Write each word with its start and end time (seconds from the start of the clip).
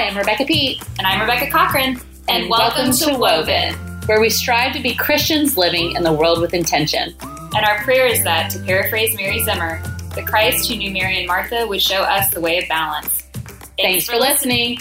Hi, 0.00 0.06
I'm 0.06 0.16
Rebecca 0.16 0.46
Pete. 0.46 0.82
And 0.96 1.06
I'm 1.06 1.20
Rebecca 1.20 1.50
Cochran. 1.50 2.00
And, 2.26 2.44
and 2.44 2.48
welcome, 2.48 2.88
welcome, 2.88 3.12
to 3.12 3.18
Woven, 3.18 3.74
where 4.06 4.18
we 4.18 4.30
strive 4.30 4.72
to 4.72 4.80
be 4.80 4.94
Christians 4.94 5.58
living 5.58 5.94
in 5.94 6.02
the 6.02 6.10
world 6.10 6.40
with 6.40 6.54
intention. 6.54 7.14
And 7.20 7.66
our 7.66 7.84
prayer 7.84 8.06
is 8.06 8.24
that, 8.24 8.50
to 8.52 8.60
paraphrase 8.60 9.14
Mary 9.14 9.44
Zimmer, 9.44 9.78
the 10.14 10.22
Christ 10.22 10.70
who 10.70 10.76
knew 10.76 10.90
Mary 10.90 11.18
and 11.18 11.26
Martha 11.26 11.66
would 11.66 11.82
show 11.82 12.00
us 12.00 12.30
the 12.30 12.40
way 12.40 12.62
of 12.62 12.66
balance. 12.66 13.24
Thanks, 13.34 13.76
Thanks 13.76 14.06
for 14.06 14.16
listening. 14.16 14.78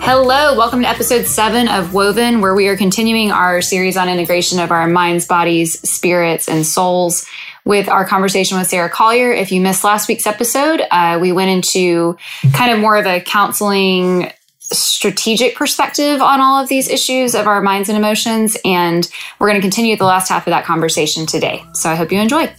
Hello, 0.00 0.58
welcome 0.58 0.82
to 0.82 0.88
episode 0.88 1.26
seven 1.26 1.68
of 1.68 1.94
Woven, 1.94 2.40
where 2.40 2.56
we 2.56 2.66
are 2.66 2.76
continuing 2.76 3.30
our 3.30 3.62
series 3.62 3.96
on 3.96 4.08
integration 4.08 4.58
of 4.58 4.72
our 4.72 4.88
minds, 4.88 5.24
bodies, 5.24 5.78
spirits, 5.88 6.48
and 6.48 6.66
souls 6.66 7.24
with 7.64 7.88
our 7.88 8.04
conversation 8.04 8.58
with 8.58 8.68
Sarah 8.68 8.90
Collier. 8.90 9.32
If 9.32 9.52
you 9.52 9.60
missed 9.60 9.84
last 9.84 10.08
week's 10.08 10.26
episode, 10.26 10.82
uh, 10.90 11.18
we 11.20 11.32
went 11.32 11.50
into 11.50 12.16
kind 12.52 12.72
of 12.72 12.80
more 12.80 12.96
of 12.96 13.06
a 13.06 13.20
counseling 13.20 14.32
strategic 14.58 15.54
perspective 15.54 16.22
on 16.22 16.40
all 16.40 16.62
of 16.62 16.68
these 16.68 16.88
issues 16.88 17.34
of 17.34 17.46
our 17.46 17.60
minds 17.60 17.88
and 17.88 17.98
emotions. 17.98 18.56
And 18.64 19.08
we're 19.38 19.48
going 19.48 19.60
to 19.60 19.62
continue 19.62 19.96
the 19.96 20.04
last 20.04 20.28
half 20.28 20.46
of 20.46 20.50
that 20.50 20.64
conversation 20.64 21.26
today. 21.26 21.62
So 21.74 21.90
I 21.90 21.94
hope 21.94 22.10
you 22.10 22.18
enjoy. 22.18 22.52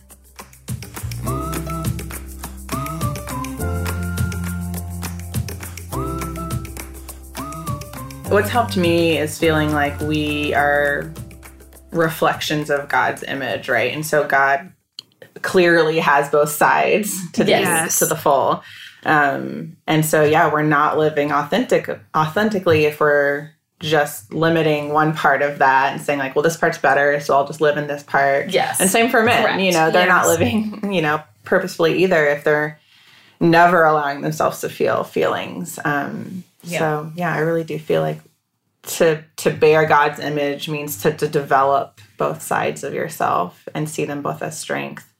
What's 8.29 8.49
helped 8.49 8.77
me 8.77 9.19
is 9.19 9.37
feeling 9.37 9.73
like 9.73 9.99
we 9.99 10.55
are 10.55 11.13
reflections 11.91 12.71
of 12.71 12.89
God's 12.89 13.21
image, 13.23 13.69
right? 13.69 13.93
And 13.93 14.03
so 14.03 14.27
God 14.27 14.72
clearly 15.43 15.99
has 15.99 16.29
both 16.29 16.49
sides 16.49 17.31
to 17.33 17.43
the 17.43 17.51
yes. 17.51 17.99
to 17.99 18.07
the 18.07 18.15
full. 18.15 18.63
Um, 19.05 19.77
and 19.85 20.05
so 20.05 20.23
yeah, 20.23 20.51
we're 20.51 20.63
not 20.63 20.97
living 20.97 21.31
authentic 21.31 21.89
authentically 22.15 22.85
if 22.85 22.99
we're 22.99 23.51
just 23.79 24.33
limiting 24.33 24.89
one 24.93 25.13
part 25.13 25.41
of 25.41 25.59
that 25.59 25.91
and 25.91 26.01
saying 26.01 26.17
like, 26.17 26.35
well, 26.35 26.43
this 26.43 26.55
part's 26.55 26.77
better, 26.77 27.19
so 27.19 27.35
I'll 27.35 27.45
just 27.45 27.61
live 27.61 27.77
in 27.77 27.87
this 27.87 28.01
part. 28.01 28.49
Yes. 28.49 28.79
And 28.79 28.89
same 28.89 29.09
for 29.09 29.21
men. 29.21 29.43
Correct. 29.43 29.61
You 29.61 29.73
know, 29.73 29.91
they're 29.91 30.07
yes. 30.07 30.25
not 30.25 30.27
living, 30.27 30.93
you 30.93 31.01
know, 31.01 31.21
purposefully 31.43 32.03
either 32.03 32.25
if 32.27 32.43
they're 32.45 32.79
never 33.39 33.83
allowing 33.83 34.21
themselves 34.21 34.61
to 34.61 34.69
feel 34.69 35.03
feelings. 35.03 35.77
Um, 35.83 36.45
yeah. 36.63 36.79
So 36.79 37.11
yeah, 37.15 37.35
I 37.35 37.39
really 37.39 37.65
do 37.65 37.77
feel 37.77 38.01
like 38.01 38.21
to 38.83 39.23
to 39.37 39.49
bear 39.51 39.85
God's 39.85 40.19
image 40.19 40.69
means 40.69 41.01
to 41.03 41.11
to 41.13 41.27
develop 41.27 41.99
both 42.17 42.41
sides 42.41 42.83
of 42.83 42.93
yourself 42.93 43.67
and 43.75 43.89
see 43.89 44.05
them 44.05 44.21
both 44.21 44.41
as 44.41 44.57
strength 44.57 45.12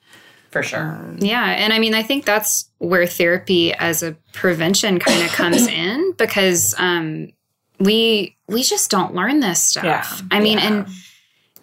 for 0.54 0.64
sure. 0.64 0.80
Um, 0.80 1.18
yeah. 1.20 1.44
And 1.44 1.74
I 1.74 1.80
mean, 1.80 1.94
I 1.96 2.04
think 2.04 2.24
that's 2.24 2.70
where 2.78 3.06
therapy 3.06 3.74
as 3.74 4.04
a 4.04 4.14
prevention 4.32 5.00
kind 5.00 5.22
of 5.24 5.32
comes 5.34 5.68
in 5.68 6.14
because 6.14 6.76
um, 6.78 7.34
we 7.80 8.38
we 8.48 8.64
just 8.64 8.90
don't 8.90 9.14
learn 9.14 9.42
this 9.42 9.62
stuff. 9.62 9.84
Yeah. 9.84 10.28
I 10.32 10.40
mean, 10.40 10.60
yeah. 10.60 10.68
and 10.68 10.88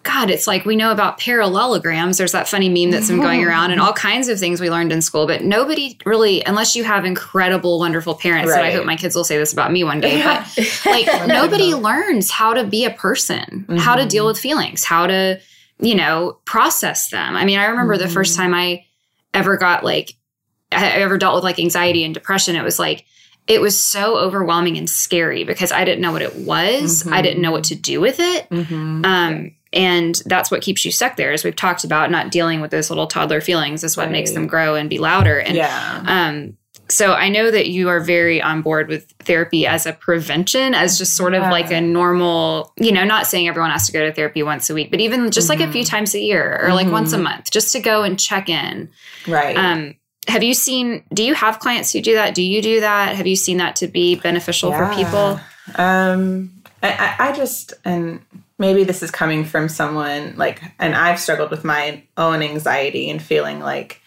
God, 0.03 0.29
it's 0.29 0.47
like 0.47 0.65
we 0.65 0.75
know 0.75 0.91
about 0.91 1.19
parallelograms. 1.19 2.17
There's 2.17 2.31
that 2.31 2.47
funny 2.47 2.69
meme 2.69 2.91
that's 2.91 3.07
been 3.07 3.21
going 3.21 3.45
around 3.45 3.71
and 3.71 3.79
all 3.79 3.93
kinds 4.09 4.27
of 4.27 4.39
things 4.39 4.59
we 4.59 4.69
learned 4.69 4.91
in 4.91 5.01
school, 5.01 5.27
but 5.27 5.43
nobody 5.43 5.97
really, 6.05 6.43
unless 6.43 6.75
you 6.75 6.83
have 6.83 7.05
incredible, 7.05 7.77
wonderful 7.79 8.15
parents, 8.15 8.49
right. 8.49 8.57
and 8.57 8.67
I 8.67 8.71
hope 8.71 8.85
my 8.85 8.95
kids 8.95 9.15
will 9.15 9.23
say 9.23 9.37
this 9.37 9.53
about 9.53 9.71
me 9.71 9.83
one 9.83 10.01
day, 10.01 10.17
yeah. 10.17 10.45
but 10.55 10.81
like 10.85 11.27
nobody 11.27 11.75
learns 11.75 12.31
how 12.31 12.53
to 12.55 12.63
be 12.63 12.83
a 12.85 12.91
person, 12.91 13.65
mm-hmm. 13.67 13.77
how 13.77 13.95
to 13.95 14.05
deal 14.05 14.23
mm-hmm. 14.23 14.29
with 14.29 14.39
feelings, 14.39 14.83
how 14.83 15.05
to 15.05 15.39
you 15.81 15.95
know, 15.95 16.39
process 16.45 17.09
them. 17.09 17.35
I 17.35 17.43
mean, 17.43 17.59
I 17.59 17.65
remember 17.65 17.95
mm-hmm. 17.95 18.03
the 18.03 18.09
first 18.13 18.33
mm-hmm. 18.33 18.43
time 18.43 18.53
I 18.53 18.85
ever 19.33 19.57
got 19.57 19.83
like, 19.83 20.13
I 20.71 20.87
ever 20.91 21.17
dealt 21.17 21.35
with 21.35 21.43
like 21.43 21.59
anxiety 21.59 22.03
and 22.03 22.13
depression, 22.13 22.55
it 22.55 22.63
was 22.63 22.79
like, 22.79 23.05
it 23.47 23.59
was 23.59 23.77
so 23.77 24.17
overwhelming 24.17 24.77
and 24.77 24.89
scary 24.89 25.43
because 25.43 25.71
I 25.71 25.83
didn't 25.83 26.01
know 26.01 26.11
what 26.11 26.21
it 26.21 26.35
was. 26.35 27.03
Mm-hmm. 27.03 27.13
I 27.13 27.21
didn't 27.21 27.41
know 27.41 27.51
what 27.51 27.65
to 27.65 27.75
do 27.75 27.99
with 27.99 28.19
it. 28.19 28.47
Mm-hmm. 28.49 29.03
Um, 29.03 29.55
and 29.73 30.21
that's 30.25 30.51
what 30.51 30.61
keeps 30.61 30.85
you 30.85 30.91
stuck 30.91 31.15
there, 31.15 31.31
as 31.31 31.43
we've 31.43 31.55
talked 31.55 31.83
about, 31.83 32.11
not 32.11 32.29
dealing 32.29 32.61
with 32.61 32.71
those 32.71 32.89
little 32.89 33.07
toddler 33.07 33.41
feelings 33.41 33.83
is 33.83 33.97
what 33.97 34.03
right. 34.03 34.11
makes 34.11 34.31
them 34.31 34.45
grow 34.45 34.75
and 34.75 34.89
be 34.89 34.99
louder. 34.99 35.39
And 35.39 35.55
yeah. 35.55 36.03
um, 36.05 36.57
so 36.91 37.13
I 37.13 37.29
know 37.29 37.49
that 37.49 37.69
you 37.69 37.89
are 37.89 37.99
very 37.99 38.41
on 38.41 38.61
board 38.61 38.87
with 38.89 39.09
therapy 39.19 39.65
as 39.65 39.85
a 39.85 39.93
prevention, 39.93 40.75
as 40.75 40.97
just 40.97 41.15
sort 41.15 41.33
of 41.33 41.43
yeah. 41.43 41.51
like 41.51 41.71
a 41.71 41.79
normal, 41.79 42.73
you 42.77 42.91
know, 42.91 43.05
not 43.05 43.27
saying 43.27 43.47
everyone 43.47 43.71
has 43.71 43.85
to 43.87 43.93
go 43.93 44.05
to 44.05 44.13
therapy 44.13 44.43
once 44.43 44.69
a 44.69 44.73
week, 44.73 44.91
but 44.91 44.99
even 44.99 45.31
just 45.31 45.49
mm-hmm. 45.49 45.61
like 45.61 45.69
a 45.69 45.71
few 45.71 45.83
mm-hmm. 45.83 45.89
times 45.89 46.13
a 46.13 46.19
year 46.19 46.55
or 46.55 46.65
mm-hmm. 46.65 46.73
like 46.73 46.91
once 46.91 47.13
a 47.13 47.15
mm-hmm. 47.15 47.23
month, 47.23 47.51
just 47.51 47.71
to 47.71 47.79
go 47.79 48.03
and 48.03 48.19
check 48.19 48.49
in. 48.49 48.89
Right. 49.27 49.55
Um, 49.55 49.95
have 50.27 50.43
you 50.43 50.53
seen, 50.53 51.03
do 51.13 51.23
you 51.23 51.33
have 51.33 51.59
clients 51.59 51.93
who 51.93 52.01
do 52.01 52.13
that? 52.15 52.35
Do 52.35 52.43
you 52.43 52.61
do 52.61 52.81
that? 52.81 53.15
Have 53.15 53.25
you 53.25 53.35
seen 53.35 53.57
that 53.57 53.77
to 53.77 53.87
be 53.87 54.15
beneficial 54.15 54.69
yeah. 54.69 54.89
for 54.89 54.95
people? 54.95 55.39
Um, 55.75 56.51
I, 56.83 57.15
I 57.17 57.31
just, 57.31 57.73
and 57.85 58.21
maybe 58.59 58.83
this 58.83 59.01
is 59.01 59.11
coming 59.11 59.45
from 59.45 59.69
someone 59.69 60.35
like, 60.35 60.61
and 60.77 60.93
I've 60.93 61.19
struggled 61.19 61.51
with 61.51 61.63
my 61.63 62.03
own 62.17 62.41
anxiety 62.41 63.09
and 63.09 63.21
feeling 63.21 63.59
like, 63.59 64.00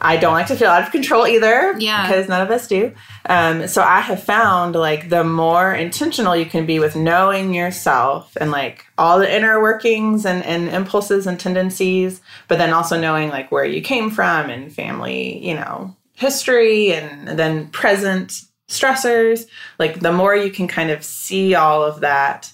I 0.00 0.16
don't 0.16 0.32
like 0.32 0.48
to 0.48 0.56
feel 0.56 0.68
out 0.68 0.82
of 0.82 0.90
control 0.90 1.26
either. 1.26 1.78
Yeah. 1.78 2.06
Because 2.06 2.28
none 2.28 2.40
of 2.40 2.50
us 2.50 2.66
do. 2.66 2.92
Um, 3.26 3.68
so 3.68 3.82
I 3.82 4.00
have 4.00 4.22
found 4.22 4.74
like 4.74 5.08
the 5.08 5.24
more 5.24 5.72
intentional 5.72 6.34
you 6.34 6.46
can 6.46 6.66
be 6.66 6.80
with 6.80 6.96
knowing 6.96 7.54
yourself 7.54 8.36
and 8.40 8.50
like 8.50 8.84
all 8.98 9.18
the 9.18 9.32
inner 9.32 9.60
workings 9.60 10.26
and, 10.26 10.44
and 10.44 10.68
impulses 10.68 11.26
and 11.26 11.38
tendencies, 11.38 12.20
but 12.48 12.58
then 12.58 12.72
also 12.72 13.00
knowing 13.00 13.28
like 13.28 13.52
where 13.52 13.64
you 13.64 13.80
came 13.80 14.10
from 14.10 14.50
and 14.50 14.74
family, 14.74 15.38
you 15.46 15.54
know, 15.54 15.96
history 16.14 16.92
and 16.92 17.38
then 17.38 17.68
present 17.68 18.42
stressors, 18.68 19.46
like 19.78 20.00
the 20.00 20.12
more 20.12 20.34
you 20.34 20.50
can 20.50 20.66
kind 20.66 20.90
of 20.90 21.04
see 21.04 21.54
all 21.54 21.82
of 21.82 22.00
that. 22.00 22.52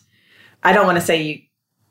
I 0.62 0.72
don't 0.72 0.86
want 0.86 0.98
to 0.98 1.04
say 1.04 1.22
you 1.22 1.42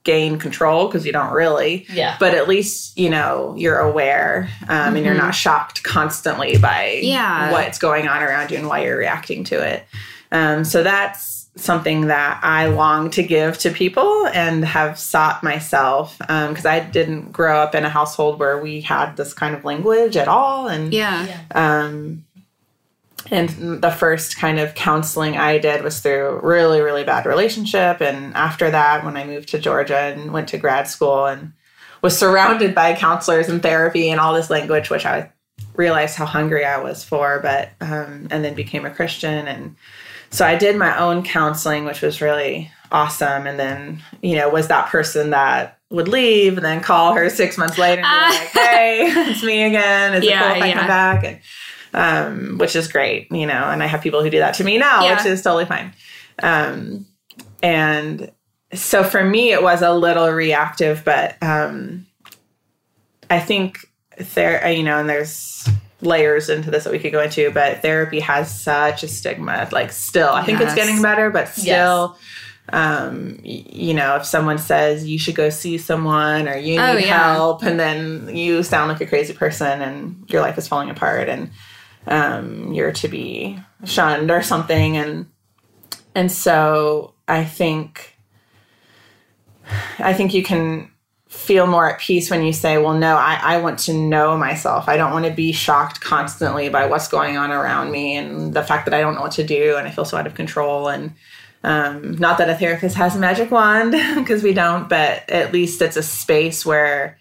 gain 0.07 0.39
control 0.39 0.87
because 0.87 1.05
you 1.05 1.11
don't 1.11 1.33
really. 1.33 1.85
Yeah. 1.89 2.15
But 2.17 2.33
at 2.33 2.47
least 2.47 2.97
you 2.97 3.09
know 3.09 3.53
you're 3.57 3.77
aware, 3.77 4.49
um, 4.63 4.67
mm-hmm. 4.69 4.95
and 4.95 5.05
you're 5.05 5.13
not 5.13 5.23
mm-hmm. 5.23 5.31
shocked 5.33 5.83
constantly 5.83 6.57
by 6.57 7.01
yeah. 7.03 7.51
what's 7.51 7.77
going 7.77 8.07
on 8.07 8.23
around 8.23 8.49
you 8.49 8.57
and 8.57 8.67
why 8.67 8.83
you're 8.83 8.97
reacting 8.97 9.43
to 9.45 9.61
it. 9.61 9.85
Um, 10.31 10.63
so 10.63 10.81
that's 10.81 11.49
something 11.55 12.07
that 12.07 12.39
I 12.43 12.67
long 12.67 13.09
to 13.11 13.23
give 13.23 13.57
to 13.59 13.71
people 13.71 14.27
and 14.27 14.63
have 14.63 14.97
sought 14.97 15.43
myself 15.43 16.17
because 16.19 16.65
um, 16.65 16.71
I 16.71 16.79
didn't 16.79 17.31
grow 17.31 17.59
up 17.59 17.75
in 17.75 17.83
a 17.83 17.89
household 17.89 18.39
where 18.39 18.59
we 18.61 18.81
had 18.81 19.17
this 19.17 19.33
kind 19.33 19.55
of 19.55 19.65
language 19.65 20.15
at 20.15 20.27
all, 20.27 20.67
and 20.67 20.93
yeah. 20.93 21.41
Um, 21.53 22.23
and 23.31 23.81
the 23.81 23.91
first 23.91 24.37
kind 24.37 24.59
of 24.59 24.75
counseling 24.75 25.37
I 25.37 25.57
did 25.57 25.83
was 25.83 25.99
through 25.99 26.39
really, 26.43 26.81
really 26.81 27.03
bad 27.03 27.25
relationship. 27.25 28.01
And 28.01 28.33
after 28.35 28.71
that, 28.71 29.03
when 29.03 29.17
I 29.17 29.25
moved 29.25 29.49
to 29.49 29.59
Georgia 29.59 29.97
and 29.97 30.31
went 30.31 30.47
to 30.49 30.57
grad 30.57 30.87
school 30.87 31.25
and 31.25 31.53
was 32.01 32.17
surrounded 32.17 32.73
by 32.73 32.93
counselors 32.93 33.49
and 33.49 33.61
therapy 33.61 34.09
and 34.09 34.19
all 34.19 34.33
this 34.33 34.49
language, 34.49 34.89
which 34.89 35.05
I 35.05 35.31
realized 35.75 36.15
how 36.15 36.25
hungry 36.25 36.63
I 36.63 36.77
was 36.77 37.03
for, 37.03 37.39
but, 37.41 37.71
um, 37.81 38.27
and 38.31 38.43
then 38.43 38.53
became 38.53 38.85
a 38.85 38.91
Christian. 38.91 39.47
And 39.47 39.75
so 40.29 40.45
I 40.45 40.55
did 40.55 40.75
my 40.75 40.97
own 40.97 41.23
counseling, 41.23 41.85
which 41.85 42.01
was 42.01 42.21
really 42.21 42.71
awesome. 42.91 43.47
And 43.47 43.59
then, 43.59 44.01
you 44.21 44.35
know, 44.35 44.49
was 44.49 44.67
that 44.69 44.89
person 44.89 45.31
that 45.31 45.79
would 45.89 46.07
leave 46.07 46.57
and 46.57 46.65
then 46.65 46.81
call 46.81 47.13
her 47.13 47.29
six 47.29 47.57
months 47.57 47.77
later 47.77 48.01
and 48.05 48.31
be 48.31 48.35
uh, 48.35 48.39
like, 48.39 48.49
hey, 48.49 49.01
it's 49.29 49.43
me 49.43 49.63
again. 49.63 50.13
Is 50.15 50.25
yeah, 50.29 50.51
it 50.51 50.53
cool 50.53 50.57
if 50.57 50.63
I 50.63 50.67
yeah. 50.67 50.77
come 50.77 50.87
back? 50.87 51.23
And, 51.23 51.39
um, 51.97 52.59
which 52.59 52.75
is 52.75 52.87
great, 52.87 53.29
you 53.31 53.47
know, 53.47 53.63
and 53.69 53.81
I 53.81 53.87
have 53.87 54.01
people 54.01 54.21
who 54.21 54.29
do 54.29 54.37
that 54.37 54.53
to 54.55 54.63
me 54.63 54.77
now, 54.77 55.03
yeah. 55.03 55.15
which 55.15 55.25
is 55.25 55.41
totally 55.41 55.65
fine. 55.65 55.91
Um, 56.43 57.07
and 57.63 58.31
so 58.71 59.03
for 59.03 59.23
me, 59.23 59.51
it 59.51 59.63
was 59.63 59.81
a 59.81 59.91
little 59.93 60.29
reactive, 60.29 61.01
but 61.03 61.41
um, 61.41 62.05
I 63.31 63.39
think 63.39 63.79
there, 64.35 64.69
you 64.71 64.83
know, 64.83 64.99
and 64.99 65.09
there's 65.09 65.67
layers 66.01 66.49
into 66.49 66.69
this 66.69 66.83
that 66.83 66.93
we 66.93 66.99
could 66.99 67.11
go 67.11 67.21
into, 67.21 67.49
but 67.49 67.81
therapy 67.81 68.19
has 68.19 68.55
such 68.61 69.01
a 69.01 69.07
stigma. 69.07 69.67
Like, 69.71 69.91
still, 69.91 70.29
I 70.29 70.43
think 70.43 70.59
yes. 70.59 70.73
it's 70.73 70.75
getting 70.75 71.01
better, 71.01 71.31
but 71.31 71.47
still. 71.49 72.15
Yes 72.15 72.23
um, 72.69 73.39
you 73.43 73.93
know, 73.93 74.17
if 74.17 74.25
someone 74.25 74.57
says 74.57 75.07
you 75.07 75.17
should 75.17 75.35
go 75.35 75.49
see 75.49 75.77
someone 75.77 76.49
or 76.49 76.57
you 76.57 76.79
oh, 76.79 76.93
need 76.93 77.03
oh, 77.03 77.07
yeah. 77.07 77.33
help, 77.33 77.63
and 77.63 77.79
then 77.79 78.35
you 78.35 78.61
sound 78.63 78.91
like 78.91 78.99
a 78.99 79.05
crazy 79.05 79.33
person 79.33 79.81
and 79.81 80.25
your 80.27 80.41
life 80.41 80.57
is 80.57 80.67
falling 80.67 80.89
apart, 80.89 81.29
and 81.29 81.49
um, 82.07 82.73
you're 82.73 82.91
to 82.93 83.07
be 83.07 83.59
shunned 83.85 84.31
or 84.31 84.41
something. 84.41 84.97
And 84.97 85.27
and 86.17 86.31
so 86.31 87.13
i 87.27 87.45
think 87.45 88.17
i 89.99 90.13
think 90.13 90.33
you 90.33 90.43
can 90.43 90.91
feel 91.29 91.67
more 91.67 91.91
at 91.91 91.99
peace 91.99 92.31
when 92.31 92.43
you 92.43 92.51
say 92.51 92.79
well 92.79 92.95
no 92.95 93.15
i, 93.15 93.39
I 93.41 93.61
want 93.61 93.79
to 93.79 93.93
know 93.93 94.35
myself. 94.35 94.89
I 94.89 94.97
don't 94.97 95.11
want 95.11 95.25
to 95.25 95.31
be 95.31 95.51
shocked 95.51 96.01
constantly 96.01 96.69
by 96.69 96.87
what's 96.87 97.07
going 97.07 97.37
on 97.37 97.51
around 97.51 97.91
me 97.91 98.15
and 98.15 98.53
the 98.53 98.63
fact 98.63 98.85
that 98.85 98.93
i 98.93 99.01
don't 99.01 99.13
know 99.13 99.21
what 99.21 99.33
to 99.33 99.45
do 99.45 99.75
and 99.77 99.87
i 99.87 99.91
feel 99.91 100.05
so 100.05 100.17
out 100.17 100.27
of 100.27 100.33
control. 100.33 100.89
And 100.89 101.13
um, 101.63 102.15
not 102.17 102.37
that 102.37 102.49
a 102.49 102.55
therapist 102.55 102.95
has 102.95 103.15
a 103.15 103.19
magic 103.19 103.51
wand 103.51 103.91
because 104.15 104.41
we 104.41 104.53
don't 104.53 104.89
but 104.89 105.29
at 105.29 105.53
least 105.53 105.81
it's 105.81 105.97
a 105.97 106.03
space 106.03 106.65
where 106.65 107.19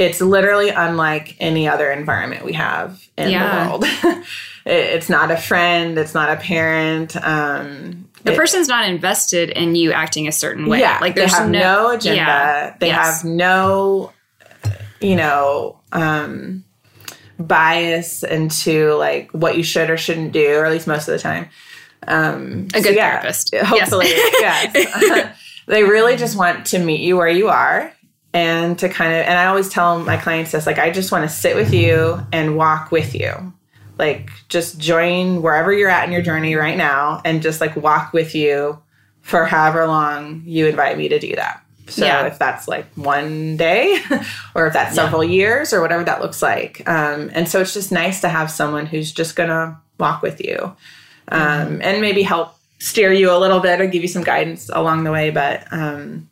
it's 0.00 0.22
literally 0.22 0.70
unlike 0.70 1.36
any 1.40 1.68
other 1.68 1.92
environment 1.92 2.42
we 2.42 2.54
have 2.54 3.06
in 3.18 3.30
yeah. 3.30 3.64
the 3.64 3.68
world. 3.68 3.84
it's 4.64 5.10
not 5.10 5.30
a 5.30 5.36
friend, 5.36 5.98
it's 5.98 6.14
not 6.14 6.30
a 6.30 6.36
parent. 6.40 7.16
Um, 7.22 8.08
the 8.24 8.32
it, 8.32 8.36
person's 8.36 8.66
not 8.66 8.88
invested 8.88 9.50
in 9.50 9.74
you 9.74 9.92
acting 9.92 10.26
a 10.26 10.32
certain 10.32 10.68
way. 10.68 10.80
Yeah, 10.80 10.98
like 11.02 11.14
there's 11.14 11.32
they 11.32 11.38
have 11.38 11.50
no, 11.50 11.58
no 11.58 11.90
agenda. 11.90 12.16
Yeah, 12.16 12.76
they 12.80 12.86
yes. 12.86 13.20
have 13.20 13.30
no, 13.30 14.12
you 15.02 15.16
know, 15.16 15.78
um, 15.92 16.64
bias 17.38 18.22
into 18.22 18.94
like 18.94 19.30
what 19.32 19.58
you 19.58 19.62
should 19.62 19.90
or 19.90 19.98
shouldn't 19.98 20.32
do, 20.32 20.56
or 20.56 20.64
at 20.64 20.72
least 20.72 20.86
most 20.86 21.08
of 21.08 21.12
the 21.12 21.18
time. 21.18 21.50
Um, 22.08 22.68
a 22.72 22.80
good 22.80 22.84
so 22.84 22.90
yeah, 22.90 23.20
therapist, 23.20 23.54
hopefully. 23.54 24.06
Yes, 24.40 24.70
yes. 24.74 25.36
they 25.66 25.84
really 25.84 26.16
just 26.16 26.38
want 26.38 26.64
to 26.68 26.78
meet 26.78 27.00
you 27.00 27.18
where 27.18 27.28
you 27.28 27.48
are 27.48 27.92
and 28.32 28.78
to 28.78 28.88
kind 28.88 29.12
of 29.12 29.20
and 29.20 29.38
i 29.38 29.46
always 29.46 29.68
tell 29.68 29.98
my 30.00 30.16
clients 30.16 30.52
this 30.52 30.66
like 30.66 30.78
i 30.78 30.90
just 30.90 31.10
want 31.10 31.28
to 31.28 31.34
sit 31.34 31.56
with 31.56 31.72
you 31.72 32.20
and 32.32 32.56
walk 32.56 32.90
with 32.90 33.14
you 33.14 33.52
like 33.98 34.30
just 34.48 34.78
join 34.78 35.42
wherever 35.42 35.72
you're 35.72 35.90
at 35.90 36.04
in 36.04 36.12
your 36.12 36.22
journey 36.22 36.54
right 36.54 36.76
now 36.76 37.20
and 37.24 37.42
just 37.42 37.60
like 37.60 37.76
walk 37.76 38.12
with 38.12 38.34
you 38.34 38.78
for 39.20 39.44
however 39.44 39.86
long 39.86 40.42
you 40.46 40.66
invite 40.66 40.96
me 40.96 41.08
to 41.08 41.18
do 41.18 41.34
that 41.34 41.62
so 41.86 42.04
yeah. 42.04 42.26
if 42.26 42.38
that's 42.38 42.68
like 42.68 42.86
one 42.94 43.56
day 43.56 44.00
or 44.54 44.66
if 44.66 44.72
that's 44.72 44.94
several 44.94 45.24
yeah. 45.24 45.30
years 45.30 45.72
or 45.72 45.80
whatever 45.80 46.04
that 46.04 46.20
looks 46.22 46.40
like 46.40 46.88
um, 46.88 47.30
and 47.34 47.48
so 47.48 47.60
it's 47.60 47.74
just 47.74 47.92
nice 47.92 48.20
to 48.20 48.28
have 48.28 48.50
someone 48.50 48.86
who's 48.86 49.12
just 49.12 49.36
gonna 49.36 49.78
walk 49.98 50.22
with 50.22 50.40
you 50.40 50.56
um, 51.28 51.40
mm-hmm. 51.40 51.82
and 51.82 52.00
maybe 52.00 52.22
help 52.22 52.56
steer 52.78 53.12
you 53.12 53.30
a 53.30 53.36
little 53.36 53.60
bit 53.60 53.80
or 53.80 53.86
give 53.86 54.02
you 54.02 54.08
some 54.08 54.22
guidance 54.22 54.70
along 54.72 55.04
the 55.04 55.12
way 55.12 55.30
but 55.30 55.70
um, 55.72 56.30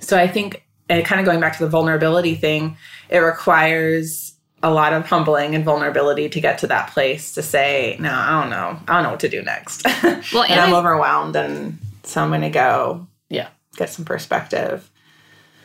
so 0.00 0.18
i 0.18 0.26
think 0.26 0.61
and 0.88 1.04
kind 1.04 1.20
of 1.20 1.24
going 1.24 1.40
back 1.40 1.56
to 1.56 1.64
the 1.64 1.70
vulnerability 1.70 2.34
thing 2.34 2.76
it 3.12 3.18
requires 3.18 4.32
a 4.62 4.70
lot 4.70 4.92
of 4.92 5.04
humbling 5.06 5.54
and 5.54 5.64
vulnerability 5.64 6.28
to 6.30 6.40
get 6.40 6.58
to 6.58 6.66
that 6.68 6.90
place 6.90 7.34
to 7.34 7.42
say, 7.42 7.96
no, 8.00 8.12
I 8.12 8.40
don't 8.40 8.50
know. 8.50 8.78
I 8.88 8.94
don't 8.94 9.02
know 9.02 9.10
what 9.10 9.20
to 9.20 9.28
do 9.28 9.42
next. 9.42 9.86
Well, 10.32 10.44
and, 10.44 10.52
and 10.52 10.60
I'm 10.60 10.72
I, 10.72 10.78
overwhelmed. 10.78 11.34
And 11.34 11.78
so 12.04 12.22
I'm 12.22 12.28
going 12.28 12.42
to 12.42 12.48
go, 12.48 13.06
yeah, 13.28 13.48
get 13.76 13.90
some 13.90 14.04
perspective. 14.04 14.88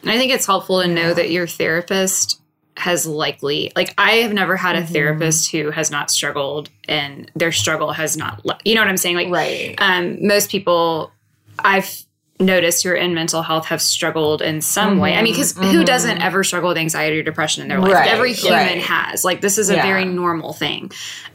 And 0.01 0.09
I 0.09 0.17
think 0.17 0.33
it's 0.33 0.47
helpful 0.47 0.81
to 0.81 0.87
know 0.87 1.13
that 1.13 1.29
your 1.29 1.45
therapist 1.45 2.41
has 2.75 3.05
likely, 3.05 3.71
like, 3.75 3.93
I 3.99 4.13
have 4.13 4.33
never 4.33 4.57
had 4.57 4.75
a 4.75 4.81
mm-hmm. 4.81 4.93
therapist 4.93 5.51
who 5.51 5.69
has 5.69 5.91
not 5.91 6.09
struggled 6.09 6.69
and 6.87 7.31
their 7.35 7.51
struggle 7.51 7.93
has 7.93 8.17
not, 8.17 8.43
you 8.65 8.73
know 8.73 8.81
what 8.81 8.89
I'm 8.89 8.97
saying? 8.97 9.15
Like, 9.15 9.29
right. 9.29 9.75
Um, 9.77 10.25
most 10.25 10.49
people 10.49 11.11
I've 11.59 12.03
noticed 12.39 12.83
who 12.83 12.89
are 12.89 12.95
in 12.95 13.13
mental 13.13 13.41
health 13.41 13.65
have 13.65 13.81
struggled 13.81 14.41
in 14.41 14.61
some 14.61 14.91
mm-hmm, 14.91 14.99
way. 15.01 15.13
I 15.15 15.21
mean, 15.21 15.33
because 15.33 15.53
mm-hmm. 15.53 15.69
who 15.69 15.83
doesn't 15.83 16.21
ever 16.21 16.43
struggle 16.43 16.69
with 16.69 16.77
anxiety 16.77 17.19
or 17.19 17.23
depression 17.23 17.63
in 17.63 17.69
their 17.69 17.79
life? 17.79 17.93
Right, 17.93 18.09
Every 18.09 18.33
human 18.33 18.59
right. 18.59 18.81
has. 18.81 19.25
Like, 19.25 19.41
this 19.41 19.57
is 19.57 19.69
a 19.69 19.75
yeah. 19.75 19.83
very 19.83 20.05
normal 20.05 20.53
thing. 20.53 20.91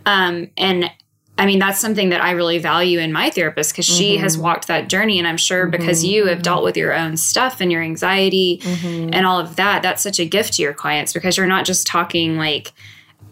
Um, 0.07 0.51
and 0.57 0.91
I 1.39 1.47
mean, 1.47 1.59
that's 1.59 1.81
something 1.81 2.11
that 2.11 2.23
I 2.23 2.33
really 2.33 2.59
value 2.59 2.99
in 2.99 3.13
my 3.13 3.31
therapist 3.31 3.73
because 3.73 3.87
mm-hmm. 3.87 3.99
she 3.99 4.17
has 4.19 4.35
mm-hmm. 4.35 4.45
walked 4.45 4.69
that 4.69 4.89
journey. 4.89 5.19
And 5.19 5.27
I'm 5.27 5.37
sure 5.37 5.67
because 5.67 6.03
mm-hmm. 6.03 6.13
you 6.13 6.27
have 6.27 6.43
dealt 6.43 6.63
with 6.63 6.77
your 6.77 6.93
own 6.93 7.17
stuff 7.17 7.61
and 7.61 7.73
your 7.73 7.83
anxiety 7.83 8.61
mm-hmm. 8.63 9.11
and 9.13 9.27
all 9.27 9.41
of 9.41 9.57
that, 9.57 9.83
that's 9.83 10.03
such 10.03 10.21
a 10.21 10.25
gift 10.25 10.55
to 10.55 10.63
your 10.63 10.75
clients 10.75 11.13
because 11.13 11.37
you're 11.37 11.47
not 11.47 11.65
just 11.65 11.87
talking 11.87 12.37
like 12.37 12.73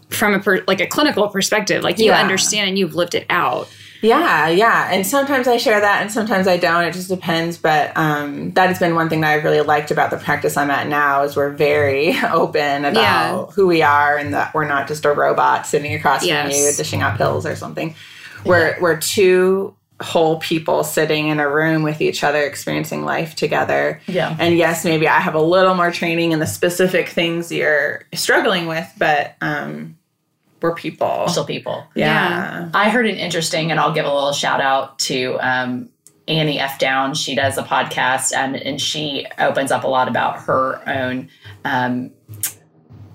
from 0.09 0.33
a 0.33 0.39
per, 0.39 0.63
like 0.67 0.81
a 0.81 0.87
clinical 0.87 1.29
perspective, 1.29 1.83
like 1.83 1.99
you 1.99 2.07
yeah. 2.07 2.19
understand 2.19 2.67
and 2.67 2.77
you've 2.77 2.95
lived 2.95 3.15
it 3.15 3.25
out. 3.29 3.69
Yeah, 4.01 4.49
yeah. 4.49 4.89
And 4.91 5.05
sometimes 5.05 5.47
I 5.47 5.57
share 5.57 5.79
that 5.79 6.01
and 6.01 6.11
sometimes 6.11 6.47
I 6.47 6.57
don't. 6.57 6.83
It 6.83 6.93
just 6.93 7.09
depends. 7.09 7.57
But 7.57 7.95
um, 7.95 8.51
that 8.51 8.67
has 8.67 8.79
been 8.79 8.95
one 8.95 9.09
thing 9.09 9.21
that 9.21 9.31
I've 9.31 9.43
really 9.43 9.61
liked 9.61 9.91
about 9.91 10.09
the 10.09 10.17
practice 10.17 10.57
I'm 10.57 10.71
at 10.71 10.87
now 10.87 11.23
is 11.23 11.35
we're 11.35 11.51
very 11.51 12.15
open 12.31 12.85
about 12.85 13.01
yeah. 13.01 13.45
who 13.47 13.67
we 13.67 13.81
are 13.81 14.17
and 14.17 14.33
that 14.33 14.53
we're 14.53 14.67
not 14.67 14.87
just 14.87 15.05
a 15.05 15.11
robot 15.11 15.67
sitting 15.67 15.93
across 15.93 16.25
yes. 16.25 16.51
from 16.51 16.59
you 16.59 16.71
dishing 16.75 17.01
out 17.01 17.17
pills 17.17 17.45
or 17.45 17.55
something. 17.55 17.95
We're 18.45 18.71
yeah. 18.71 18.81
we're 18.81 18.99
two 18.99 19.75
whole 20.01 20.39
people 20.39 20.83
sitting 20.83 21.27
in 21.27 21.39
a 21.39 21.47
room 21.47 21.83
with 21.83 22.01
each 22.01 22.23
other 22.23 22.41
experiencing 22.41 23.05
life 23.05 23.35
together. 23.35 24.01
Yeah. 24.07 24.35
And 24.39 24.57
yes, 24.57 24.83
maybe 24.83 25.07
I 25.07 25.19
have 25.19 25.35
a 25.35 25.41
little 25.41 25.75
more 25.75 25.91
training 25.91 26.31
in 26.31 26.39
the 26.39 26.47
specific 26.47 27.09
things 27.09 27.51
you're 27.51 28.03
struggling 28.13 28.65
with, 28.65 28.91
but 28.97 29.35
um 29.41 29.97
we're 30.61 30.75
people. 30.75 31.27
Still 31.27 31.45
people. 31.45 31.85
Yeah. 31.95 32.05
yeah. 32.05 32.69
I 32.73 32.89
heard 32.89 33.07
an 33.07 33.15
interesting, 33.15 33.71
and 33.71 33.79
I'll 33.79 33.93
give 33.93 34.05
a 34.05 34.13
little 34.13 34.33
shout 34.33 34.61
out 34.61 34.99
to 34.99 35.37
um, 35.41 35.89
Annie 36.27 36.59
F. 36.59 36.79
Downs. 36.79 37.19
She 37.19 37.35
does 37.35 37.57
a 37.57 37.63
podcast 37.63 38.33
and, 38.33 38.55
and 38.55 38.79
she 38.79 39.25
opens 39.39 39.71
up 39.71 39.83
a 39.83 39.87
lot 39.87 40.07
about 40.07 40.39
her 40.43 40.81
own 40.87 41.29
um, 41.65 42.11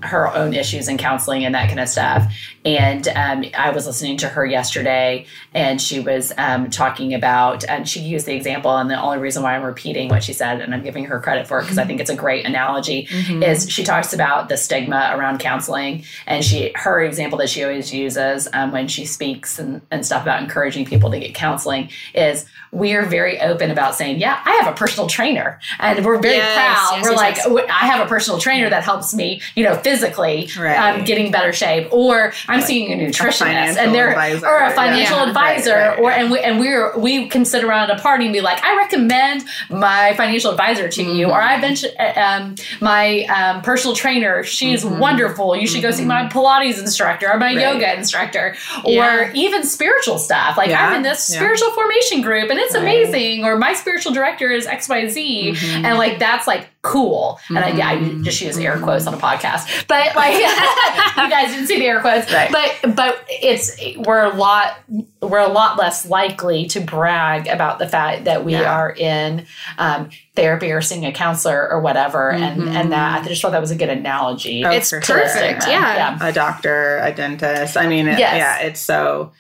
her 0.03 0.33
own 0.35 0.55
issues 0.55 0.89
in 0.89 0.99
counseling 0.99 1.45
and 1.45 1.55
that 1.55 1.69
kind 1.69 1.81
of 1.81 1.89
stuff. 1.89 2.33
And 2.67 3.07
um, 3.09 3.45
I 3.57 3.71
was 3.71 3.87
listening 3.87 4.17
to 4.19 4.29
her 4.29 4.45
yesterday, 4.45 5.27
and 5.55 5.81
she 5.81 6.01
was 6.01 6.33
um, 6.37 6.69
talking 6.69 7.15
about, 7.15 7.65
and 7.65 7.89
she 7.89 8.01
used 8.01 8.27
the 8.27 8.35
example, 8.35 8.77
and 8.77 8.91
the 8.91 9.01
only 9.01 9.19
reason 9.19 9.45
why 9.45 9.55
I'm 9.55 9.63
repeating 9.63 10.09
what 10.09 10.25
she 10.25 10.33
said, 10.33 10.61
and 10.61 10.75
I'm 10.75 10.83
giving 10.83 11.05
her 11.05 11.21
credit 11.21 11.47
for 11.47 11.61
it 11.61 11.63
because 11.63 11.79
I 11.79 11.85
think 11.85 12.01
it's 12.01 12.11
a 12.11 12.17
great 12.17 12.45
analogy, 12.45 13.07
mm-hmm. 13.07 13.45
is 13.45 13.71
she 13.71 13.85
talks 13.85 14.13
about 14.13 14.49
the 14.49 14.57
stigma 14.57 15.13
around 15.15 15.39
counseling, 15.39 16.05
and 16.27 16.45
she 16.45 16.73
her 16.75 17.01
example 17.03 17.39
that 17.39 17.49
she 17.49 17.63
always 17.63 17.95
uses 17.95 18.49
um, 18.53 18.73
when 18.73 18.89
she 18.89 19.05
speaks 19.05 19.61
and, 19.61 19.81
and 19.93 20.05
stuff 20.05 20.23
about 20.23 20.43
encouraging 20.43 20.85
people 20.85 21.09
to 21.13 21.21
get 21.21 21.37
counseling 21.37 21.89
is 22.15 22.47
we 22.73 22.95
are 22.95 23.05
very 23.05 23.41
open 23.41 23.71
about 23.71 23.95
saying, 23.95 24.19
yeah, 24.19 24.43
I 24.45 24.51
have 24.63 24.75
a 24.75 24.77
personal 24.77 25.09
trainer, 25.09 25.61
and 25.79 26.05
we're 26.05 26.19
very 26.19 26.37
yes, 26.37 26.55
proud. 26.57 26.97
Yes, 26.97 27.05
we're 27.05 27.13
yes, 27.13 27.47
like, 27.47 27.71
I 27.71 27.87
have 27.87 28.05
a 28.05 28.09
personal 28.09 28.41
trainer 28.41 28.69
that 28.69 28.83
helps 28.83 29.15
me, 29.15 29.41
you 29.55 29.63
know, 29.63 29.77
physically 29.77 30.51
right. 30.59 30.99
um, 30.99 31.05
getting 31.05 31.31
better 31.31 31.53
shape, 31.53 31.93
or 31.93 32.33
I'm 32.49 32.56
right. 32.59 32.67
seeing 32.67 32.93
a 32.93 32.97
nutritionist, 32.97 33.77
a 33.77 33.81
and 33.81 33.95
they're 33.95 34.11
advisor. 34.11 34.47
or 34.47 34.65
a 34.65 34.71
financial 34.73 35.17
yeah. 35.17 35.29
advisor, 35.29 35.75
right, 35.75 35.99
or 35.99 36.11
and 36.11 36.31
we 36.31 36.41
and 36.41 36.59
we're 36.59 36.97
we 36.99 37.29
can 37.29 37.45
sit 37.45 37.65
around 37.65 37.91
at 37.91 37.99
a 37.99 38.03
party 38.03 38.25
and 38.25 38.33
be 38.33 38.41
like, 38.41 38.63
I 38.63 38.77
recommend 38.77 39.45
my 39.71 40.15
financial 40.17 40.51
advisor 40.51 40.89
to 40.89 41.03
mm-hmm. 41.03 41.17
you, 41.17 41.27
or 41.27 41.41
I 41.41 41.61
mentioned 41.61 41.95
um, 42.17 42.55
my 42.81 43.25
um, 43.25 43.63
personal 43.63 43.95
trainer. 43.95 44.45
She's 44.45 44.85
mm-hmm. 44.85 44.99
wonderful. 44.99 45.57
You 45.57 45.67
should 45.67 45.79
mm-hmm. 45.79 45.91
go 45.91 45.91
see 45.91 46.05
my 46.05 46.23
mm-hmm. 46.23 46.39
Pilates 46.39 46.79
instructor 46.79 47.31
or 47.31 47.39
my 47.39 47.51
yoga 47.51 47.97
instructor, 47.97 48.57
or 48.85 48.93
yeah. 48.93 49.33
even 49.35 49.65
spiritual 49.65 50.19
stuff. 50.19 50.57
Like 50.57 50.71
yeah. 50.71 50.89
I'm 50.89 50.97
in 50.97 51.03
this 51.03 51.25
spiritual 51.25 51.71
formation 51.73 52.23
group, 52.23 52.51
and 52.51 52.59
it's 52.59 52.75
amazing, 52.75 53.45
or 53.45 53.57
my 53.57 53.75
spiritual 53.75 54.13
director 54.13 54.51
is 54.51 54.67
X 54.67 54.89
Y 54.89 55.09
Z, 55.09 55.53
mm-hmm. 55.53 55.85
and 55.85 55.99
like 55.99 56.19
that's 56.19 56.47
like 56.47 56.69
cool. 56.87 57.41
And 57.49 57.59
I, 57.59 57.71
yeah, 57.71 57.89
I 57.89 58.23
just 58.23 58.41
use 58.41 58.57
air 58.59 58.79
quotes 58.79 59.07
on 59.07 59.15
a 59.15 59.17
podcast, 59.17 59.87
but 59.89 60.15
like 60.15 60.35
you 60.35 61.31
guys 61.31 61.51
didn't 61.51 61.67
see 61.67 61.79
the 61.79 61.87
air 61.87 62.01
quotes, 62.01 62.33
right. 62.33 62.51
but 62.53 62.95
but 62.95 63.25
it's 63.29 63.77
we're 63.99 64.25
a 64.25 64.35
lot 64.35 64.79
we're 65.21 65.39
a 65.39 65.49
lot 65.49 65.79
less 65.79 66.07
likely 66.07 66.67
to 66.69 66.81
brag 66.81 67.49
about 67.49 67.79
the 67.79 67.89
fact 67.89 68.25
that 68.25 68.45
we 68.45 68.53
yeah. 68.53 68.73
are 68.73 68.91
in 68.91 69.47
um, 69.79 70.11
therapy 70.35 70.71
or 70.71 70.81
seeing 70.81 71.05
a 71.05 71.13
counselor 71.13 71.69
or 71.69 71.81
whatever, 71.81 72.33
mm-hmm. 72.33 72.63
and 72.63 72.77
and 72.77 72.93
that 72.93 73.25
I 73.25 73.29
just 73.29 73.43
thought 73.43 73.53
that 73.53 73.61
was 73.61 73.73
a 73.73 73.77
good 73.77 73.91
analogy. 73.91 74.65
Oh, 74.65 74.71
it's 74.71 74.91
perfect, 74.91 75.65
sure. 75.65 75.73
yeah. 75.73 76.17
yeah. 76.19 76.19
A 76.21 76.33
doctor, 76.33 76.99
a 76.99 77.13
dentist. 77.13 77.77
I 77.77 77.89
mean, 77.89 78.07
it, 78.07 78.19
yes. 78.19 78.37
yeah, 78.37 78.67
it's 78.67 78.81
so. 78.81 79.33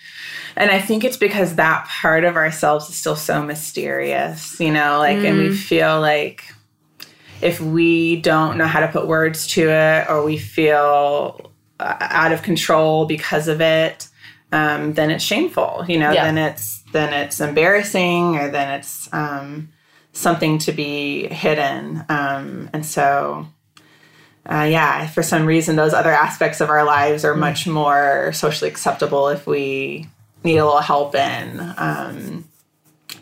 And 0.58 0.70
I 0.70 0.80
think 0.80 1.04
it's 1.04 1.18
because 1.18 1.56
that 1.56 1.86
part 1.86 2.24
of 2.24 2.34
ourselves 2.34 2.88
is 2.88 2.96
still 2.96 3.14
so 3.14 3.42
mysterious, 3.42 4.58
you 4.58 4.72
know, 4.72 4.98
like, 4.98 5.18
mm. 5.18 5.28
and 5.28 5.36
we 5.36 5.48
mm. 5.48 5.54
feel 5.54 6.00
like 6.00 6.44
if 7.42 7.60
we 7.60 8.16
don't 8.20 8.56
know 8.56 8.66
how 8.66 8.80
to 8.80 8.88
put 8.88 9.06
words 9.06 9.46
to 9.46 9.68
it 9.68 10.08
or 10.08 10.24
we 10.24 10.38
feel 10.38 11.52
uh, 11.80 11.96
out 12.00 12.32
of 12.32 12.42
control 12.42 13.06
because 13.06 13.48
of 13.48 13.60
it 13.60 14.08
um, 14.52 14.94
then 14.94 15.10
it's 15.10 15.24
shameful 15.24 15.84
you 15.88 15.98
know 15.98 16.12
yeah. 16.12 16.24
then 16.24 16.38
it's 16.38 16.82
then 16.92 17.12
it's 17.12 17.40
embarrassing 17.40 18.36
or 18.36 18.48
then 18.50 18.78
it's 18.78 19.12
um, 19.12 19.68
something 20.12 20.58
to 20.58 20.72
be 20.72 21.26
hidden. 21.28 22.04
Um, 22.08 22.70
and 22.72 22.84
so 22.84 23.46
uh, 24.48 24.66
yeah 24.70 25.06
for 25.08 25.22
some 25.22 25.44
reason 25.44 25.76
those 25.76 25.92
other 25.92 26.12
aspects 26.12 26.60
of 26.60 26.70
our 26.70 26.84
lives 26.84 27.24
are 27.24 27.34
much 27.34 27.66
more 27.66 28.32
socially 28.32 28.70
acceptable 28.70 29.28
if 29.28 29.46
we 29.46 30.06
need 30.44 30.58
a 30.58 30.64
little 30.64 30.80
help 30.80 31.14
in 31.14 31.74
um, 31.76 32.48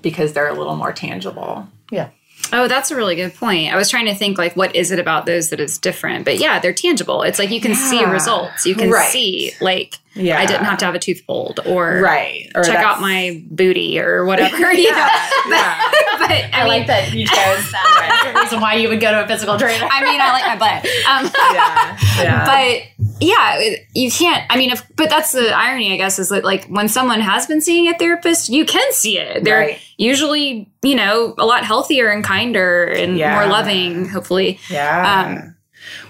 because 0.02 0.35
they're 0.35 0.49
a 0.49 0.54
little 0.54 0.76
more 0.76 0.92
tangible. 0.92 1.66
Yeah 1.90 2.11
Oh, 2.52 2.68
that's 2.68 2.90
a 2.90 2.96
really 2.96 3.16
good 3.16 3.34
point. 3.34 3.72
I 3.72 3.76
was 3.76 3.90
trying 3.90 4.06
to 4.06 4.14
think 4.14 4.38
like 4.38 4.54
what 4.54 4.74
is 4.76 4.90
it 4.90 4.98
about 4.98 5.26
those 5.26 5.50
that 5.50 5.60
is 5.60 5.78
different? 5.78 6.24
But 6.24 6.38
yeah, 6.38 6.58
they're 6.60 6.72
tangible. 6.72 7.22
It's 7.22 7.38
like 7.38 7.50
you 7.50 7.60
can 7.60 7.72
yeah. 7.72 7.90
see 7.90 8.04
results. 8.04 8.66
You 8.66 8.74
can 8.74 8.90
right. 8.90 9.10
see 9.10 9.52
like 9.60 9.98
yeah. 10.14 10.38
I 10.38 10.47
didn't 10.47 10.64
have 10.64 10.78
to 10.78 10.85
have 10.85 10.94
a 10.94 10.99
tooth 10.99 11.23
pulled 11.26 11.61
or 11.66 12.00
right 12.00 12.50
or 12.54 12.62
check 12.62 12.78
out 12.78 13.00
my 13.00 13.42
booty 13.50 13.99
or 13.99 14.25
whatever. 14.25 14.73
yeah. 14.73 14.73
yeah. 15.49 15.90
but 16.18 16.30
I, 16.30 16.50
I 16.52 16.59
mean, 16.61 16.68
like 16.68 16.87
that 16.87 17.12
you 17.12 17.26
chose 17.26 17.37
that 17.73 18.33
right. 18.35 18.42
reason 18.42 18.61
why 18.61 18.75
you 18.75 18.88
would 18.88 19.00
go 19.00 19.11
to 19.11 19.25
a 19.25 19.26
physical 19.26 19.59
trainer. 19.59 19.88
I 19.90 20.04
mean, 20.04 20.21
I 20.21 20.33
like 20.33 20.47
my 20.47 20.56
butt. 20.56 20.85
Um, 21.09 21.33
yeah. 21.54 21.99
yeah. 22.23 22.44
But 22.47 23.04
yeah, 23.21 23.76
you 23.94 24.11
can't. 24.11 24.44
I 24.50 24.56
mean, 24.56 24.71
if 24.71 24.85
but 24.97 25.11
that's 25.11 25.33
the 25.33 25.50
irony, 25.54 25.92
I 25.92 25.97
guess, 25.97 26.18
is 26.18 26.28
that 26.28 26.44
like 26.44 26.66
when 26.66 26.88
someone 26.88 27.21
has 27.21 27.47
been 27.47 27.61
seeing 27.61 27.88
a 27.88 27.97
therapist, 27.97 28.49
you 28.49 28.64
can 28.64 28.92
see 28.92 29.18
it. 29.18 29.44
They're 29.44 29.59
right. 29.59 29.80
usually, 29.97 30.71
you 30.83 30.94
know, 30.94 31.35
a 31.38 31.47
lot 31.47 31.64
healthier 31.64 32.11
and 32.11 32.25
kinder 32.25 32.85
and 32.85 33.16
yeah. 33.16 33.35
more 33.35 33.47
loving, 33.47 34.09
hopefully. 34.09 34.59
Yeah. 34.71 35.44
Um, 35.44 35.56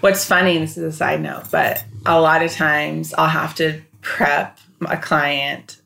what's 0.00 0.25
funny, 0.25 0.58
this 0.58 0.76
is 0.76 0.84
a 0.84 0.92
side 0.92 1.20
note, 1.20 1.50
but 1.50 1.84
a 2.06 2.20
lot 2.20 2.42
of 2.42 2.52
times 2.52 3.14
I'll 3.14 3.28
have 3.28 3.54
to 3.56 3.80
prep 4.04 4.58
a 4.87 4.96
client 4.96 5.80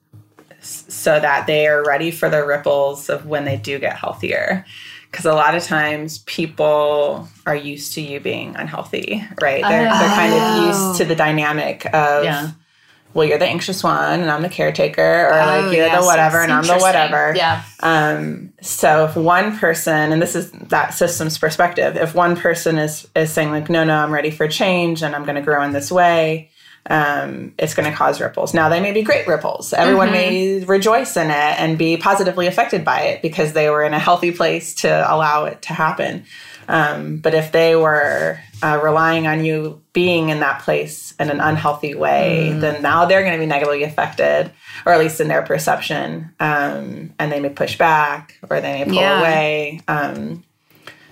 so 0.61 1.19
that 1.19 1.47
they 1.47 1.67
are 1.67 1.85
ready 1.85 2.11
for 2.11 2.29
the 2.29 2.45
ripples 2.45 3.09
of 3.09 3.25
when 3.25 3.45
they 3.45 3.57
do 3.57 3.79
get 3.79 3.97
healthier. 3.97 4.67
Because 5.11 5.25
a 5.25 5.33
lot 5.33 5.55
of 5.55 5.63
times 5.65 6.19
people 6.19 7.27
are 7.47 7.57
used 7.57 7.95
to 7.95 8.03
you 8.03 8.21
being 8.21 8.55
unhealthy 8.57 9.25
right? 9.41 9.63
They're, 9.63 9.89
oh. 9.91 9.99
they're 9.99 10.09
kind 10.09 10.35
of 10.35 10.67
used 10.67 10.99
to 10.99 11.07
the 11.07 11.15
dynamic 11.15 11.87
of 11.87 12.25
yeah. 12.25 12.51
well 13.15 13.27
you're 13.27 13.39
the 13.39 13.47
anxious 13.47 13.83
one 13.83 14.21
and 14.21 14.31
i'm 14.31 14.43
the 14.43 14.51
caretaker 14.51 15.29
or 15.29 15.33
oh, 15.33 15.47
like 15.47 15.75
you're 15.75 15.87
yes, 15.87 15.99
the 15.99 16.05
whatever 16.05 16.43
and 16.43 16.53
i'm 16.53 16.67
the 16.67 16.77
whatever. 16.77 17.33
Yeah. 17.35 17.63
Um 17.81 18.53
so 18.61 19.07
if 19.07 19.17
one 19.17 19.57
person 19.57 20.13
and 20.13 20.21
this 20.21 20.37
is 20.37 20.51
that 20.51 20.93
system's 20.93 21.39
perspective 21.39 21.97
if 21.97 22.15
one 22.15 22.37
person 22.37 22.77
is 22.77 23.09
is 23.17 23.33
saying 23.33 23.51
like 23.51 23.71
no 23.71 23.85
no 23.85 23.97
i'm 23.97 24.13
ready 24.13 24.31
for 24.31 24.47
change 24.47 25.03
and 25.03 25.17
i'm 25.17 25.25
going 25.25 25.37
to 25.37 25.43
grow 25.43 25.63
in 25.63 25.73
this 25.73 25.91
way 25.91 26.51
um, 26.89 27.55
it's 27.59 27.75
going 27.75 27.91
to 27.91 27.97
cause 27.97 28.21
ripples. 28.21 28.55
Now, 28.55 28.69
they 28.69 28.81
may 28.81 28.93
be 28.93 29.03
great 29.03 29.27
ripples. 29.27 29.73
Everyone 29.73 30.09
mm-hmm. 30.09 30.61
may 30.61 30.65
rejoice 30.65 31.17
in 31.17 31.31
it 31.31 31.61
and 31.61 31.77
be 31.77 31.97
positively 31.97 32.47
affected 32.47 32.85
by 32.85 33.03
it 33.03 33.23
because 33.23 33.53
they 33.53 33.69
were 33.69 33.85
in 33.85 33.95
a 33.95 33.99
healthy 33.99 34.33
place 34.33 34.75
to 34.77 34.89
allow 34.89 35.45
it 35.45 35.63
to 35.63 35.75
happen. 35.75 36.25
Um, 36.67 37.19
but 37.19 37.35
if 37.35 37.53
they 37.53 37.77
were 37.77 38.39
uh, 38.63 38.81
relying 38.83 39.27
on 39.27 39.45
you 39.45 39.83
being 39.93 40.29
in 40.29 40.41
that 40.41 40.63
place 40.63 41.15
in 41.19 41.31
an 41.31 41.41
unhealthy 41.41 41.95
way, 41.95 42.51
mm. 42.53 42.61
then 42.61 42.83
now 42.83 43.07
they're 43.07 43.23
going 43.23 43.33
to 43.33 43.39
be 43.39 43.47
negatively 43.47 43.83
affected, 43.85 44.51
or 44.85 44.93
at 44.93 44.99
least 44.99 45.21
in 45.21 45.29
their 45.29 45.43
perception. 45.43 46.31
Um, 46.41 47.15
and 47.19 47.33
they 47.33 47.41
may 47.41 47.49
push 47.49 47.79
back 47.79 48.39
or 48.49 48.61
they 48.61 48.73
may 48.73 48.85
pull 48.85 48.95
yeah. 48.95 49.21
away. 49.21 49.81
Um, 49.89 50.45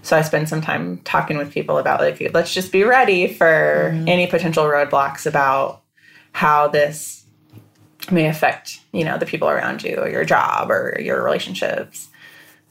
so 0.06 0.16
I 0.16 0.22
spend 0.22 0.48
some 0.48 0.60
time 0.60 0.98
talking 0.98 1.36
with 1.36 1.50
people 1.50 1.78
about 1.78 2.00
like 2.00 2.30
let's 2.32 2.54
just 2.54 2.70
be 2.70 2.84
ready 2.84 3.26
for 3.26 3.90
mm-hmm. 3.92 4.06
any 4.06 4.28
potential 4.28 4.64
roadblocks 4.64 5.26
about 5.26 5.82
how 6.30 6.68
this 6.68 7.24
may 8.12 8.28
affect 8.28 8.80
you 8.92 9.04
know 9.04 9.18
the 9.18 9.26
people 9.26 9.48
around 9.48 9.82
you 9.82 9.96
or 9.96 10.08
your 10.08 10.24
job 10.24 10.70
or 10.70 10.96
your 11.00 11.24
relationships. 11.24 12.08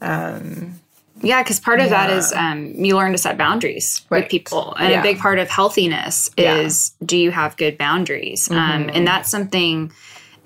Um, 0.00 0.80
yeah, 1.20 1.42
because 1.42 1.60
part 1.60 1.80
of 1.80 1.86
yeah. 1.86 2.06
that 2.06 2.16
is 2.16 2.32
um, 2.32 2.72
you 2.82 2.96
learn 2.96 3.12
to 3.12 3.18
set 3.18 3.36
boundaries 3.36 4.02
right. 4.08 4.22
with 4.22 4.30
people, 4.30 4.74
and 4.74 4.90
yeah. 4.90 5.00
a 5.00 5.02
big 5.02 5.18
part 5.18 5.38
of 5.38 5.50
healthiness 5.50 6.30
is 6.38 6.94
yeah. 7.00 7.06
do 7.06 7.18
you 7.18 7.30
have 7.30 7.56
good 7.58 7.76
boundaries, 7.76 8.48
mm-hmm. 8.48 8.58
um, 8.58 8.90
and 8.94 9.06
that's 9.06 9.30
something 9.30 9.92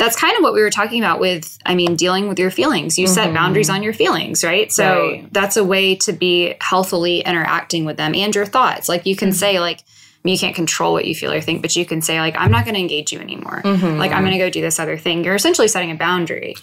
that's 0.01 0.17
kind 0.17 0.35
of 0.35 0.43
what 0.43 0.55
we 0.55 0.63
were 0.63 0.71
talking 0.71 0.99
about 0.99 1.21
with 1.21 1.59
i 1.67 1.75
mean 1.75 1.95
dealing 1.95 2.27
with 2.27 2.39
your 2.39 2.51
feelings 2.51 2.99
you 2.99 3.05
mm-hmm. 3.05 3.15
set 3.15 3.35
boundaries 3.35 3.69
on 3.69 3.83
your 3.83 3.93
feelings 3.93 4.43
right 4.43 4.73
so 4.73 5.11
right. 5.11 5.33
that's 5.33 5.57
a 5.57 5.65
way 5.65 5.95
to 5.95 6.13
be 6.13 6.55
healthily 6.61 7.21
interacting 7.21 7.85
with 7.85 7.97
them 7.99 8.15
and 8.15 8.35
your 8.35 8.47
thoughts 8.47 8.89
like 8.89 9.07
you 9.07 9.15
can 9.15 9.29
mm-hmm. 9.29 9.37
say 9.37 9.61
like 9.61 9.85
you 10.25 10.39
can't 10.39 10.55
control 10.55 10.93
what 10.93 11.05
you 11.05 11.15
feel 11.15 11.33
or 11.33 11.41
think 11.41 11.63
but 11.63 11.77
you 11.77 11.85
can 11.85 12.01
say 12.01 12.19
like 12.19 12.35
i'm 12.37 12.51
not 12.51 12.65
going 12.65 12.75
to 12.75 12.81
engage 12.81 13.13
you 13.13 13.21
anymore 13.21 13.61
mm-hmm. 13.63 13.99
like 13.99 14.11
i'm 14.11 14.23
going 14.23 14.33
to 14.33 14.39
go 14.39 14.51
do 14.51 14.61
this 14.61 14.81
other 14.81 14.97
thing 14.97 15.23
you're 15.23 15.35
essentially 15.35 15.69
setting 15.69 15.91
a 15.91 15.95
boundary 15.95 16.57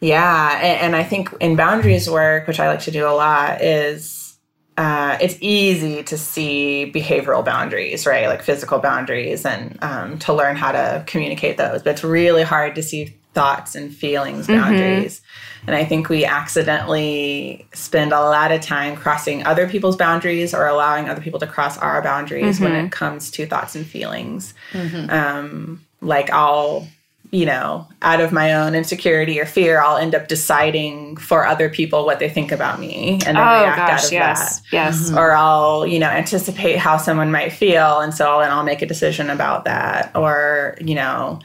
yeah 0.00 0.56
and, 0.56 0.80
and 0.80 0.96
i 0.96 1.02
think 1.02 1.32
in 1.40 1.56
boundaries 1.56 2.08
work 2.08 2.46
which 2.46 2.60
i 2.60 2.68
like 2.68 2.80
to 2.80 2.90
do 2.90 3.06
a 3.06 3.10
lot 3.10 3.62
is 3.62 4.21
uh, 4.76 5.18
it's 5.20 5.36
easy 5.40 6.02
to 6.04 6.16
see 6.16 6.90
behavioral 6.94 7.44
boundaries, 7.44 8.06
right? 8.06 8.26
Like 8.26 8.42
physical 8.42 8.78
boundaries, 8.78 9.44
and 9.44 9.78
um, 9.82 10.18
to 10.20 10.32
learn 10.32 10.56
how 10.56 10.72
to 10.72 11.04
communicate 11.06 11.56
those. 11.58 11.82
But 11.82 11.90
it's 11.90 12.04
really 12.04 12.42
hard 12.42 12.74
to 12.76 12.82
see 12.82 13.16
thoughts 13.34 13.74
and 13.74 13.94
feelings 13.94 14.46
mm-hmm. 14.46 14.60
boundaries. 14.60 15.20
Mm-hmm. 15.20 15.66
And 15.68 15.76
I 15.76 15.84
think 15.84 16.08
we 16.08 16.24
accidentally 16.24 17.66
spend 17.72 18.12
a 18.12 18.20
lot 18.20 18.50
of 18.50 18.60
time 18.60 18.96
crossing 18.96 19.44
other 19.44 19.68
people's 19.68 19.96
boundaries 19.96 20.54
or 20.54 20.66
allowing 20.66 21.08
other 21.08 21.20
people 21.20 21.38
to 21.40 21.46
cross 21.46 21.78
our 21.78 22.02
boundaries 22.02 22.56
mm-hmm. 22.56 22.64
when 22.64 22.84
it 22.84 22.92
comes 22.92 23.30
to 23.32 23.46
thoughts 23.46 23.76
and 23.76 23.86
feelings. 23.86 24.54
Mm-hmm. 24.72 25.10
Um, 25.10 25.86
like 26.00 26.30
I'll 26.30 26.88
you 27.32 27.46
know, 27.46 27.88
out 28.02 28.20
of 28.20 28.30
my 28.30 28.52
own 28.52 28.74
insecurity 28.74 29.40
or 29.40 29.46
fear, 29.46 29.80
I'll 29.80 29.96
end 29.96 30.14
up 30.14 30.28
deciding 30.28 31.16
for 31.16 31.46
other 31.46 31.70
people 31.70 32.04
what 32.04 32.18
they 32.18 32.28
think 32.28 32.52
about 32.52 32.78
me 32.78 33.12
and 33.26 33.36
then 33.36 33.38
oh, 33.38 33.62
react 33.62 33.78
gosh, 33.78 33.90
out 33.90 34.04
of 34.04 34.12
yes, 34.12 34.60
that. 34.60 34.66
Yes. 34.70 35.08
Mm-hmm. 35.08 35.18
Or 35.18 35.32
I'll, 35.32 35.86
you 35.86 35.98
know, 35.98 36.10
anticipate 36.10 36.76
how 36.76 36.98
someone 36.98 37.32
might 37.32 37.50
feel. 37.50 38.00
And 38.00 38.14
so 38.14 38.40
then 38.40 38.50
I'll 38.50 38.64
make 38.64 38.82
a 38.82 38.86
decision 38.86 39.30
about 39.30 39.64
that. 39.64 40.14
Or, 40.14 40.76
you 40.78 40.94
know, 40.94 41.40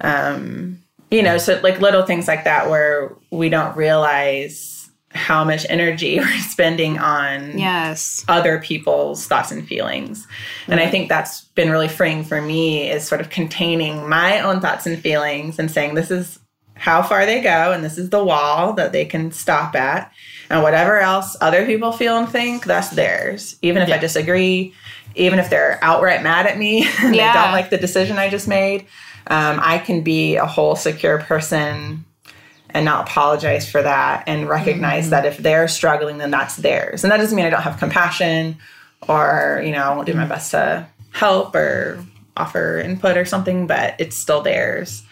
um, 0.00 0.78
you 1.10 1.22
know, 1.22 1.38
so 1.38 1.58
like 1.60 1.80
little 1.80 2.06
things 2.06 2.28
like 2.28 2.44
that 2.44 2.70
where 2.70 3.12
we 3.32 3.48
don't 3.48 3.76
realize 3.76 4.71
how 5.14 5.44
much 5.44 5.66
energy 5.68 6.18
we're 6.20 6.38
spending 6.38 6.98
on 6.98 7.58
yes. 7.58 8.24
other 8.28 8.58
people's 8.60 9.26
thoughts 9.26 9.50
and 9.50 9.66
feelings. 9.66 10.26
And 10.68 10.80
i 10.80 10.88
think 10.88 11.08
that's 11.08 11.42
been 11.54 11.70
really 11.70 11.88
freeing 11.88 12.24
for 12.24 12.40
me 12.40 12.90
is 12.90 13.06
sort 13.06 13.20
of 13.20 13.30
containing 13.30 14.08
my 14.08 14.40
own 14.40 14.60
thoughts 14.60 14.86
and 14.86 14.98
feelings 14.98 15.58
and 15.58 15.70
saying 15.70 15.94
this 15.94 16.10
is 16.10 16.38
how 16.74 17.02
far 17.02 17.26
they 17.26 17.40
go 17.40 17.72
and 17.72 17.84
this 17.84 17.98
is 17.98 18.10
the 18.10 18.24
wall 18.24 18.72
that 18.72 18.92
they 18.92 19.04
can 19.04 19.30
stop 19.30 19.74
at. 19.74 20.12
And 20.50 20.62
whatever 20.62 20.98
else 20.98 21.36
other 21.40 21.64
people 21.64 21.92
feel 21.92 22.18
and 22.18 22.28
think 22.28 22.64
that's 22.64 22.90
theirs. 22.90 23.56
Even 23.62 23.82
if 23.82 23.88
yeah. 23.88 23.96
i 23.96 23.98
disagree 23.98 24.74
even 25.14 25.38
if 25.38 25.50
they're 25.50 25.78
outright 25.82 26.22
mad 26.22 26.46
at 26.46 26.58
me 26.58 26.86
and 27.00 27.14
yeah. 27.14 27.32
they 27.32 27.38
don't 27.38 27.52
like 27.52 27.70
the 27.70 27.78
decision 27.78 28.18
i 28.18 28.28
just 28.28 28.48
made 28.48 28.82
um, 29.28 29.60
i 29.62 29.78
can 29.78 30.02
be 30.02 30.36
a 30.36 30.46
whole 30.46 30.76
secure 30.76 31.18
person 31.18 32.04
and 32.74 32.84
not 32.84 33.08
apologize 33.08 33.70
for 33.70 33.82
that 33.82 34.24
and 34.26 34.48
recognize 34.48 35.04
mm-hmm. 35.04 35.10
that 35.10 35.26
if 35.26 35.38
they're 35.38 35.68
struggling, 35.68 36.18
then 36.18 36.30
that's 36.30 36.56
theirs. 36.56 37.04
And 37.04 37.10
that 37.10 37.18
doesn't 37.18 37.36
mean 37.36 37.46
I 37.46 37.50
don't 37.50 37.62
have 37.62 37.78
compassion 37.78 38.56
or, 39.08 39.62
you 39.64 39.72
know, 39.72 39.82
I 39.82 39.94
won't 39.94 40.06
do 40.06 40.14
my 40.14 40.26
best 40.26 40.50
to 40.52 40.86
help 41.10 41.54
or 41.54 42.04
offer 42.36 42.78
input 42.78 43.16
or 43.16 43.24
something, 43.24 43.66
but 43.66 43.94
it's 43.98 44.16
still 44.16 44.42
theirs. 44.42 45.02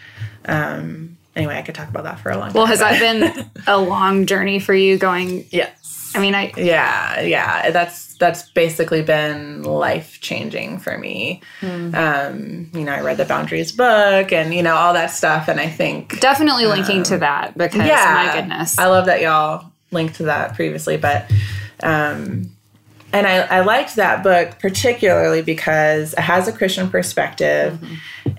Um, 0.47 1.19
anyway, 1.37 1.57
I 1.57 1.63
could 1.63 1.75
talk 1.75 1.89
about 1.89 2.05
that 2.05 2.21
for 2.21 2.31
a 2.31 2.39
long 2.39 2.49
time. 2.49 2.55
Well, 2.55 2.67
has 2.67 2.79
that 2.81 2.99
been 2.99 3.51
a 3.67 3.79
long 3.79 4.27
journey 4.27 4.59
for 4.59 4.75
you 4.75 4.99
going? 4.99 5.47
Yes. 5.51 5.90
I 6.15 6.21
mean, 6.21 6.35
I. 6.35 6.53
Yeah, 6.57 7.21
yeah. 7.21 7.71
That's 7.71 8.15
that's 8.15 8.49
basically 8.51 9.03
been 9.03 9.63
life 9.63 10.21
changing 10.21 10.79
for 10.79 10.99
me. 10.99 11.43
Mm. 11.61 11.95
Um, 11.95 12.71
you 12.79 12.85
know, 12.85 12.93
I 12.93 13.01
read 13.01 13.17
the 13.17 13.25
Boundaries 13.25 13.73
book 13.73 14.33
and 14.33 14.53
you 14.55 14.63
know 14.63 14.75
all 14.75 14.93
that 14.95 15.09
stuff, 15.09 15.49
and 15.49 15.61
I 15.61 15.69
think 15.69 16.21
definitely 16.21 16.67
linking 16.67 16.99
um, 16.99 17.05
to 17.05 17.19
that 17.19 17.57
because 17.57 17.87
yeah, 17.87 18.27
my 18.27 18.41
goodness, 18.41 18.79
I 18.79 18.87
love 18.87 19.07
that 19.07 19.21
y'all 19.21 19.71
linked 19.91 20.17
to 20.17 20.25
that 20.25 20.55
previously, 20.55 20.97
but. 20.97 21.31
Um, 21.83 22.51
and 23.13 23.27
I, 23.27 23.39
I 23.39 23.61
liked 23.63 23.97
that 23.97 24.23
book 24.23 24.61
particularly 24.61 25.43
because 25.43 26.13
it 26.13 26.21
has 26.21 26.47
a 26.47 26.53
Christian 26.53 26.89
perspective. 26.89 27.73
Mm-hmm. 27.73 27.95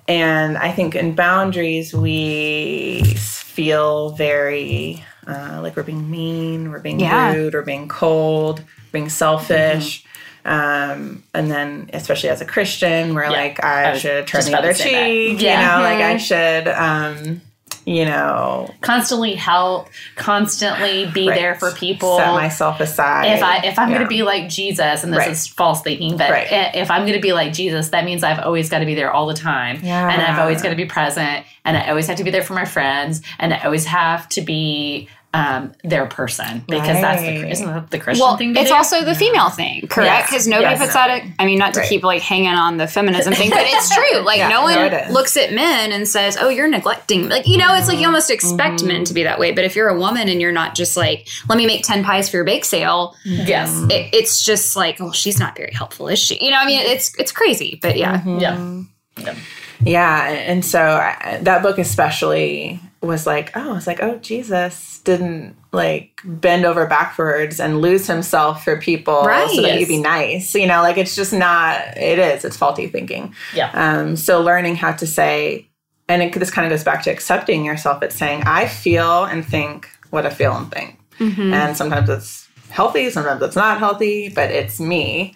And 0.07 0.57
I 0.57 0.71
think 0.71 0.95
in 0.95 1.13
boundaries, 1.13 1.93
we 1.93 3.03
feel 3.17 4.11
very 4.11 5.03
uh, 5.27 5.59
like 5.61 5.75
we're 5.75 5.83
being 5.83 6.09
mean, 6.09 6.71
we're 6.71 6.79
being 6.79 6.99
yeah. 6.99 7.33
rude, 7.33 7.53
we're 7.53 7.61
being 7.61 7.87
cold 7.87 8.63
being 8.91 9.09
selfish. 9.09 10.03
Mm-hmm. 10.03 10.07
Um, 10.43 11.23
and 11.35 11.51
then 11.51 11.89
especially 11.93 12.29
as 12.29 12.41
a 12.41 12.45
Christian, 12.45 13.13
we're 13.13 13.23
yeah. 13.23 13.29
like, 13.29 13.63
I, 13.63 13.91
I 13.91 13.97
should 13.97 14.25
turn 14.25 14.43
the 14.45 14.57
other 14.57 14.73
cheek, 14.73 15.39
yeah. 15.39 15.61
you 15.61 15.77
know, 15.77 15.83
like 15.83 15.99
I 15.99 16.17
should, 16.17 16.67
um, 16.67 17.41
you 17.85 18.05
know, 18.05 18.69
constantly 18.81 19.33
help, 19.33 19.89
constantly 20.15 21.09
be 21.11 21.27
right. 21.27 21.35
there 21.35 21.55
for 21.55 21.71
people. 21.71 22.17
Set 22.17 22.33
myself 22.33 22.79
aside. 22.79 23.25
If 23.35 23.43
I 23.43 23.57
if 23.65 23.79
I'm 23.79 23.89
yeah. 23.89 23.97
going 23.97 24.07
to 24.07 24.09
be 24.09 24.23
like 24.23 24.49
Jesus, 24.49 25.03
and 25.03 25.11
this 25.11 25.19
right. 25.19 25.31
is 25.31 25.47
false 25.47 25.81
thinking, 25.81 26.17
but 26.17 26.29
right. 26.29 26.47
if 26.75 26.91
I'm 26.91 27.01
going 27.01 27.13
to 27.13 27.21
be 27.21 27.33
like 27.33 27.53
Jesus, 27.53 27.89
that 27.89 28.05
means 28.05 28.23
I've 28.23 28.39
always 28.39 28.69
got 28.69 28.79
to 28.79 28.85
be 28.85 28.95
there 28.95 29.11
all 29.11 29.27
the 29.27 29.33
time, 29.33 29.79
yeah. 29.83 30.09
and 30.11 30.21
I've 30.21 30.39
always 30.39 30.61
got 30.61 30.69
to 30.69 30.75
be 30.75 30.85
present, 30.85 31.45
and 31.65 31.77
I 31.77 31.89
always 31.89 32.07
have 32.07 32.17
to 32.17 32.23
be 32.23 32.31
there 32.31 32.43
for 32.43 32.53
my 32.53 32.65
friends, 32.65 33.21
and 33.39 33.53
I 33.53 33.63
always 33.63 33.85
have 33.85 34.29
to 34.29 34.41
be 34.41 35.09
um, 35.33 35.71
their 35.83 36.07
person 36.07 36.63
because 36.67 36.95
right. 36.95 37.01
that's 37.01 37.21
the 37.21 37.49
isn't 37.49 37.65
that 37.65 37.89
the 37.89 37.99
Christian 37.99 38.25
well, 38.25 38.35
thing. 38.35 38.55
it's 38.55 38.69
do? 38.69 38.75
also 38.75 39.05
the 39.05 39.15
female 39.15 39.49
thing, 39.49 39.87
correct? 39.87 40.27
Because 40.27 40.45
yes. 40.45 40.47
nobody 40.47 40.71
yes. 40.71 40.79
puts 40.79 40.93
that. 40.93 41.23
I 41.39 41.45
mean, 41.45 41.57
not 41.57 41.73
to 41.75 41.79
right. 41.79 41.89
keep 41.89 42.03
like 42.03 42.21
hanging 42.21 42.49
on 42.49 42.77
the 42.77 42.87
feminism 42.87 43.33
thing, 43.33 43.49
but 43.49 43.61
it's 43.61 43.93
true. 43.93 44.01
Like 44.31 44.37
yeah, 44.37 44.49
no 44.49 44.61
one 44.61 44.75
no, 44.75 45.05
looks 45.09 45.35
at 45.35 45.53
men 45.53 45.91
and 45.91 46.07
says, 46.07 46.37
"Oh, 46.39 46.49
you're 46.49 46.67
neglecting." 46.67 47.29
Like 47.29 47.47
you 47.47 47.57
know, 47.57 47.73
it's 47.73 47.87
like 47.87 47.97
you 47.97 48.05
almost 48.05 48.29
expect 48.29 48.79
mm-hmm. 48.79 48.87
men 48.87 49.03
to 49.05 49.13
be 49.13 49.23
that 49.23 49.39
way. 49.39 49.51
But 49.51 49.63
if 49.63 49.75
you're 49.75 49.87
a 49.87 49.97
woman 49.97 50.27
and 50.29 50.39
you're 50.41 50.51
not 50.51 50.75
just 50.75 50.95
like, 50.95 51.27
"Let 51.49 51.57
me 51.57 51.65
make 51.65 51.83
ten 51.83 52.03
pies 52.03 52.29
for 52.29 52.37
your 52.37 52.43
bake 52.43 52.65
sale," 52.65 53.15
yes, 53.23 53.75
it, 53.89 54.13
it's 54.13 54.43
just 54.43 54.75
like, 54.75 55.01
"Oh, 55.01 55.11
she's 55.11 55.39
not 55.39 55.55
very 55.55 55.73
helpful, 55.73 56.07
is 56.07 56.19
she?" 56.19 56.43
You 56.43 56.51
know, 56.51 56.57
I 56.57 56.65
mean, 56.65 56.81
it's 56.81 57.17
it's 57.17 57.31
crazy, 57.31 57.79
but 57.81 57.97
yeah, 57.97 58.19
mm-hmm. 58.19 58.39
yeah. 58.39 58.83
yeah. 59.17 59.35
Yeah, 59.83 60.27
and 60.27 60.63
so 60.63 60.79
I, 60.79 61.39
that 61.41 61.63
book 61.63 61.79
especially 61.79 62.79
was 63.01 63.25
like, 63.25 63.51
oh, 63.55 63.75
it's 63.75 63.87
like, 63.87 64.01
oh, 64.01 64.17
Jesus 64.17 64.99
didn't 64.99 65.55
like 65.71 66.21
bend 66.23 66.65
over 66.65 66.85
backwards 66.85 67.59
and 67.59 67.81
lose 67.81 68.07
himself 68.07 68.63
for 68.63 68.79
people 68.79 69.23
right. 69.23 69.49
so 69.49 69.61
that 69.61 69.79
you'd 69.79 69.87
be 69.87 70.01
nice. 70.01 70.53
You 70.53 70.67
know, 70.67 70.81
like 70.81 70.97
it's 70.97 71.15
just 71.15 71.33
not. 71.33 71.97
It 71.97 72.19
is. 72.19 72.45
It's 72.45 72.57
faulty 72.57 72.87
thinking. 72.87 73.33
Yeah. 73.53 73.71
Um. 73.73 74.15
So 74.15 74.41
learning 74.41 74.75
how 74.75 74.91
to 74.93 75.07
say, 75.07 75.67
and 76.07 76.21
it, 76.21 76.33
this 76.33 76.51
kind 76.51 76.65
of 76.65 76.69
goes 76.69 76.83
back 76.83 77.03
to 77.03 77.09
accepting 77.09 77.65
yourself. 77.65 78.03
It's 78.03 78.15
saying, 78.15 78.43
I 78.45 78.67
feel 78.67 79.25
and 79.25 79.45
think 79.45 79.89
what 80.11 80.25
I 80.25 80.29
feel 80.29 80.55
and 80.55 80.71
think, 80.71 80.99
mm-hmm. 81.19 81.53
and 81.53 81.75
sometimes 81.75 82.09
it's 82.09 82.47
healthy, 82.69 83.09
sometimes 83.09 83.41
it's 83.41 83.55
not 83.55 83.79
healthy, 83.79 84.29
but 84.29 84.51
it's 84.51 84.79
me 84.79 85.35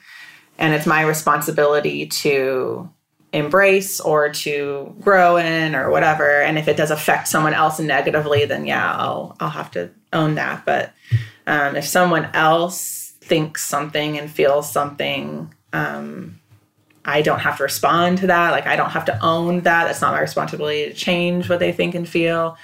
and 0.57 0.73
it's 0.73 0.85
my 0.85 1.01
responsibility 1.01 2.07
to 2.07 2.89
embrace 3.35 3.99
or 3.99 4.29
to 4.29 4.95
grow 5.01 5.35
in 5.35 5.75
or 5.75 5.89
whatever. 5.89 6.41
And 6.41 6.57
if 6.57 6.67
it 6.67 6.77
does 6.77 6.89
affect 6.89 7.27
someone 7.27 7.53
else 7.53 7.79
negatively 7.79 8.45
then 8.45 8.65
yeah 8.65 8.95
i'll 8.95 9.35
i'll 9.39 9.49
have 9.49 9.71
to 9.71 9.91
own 10.13 10.35
that. 10.35 10.65
But 10.65 10.93
um, 11.45 11.75
if 11.75 11.85
someone 11.85 12.25
else 12.33 13.13
thinks 13.19 13.65
something 13.65 14.17
and 14.17 14.31
feels 14.31 14.71
something 14.71 15.53
um, 15.73 16.39
i 17.03 17.21
don't 17.21 17.39
have 17.39 17.57
to 17.57 17.63
respond 17.63 18.19
to 18.19 18.27
that. 18.27 18.51
Like 18.51 18.67
i 18.67 18.75
don't 18.75 18.91
have 18.91 19.05
to 19.05 19.23
own 19.23 19.61
that. 19.61 19.85
That's 19.85 20.01
not 20.01 20.13
my 20.13 20.21
responsibility 20.21 20.85
to 20.85 20.93
change 20.93 21.49
what 21.49 21.59
they 21.59 21.71
think 21.73 21.93
and 21.93 22.07
feel. 22.07 22.57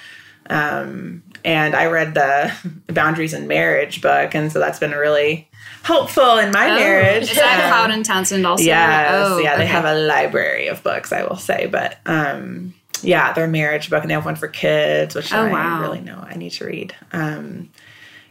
Um, 0.48 1.22
and 1.44 1.74
i 1.74 1.86
read 1.86 2.14
the 2.14 2.52
boundaries 2.92 3.34
in 3.34 3.46
marriage 3.46 4.00
book 4.00 4.34
and 4.34 4.50
so 4.50 4.58
that's 4.58 4.78
been 4.78 4.92
really 4.92 5.48
helpful 5.82 6.38
in 6.38 6.50
my 6.52 6.70
Oh, 6.70 6.74
marriage. 6.74 7.30
Is 7.30 7.36
that 7.36 7.64
Um, 7.64 7.68
Cloud 7.70 7.90
and 7.90 8.04
Townsend 8.04 8.46
also? 8.46 8.64
Yes, 8.64 9.26
Oh, 9.28 9.38
yeah, 9.38 9.56
they 9.56 9.62
okay. 9.64 9.72
have 9.72 9.84
a 9.84 9.94
library 9.94 10.68
of 10.68 10.82
books, 10.82 11.12
I 11.12 11.24
will 11.24 11.36
say, 11.36 11.66
but 11.66 11.98
um, 12.06 12.74
yeah, 13.02 13.32
their 13.32 13.46
marriage 13.48 13.90
book, 13.90 14.02
and 14.02 14.10
they 14.10 14.14
have 14.14 14.24
one 14.24 14.36
for 14.36 14.48
kids, 14.48 15.14
which 15.14 15.32
Oh, 15.32 15.44
I 15.44 15.50
wow. 15.52 15.80
really 15.80 16.00
know 16.00 16.24
I 16.28 16.34
need 16.36 16.50
to 16.52 16.66
read. 16.66 16.94
Um, 17.12 17.70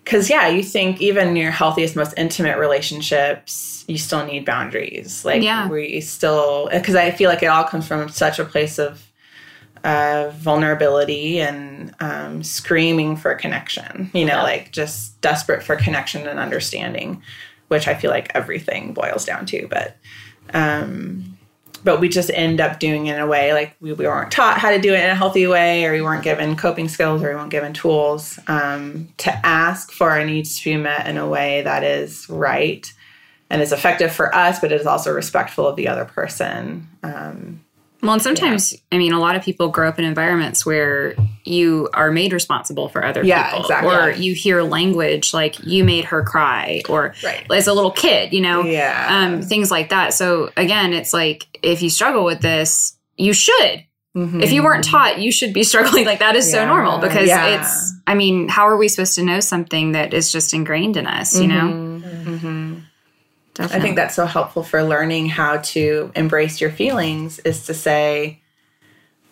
because 0.03 0.29
yeah, 0.31 0.48
you 0.48 0.63
think 0.63 1.00
even 1.00 1.27
in 1.29 1.36
your 1.36 1.51
healthiest, 1.51 1.96
most 1.96 2.15
intimate 2.17 2.58
relationships, 2.58 3.86
you 3.88 3.98
still 4.00 4.25
need 4.25 4.46
boundaries. 4.46 5.24
Like 5.24 5.43
Yeah. 5.43 5.67
we 5.70 6.01
still, 6.01 6.70
because 6.72 6.96
I 6.96 7.12
feel 7.12 7.29
like 7.29 7.43
it 7.43 7.48
all 7.48 7.63
comes 7.65 7.88
from 7.88 8.10
such 8.10 8.39
a 8.39 8.46
place 8.46 8.79
of 8.79 9.03
uh, 9.84 10.30
vulnerability 10.36 11.40
and 11.42 11.94
um, 12.00 12.44
screaming 12.44 13.16
for 13.16 13.34
connection. 13.36 14.10
You 14.14 14.26
know, 14.26 14.38
Yeah. 14.38 14.44
like 14.44 14.72
just 14.72 15.20
desperate 15.22 15.64
for 15.64 15.76
connection 15.76 16.28
and 16.28 16.40
understanding, 16.40 17.22
which 17.70 17.88
I 17.88 17.96
feel 17.96 18.12
like 18.12 18.32
everything 18.36 18.94
boils 18.94 19.26
down 19.26 19.46
to. 19.48 19.68
But 19.68 19.98
um, 20.54 21.38
but 21.84 22.00
we 22.00 22.10
just 22.10 22.30
end 22.32 22.62
up 22.62 22.80
doing 22.80 23.08
it 23.08 23.16
in 23.16 23.20
a 23.22 23.26
way 23.26 23.54
like 23.54 23.76
we, 23.82 23.92
we 23.94 24.06
weren't 24.06 24.32
taught 24.32 24.60
how 24.60 24.70
to 24.70 24.80
do 24.80 24.94
it 24.94 25.04
in 25.04 25.10
a 25.10 25.16
healthy 25.16 25.48
way, 25.48 25.84
or 25.86 25.94
we 25.94 26.02
weren't 26.02 26.24
given 26.24 26.56
coping 26.56 26.88
skills, 26.88 27.24
or 27.24 27.30
we 27.30 27.36
weren't 27.36 27.50
given 27.50 27.74
tools 27.74 28.38
um, 28.48 29.10
to 29.18 29.32
ask 29.46 29.92
for 29.92 30.12
our 30.12 30.24
needs 30.24 30.60
to 30.60 30.64
be 30.66 30.78
met 30.78 31.08
in 31.08 31.18
a 31.18 31.28
way 31.28 31.64
that 31.64 31.84
is 31.84 32.30
right 32.30 32.92
and 33.50 33.62
is 33.64 33.72
effective 33.74 34.12
for 34.12 34.34
us, 34.36 34.60
but 34.60 34.72
is 34.72 34.86
also 34.86 35.12
respectful 35.12 35.66
of 35.68 35.76
the 35.76 35.88
other 35.88 36.06
person. 36.06 36.88
Um, 37.02 37.62
Well, 38.01 38.13
and 38.13 38.22
sometimes, 38.22 38.75
I 38.91 38.98
mean, 38.98 39.13
a 39.13 39.20
lot 39.20 39.36
of 39.36 39.43
people 39.43 39.70
grow 39.70 39.88
up 39.88 40.00
in 40.00 40.05
environments 40.05 40.65
where 40.65 41.15
you 41.43 41.88
are 41.93 42.12
made 42.12 42.34
responsible 42.34 42.89
for 42.89 43.05
other 43.05 43.24
Yeah, 43.24 43.48
people. 43.50 43.62
exactly. 43.62 43.93
Or 43.96 44.10
you 44.12 44.34
hear 44.34 44.63
language 44.63 45.34
like 45.34 45.63
you 45.65 45.84
made 45.84 46.05
her 46.05 46.24
cry, 46.24 46.81
or 46.89 47.13
Right. 47.24 47.46
as 47.51 47.67
a 47.67 47.74
little 47.74 47.91
kid, 47.91 48.34
you 48.34 48.41
know, 48.41 48.63
Yeah. 48.63 49.08
um, 49.10 49.41
things 49.43 49.70
like 49.70 49.89
that. 49.89 50.13
So, 50.13 50.50
again, 50.58 50.93
it's 50.93 51.13
like 51.13 51.46
if 51.62 51.81
you 51.81 51.89
struggle 51.89 52.24
with 52.25 52.41
this, 52.41 52.93
you 53.17 53.34
should. 53.34 53.84
If 54.13 54.51
you 54.51 54.62
weren't 54.62 54.84
taught, 54.84 55.20
you 55.20 55.31
should 55.31 55.53
be 55.53 55.63
struggling. 55.72 56.05
Like 56.05 56.20
that 56.20 56.36
is 56.36 56.51
so 56.51 56.65
normal 56.67 56.98
because 56.98 57.27
Yeah. 57.29 57.62
it's, 57.62 57.93
I 58.05 58.13
mean, 58.13 58.50
how 58.50 58.67
are 58.67 58.75
we 58.75 58.89
supposed 58.89 59.15
to 59.15 59.24
know 59.24 59.39
something 59.39 59.93
that 59.93 60.13
is 60.13 60.31
just 60.34 60.53
ingrained 60.53 60.98
in 60.98 61.08
us, 61.08 61.39
you 61.39 61.48
know? 61.48 61.62
Mm-hmm. 61.67 62.61
I 63.63 63.80
think 63.80 63.96
that's 63.96 64.15
so 64.15 64.25
helpful 64.25 64.63
for 64.63 64.84
learning 64.84 65.30
how 65.30 65.58
to 65.58 66.12
embrace 66.15 66.60
your 66.62 66.72
feelings 66.72 67.39
is 67.39 67.65
to 67.68 67.74
say, 67.74 68.39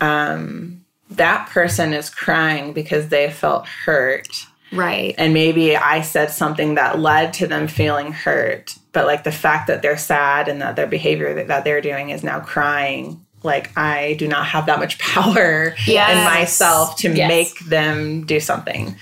um, 0.01 0.85
that 1.11 1.49
person 1.49 1.93
is 1.93 2.09
crying 2.09 2.73
because 2.73 3.09
they 3.09 3.29
felt 3.31 3.65
hurt. 3.67 4.27
right. 4.71 5.15
And 5.17 5.33
maybe 5.33 5.75
I 5.75 6.01
said 6.01 6.29
something 6.31 6.75
that 6.75 6.99
led 6.99 7.33
to 7.35 7.47
them 7.47 7.67
feeling 7.67 8.11
hurt. 8.11 8.75
But 8.91 9.05
like 9.07 9.23
the 9.23 9.31
fact 9.31 9.67
that 9.67 9.81
they're 9.81 9.97
sad 9.97 10.47
and 10.47 10.61
that 10.61 10.75
their 10.75 10.87
behavior 10.87 11.33
that, 11.33 11.47
that 11.47 11.63
they're 11.63 11.81
doing 11.81 12.09
is 12.11 12.23
now 12.23 12.39
crying, 12.39 13.25
like 13.43 13.75
I 13.77 14.13
do 14.19 14.27
not 14.27 14.45
have 14.47 14.67
that 14.67 14.79
much 14.79 14.99
power 14.99 15.73
Yes. 15.87 16.17
in 16.17 16.23
myself 16.25 16.95
to 16.97 17.11
Yes. 17.11 17.27
make 17.27 17.59
them 17.69 18.25
do 18.25 18.39
something 18.39 18.95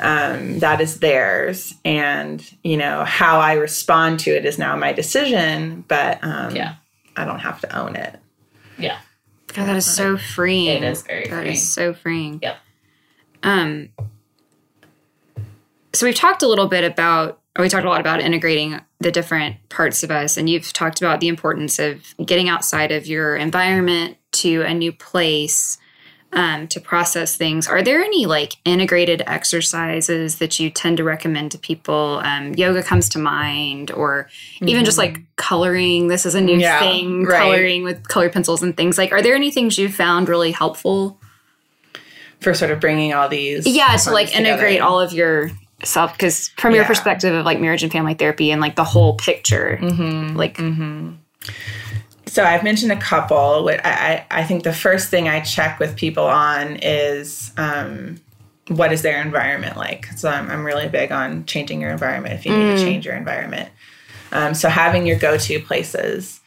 um, 0.00 0.58
that 0.60 0.80
is 0.80 1.00
theirs. 1.00 1.74
And, 1.84 2.44
you 2.62 2.76
know, 2.76 3.04
how 3.04 3.40
I 3.40 3.54
respond 3.54 4.20
to 4.20 4.30
it 4.30 4.44
is 4.44 4.58
now 4.58 4.76
my 4.76 4.92
decision, 4.92 5.84
but 5.88 6.22
um, 6.22 6.54
Yeah. 6.54 6.74
I 7.16 7.24
don't 7.24 7.38
have 7.40 7.60
to 7.60 7.76
own 7.78 7.94
it. 7.96 8.18
Yeah. 8.78 8.98
God, 9.48 9.66
that 9.68 9.76
is 9.76 9.86
so 9.86 10.16
freeing. 10.16 10.82
It 10.82 10.86
is 10.86 11.02
very 11.02 11.28
That 11.28 11.40
freeing. 11.42 11.52
is 11.54 11.72
so 11.72 11.94
freeing. 11.94 12.40
Yep. 12.42 12.56
Um, 13.44 13.88
so 15.92 16.06
we've 16.06 16.14
talked 16.14 16.42
a 16.42 16.48
little 16.48 16.66
bit 16.66 16.82
about, 16.82 17.40
or 17.56 17.62
we 17.62 17.68
talked 17.68 17.86
a 17.86 17.88
lot 17.88 18.00
about 18.00 18.20
integrating 18.20 18.80
the 18.98 19.12
different 19.12 19.56
parts 19.68 20.02
of 20.02 20.10
us, 20.10 20.36
and 20.36 20.48
you've 20.48 20.72
talked 20.72 21.00
about 21.00 21.20
the 21.20 21.28
importance 21.28 21.78
of 21.78 22.14
getting 22.24 22.48
outside 22.48 22.90
of 22.90 23.06
your 23.06 23.36
environment 23.36 24.16
to 24.32 24.62
a 24.62 24.74
new 24.74 24.90
place 24.92 25.78
um, 26.34 26.68
to 26.68 26.80
process 26.80 27.36
things. 27.36 27.66
Are 27.68 27.82
there 27.82 28.02
any 28.02 28.26
like 28.26 28.56
integrated 28.64 29.22
exercises 29.26 30.38
that 30.38 30.58
you 30.60 30.68
tend 30.70 30.96
to 30.98 31.04
recommend 31.04 31.52
to 31.52 31.58
people? 31.58 32.20
Um, 32.24 32.54
yoga 32.54 32.82
comes 32.82 33.08
to 33.10 33.18
mind, 33.18 33.90
or 33.92 34.28
even 34.60 34.84
just 34.84 34.98
like 34.98 35.20
coloring. 35.36 36.08
This 36.08 36.26
is 36.26 36.34
a 36.34 36.40
new 36.40 36.58
Yeah, 36.58 36.78
thing, 36.80 37.24
right. 37.24 37.40
coloring 37.40 37.84
with 37.84 38.06
color 38.08 38.28
pencils 38.28 38.62
and 38.62 38.76
things. 38.76 38.98
Like, 38.98 39.12
are 39.12 39.22
there 39.22 39.34
any 39.34 39.50
things 39.50 39.78
you 39.78 39.88
found 39.88 40.28
really 40.28 40.52
helpful? 40.52 41.18
For 42.40 42.52
sort 42.52 42.70
of 42.72 42.80
bringing 42.80 43.14
all 43.14 43.28
these. 43.28 43.66
yeah 43.66 43.96
to 43.96 44.10
like 44.12 44.28
together. 44.28 44.48
integrate 44.48 44.80
all 44.82 45.00
of 45.00 45.12
your 45.14 45.50
self 45.82 46.12
because 46.12 46.48
from 46.58 46.74
your 46.74 46.84
perspective 46.84 47.32
of 47.34 47.44
like 47.46 47.60
marriage 47.60 47.82
and 47.82 47.90
family 47.92 48.14
therapy 48.14 48.50
and 48.50 48.60
like 48.60 48.74
the 48.76 48.84
whole 48.84 49.16
picture 49.16 49.78
Mm-hmm. 49.80 50.36
like 50.36 50.58
So 52.34 52.42
I've 52.42 52.64
mentioned 52.64 52.90
a 52.90 52.96
couple. 52.96 53.62
What 53.62 53.86
I, 53.86 54.26
I 54.30 54.40
I 54.40 54.44
think 54.44 54.64
the 54.64 54.72
first 54.72 55.08
thing 55.08 55.28
I 55.28 55.38
check 55.38 55.78
with 55.78 55.94
people 55.94 56.24
on 56.24 56.78
is 56.82 57.52
um, 57.56 58.20
what 58.66 58.92
is 58.92 59.02
their 59.02 59.22
environment 59.22 59.76
like. 59.76 60.06
So 60.16 60.28
I'm, 60.28 60.50
I'm 60.50 60.64
really 60.64 60.88
big 60.88 61.12
on 61.12 61.46
changing 61.46 61.80
your 61.80 61.90
environment 61.92 62.34
if 62.34 62.44
you 62.44 62.50
need 62.52 62.76
to 62.76 62.84
change 62.84 63.06
your 63.06 63.14
environment. 63.14 63.68
Um, 64.32 64.52
so 64.52 64.68
having 64.68 65.06
your 65.06 65.16
go-to 65.16 65.60
places. 65.60 66.40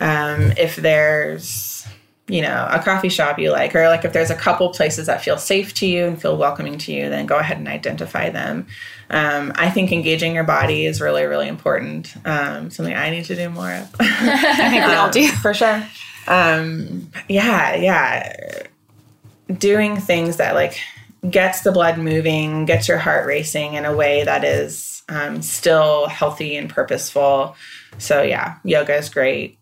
Um, 0.00 0.52
if 0.56 0.76
there's 0.76 1.75
you 2.28 2.42
know 2.42 2.68
a 2.70 2.80
coffee 2.80 3.08
shop 3.08 3.38
you 3.38 3.50
like, 3.52 3.74
or 3.74 3.88
like 3.88 4.04
if 4.04 4.12
there's 4.12 4.30
a 4.30 4.34
couple 4.34 4.68
places 4.70 5.06
that 5.06 5.22
feel 5.22 5.38
safe 5.38 5.74
to 5.74 5.86
you 5.86 6.06
and 6.06 6.20
feel 6.20 6.36
welcoming 6.36 6.78
to 6.78 6.92
you, 6.92 7.08
then 7.08 7.26
go 7.26 7.38
ahead 7.38 7.58
and 7.58 7.68
identify 7.68 8.30
them. 8.30 8.66
Um, 9.10 9.52
I 9.54 9.70
think 9.70 9.92
engaging 9.92 10.34
your 10.34 10.44
body 10.44 10.86
is 10.86 11.00
really 11.00 11.24
really 11.24 11.48
important. 11.48 12.14
Um, 12.24 12.70
something 12.70 12.94
I 12.94 13.10
need 13.10 13.24
to 13.26 13.36
do 13.36 13.48
more 13.48 13.70
of. 13.70 13.94
i 14.00 14.70
think 14.70 14.86
we 14.86 14.94
all 14.94 15.10
do 15.10 15.28
for 15.28 15.54
sure. 15.54 15.82
Um, 16.26 17.10
yeah, 17.28 17.74
yeah. 17.76 18.36
Doing 19.58 19.96
things 19.96 20.38
that 20.38 20.54
like 20.54 20.80
gets 21.30 21.60
the 21.62 21.72
blood 21.72 21.98
moving, 21.98 22.64
gets 22.64 22.88
your 22.88 22.98
heart 22.98 23.26
racing 23.26 23.74
in 23.74 23.84
a 23.84 23.94
way 23.94 24.24
that 24.24 24.44
is 24.44 25.02
um, 25.08 25.42
still 25.42 26.06
healthy 26.06 26.56
and 26.56 26.68
purposeful. 26.68 27.56
So 27.98 28.22
yeah, 28.22 28.56
yoga 28.64 28.96
is 28.96 29.08
great. 29.08 29.58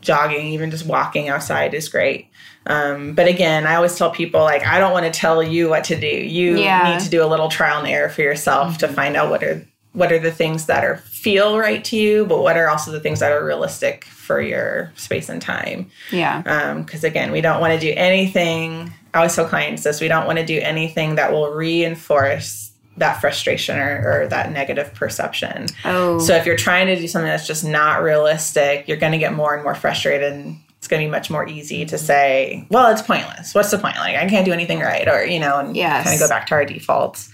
Jogging, 0.00 0.46
even 0.48 0.70
just 0.70 0.86
walking 0.86 1.28
outside 1.28 1.74
is 1.74 1.88
great. 1.88 2.28
Um, 2.66 3.14
but 3.14 3.26
again, 3.26 3.66
I 3.66 3.74
always 3.74 3.96
tell 3.96 4.10
people 4.10 4.40
like 4.40 4.64
I 4.66 4.78
don't 4.78 4.92
want 4.92 5.04
to 5.06 5.10
tell 5.18 5.42
you 5.42 5.68
what 5.68 5.84
to 5.84 5.98
do. 5.98 6.06
You 6.06 6.58
Yeah. 6.58 6.92
need 6.94 7.00
to 7.04 7.10
do 7.10 7.24
a 7.24 7.26
little 7.26 7.48
trial 7.48 7.78
and 7.80 7.88
error 7.88 8.08
for 8.08 8.22
yourself 8.22 8.78
to 8.78 8.88
find 8.88 9.16
out 9.16 9.30
what 9.30 9.42
are 9.42 9.64
what 9.94 10.10
are 10.10 10.18
the 10.18 10.32
things 10.32 10.66
that 10.66 10.84
are 10.84 10.96
feel 10.98 11.58
right 11.58 11.84
to 11.84 11.96
you, 11.96 12.24
but 12.24 12.40
what 12.40 12.56
are 12.56 12.70
also 12.70 12.90
the 12.90 12.98
things 13.00 13.20
that 13.20 13.30
are 13.30 13.44
realistic 13.44 14.04
for 14.06 14.40
your 14.40 14.90
space 14.96 15.28
and 15.28 15.42
time. 15.42 15.90
yeah 16.10 16.74
Because 16.78 17.04
again, 17.04 17.30
we 17.32 17.40
don't 17.42 17.60
want 17.60 17.74
to 17.74 17.80
do 17.80 17.92
anything. 17.96 18.90
I 19.12 19.18
always 19.18 19.34
tell 19.34 19.44
clients 19.46 19.82
this: 19.82 20.00
we 20.00 20.08
don't 20.08 20.26
want 20.26 20.38
to 20.38 20.46
do 20.46 20.58
anything 20.60 21.16
that 21.16 21.32
will 21.32 21.50
reinforce 21.50 22.61
that 22.98 23.20
frustration 23.20 23.78
or, 23.78 24.22
or 24.22 24.26
that 24.28 24.52
negative 24.52 24.92
perception. 24.94 25.66
oh 25.84 26.18
So 26.18 26.34
if 26.34 26.44
you're 26.44 26.56
trying 26.56 26.86
to 26.88 26.96
do 26.96 27.08
something 27.08 27.28
that's 27.28 27.46
just 27.46 27.64
not 27.64 28.02
realistic, 28.02 28.86
you're 28.86 28.98
going 28.98 29.12
to 29.12 29.18
get 29.18 29.32
more 29.32 29.54
and 29.54 29.62
more 29.62 29.74
frustrated 29.74 30.32
and 30.32 30.58
it's 30.76 30.88
going 30.88 31.00
to 31.00 31.06
be 31.06 31.10
much 31.10 31.30
more 31.30 31.46
easy 31.48 31.86
to 31.86 31.96
say, 31.96 32.66
well, 32.68 32.90
it's 32.92 33.02
pointless. 33.02 33.54
What's 33.54 33.70
the 33.70 33.78
point? 33.78 33.96
Like 33.96 34.16
I 34.16 34.28
can't 34.28 34.44
do 34.44 34.52
anything 34.52 34.80
right 34.80 35.08
or, 35.08 35.24
you 35.24 35.38
know, 35.40 35.58
and 35.58 35.76
Yes. 35.76 36.04
kind 36.04 36.14
of 36.14 36.20
go 36.20 36.28
back 36.28 36.46
to 36.48 36.54
our 36.54 36.64
defaults. 36.64 37.30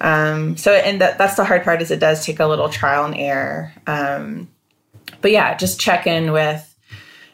Um, 0.00 0.56
so, 0.56 0.72
and 0.72 1.00
that, 1.00 1.18
that's 1.18 1.34
the 1.36 1.44
hard 1.44 1.64
part 1.64 1.80
is 1.80 1.90
it 1.90 1.98
does 1.98 2.24
take 2.26 2.40
a 2.40 2.46
little 2.46 2.68
trial 2.68 3.04
and 3.04 3.16
error. 3.16 3.72
Um, 3.86 4.48
but 5.22 5.30
yeah, 5.30 5.56
just 5.56 5.80
check 5.80 6.06
in 6.06 6.30
with, 6.32 6.70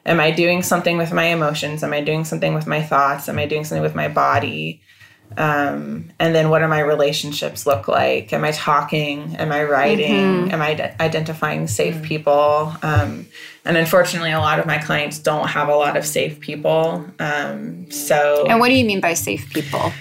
am 0.06 0.20
I 0.20 0.30
doing 0.30 0.62
something 0.62 0.96
with 0.96 1.12
my 1.12 1.24
emotions? 1.24 1.82
Am 1.82 1.92
I 1.92 2.00
doing 2.00 2.24
something 2.24 2.54
with 2.54 2.66
my 2.66 2.80
thoughts? 2.82 3.28
Am 3.28 3.38
I 3.38 3.46
doing 3.46 3.64
something 3.64 3.82
with 3.82 3.94
my 3.94 4.08
body? 4.08 4.80
Um, 5.36 6.10
and 6.18 6.34
then 6.34 6.50
what 6.50 6.58
do 6.58 6.66
my 6.66 6.80
relationships 6.80 7.66
look 7.66 7.88
like? 7.88 8.32
Am 8.32 8.44
I 8.44 8.50
talking? 8.50 9.36
Am 9.36 9.52
I 9.52 9.64
writing? 9.64 10.50
Am 10.52 10.60
I 10.60 10.74
d- 10.74 10.82
identifying 10.98 11.66
safe 11.66 12.02
people? 12.02 12.74
Um, 12.82 13.26
and 13.64 13.76
unfortunately, 13.76 14.32
a 14.32 14.40
lot 14.40 14.58
of 14.58 14.66
my 14.66 14.78
clients 14.78 15.18
don't 15.18 15.48
have 15.48 15.68
a 15.68 15.76
lot 15.76 15.96
of 15.96 16.04
safe 16.04 16.40
people. 16.40 17.06
Um, 17.18 17.90
so 17.90 18.46
and 18.48 18.58
what 18.58 18.68
do 18.68 18.74
you 18.74 18.84
mean 18.84 19.00
by 19.00 19.14
safe 19.14 19.52
people 19.52 19.92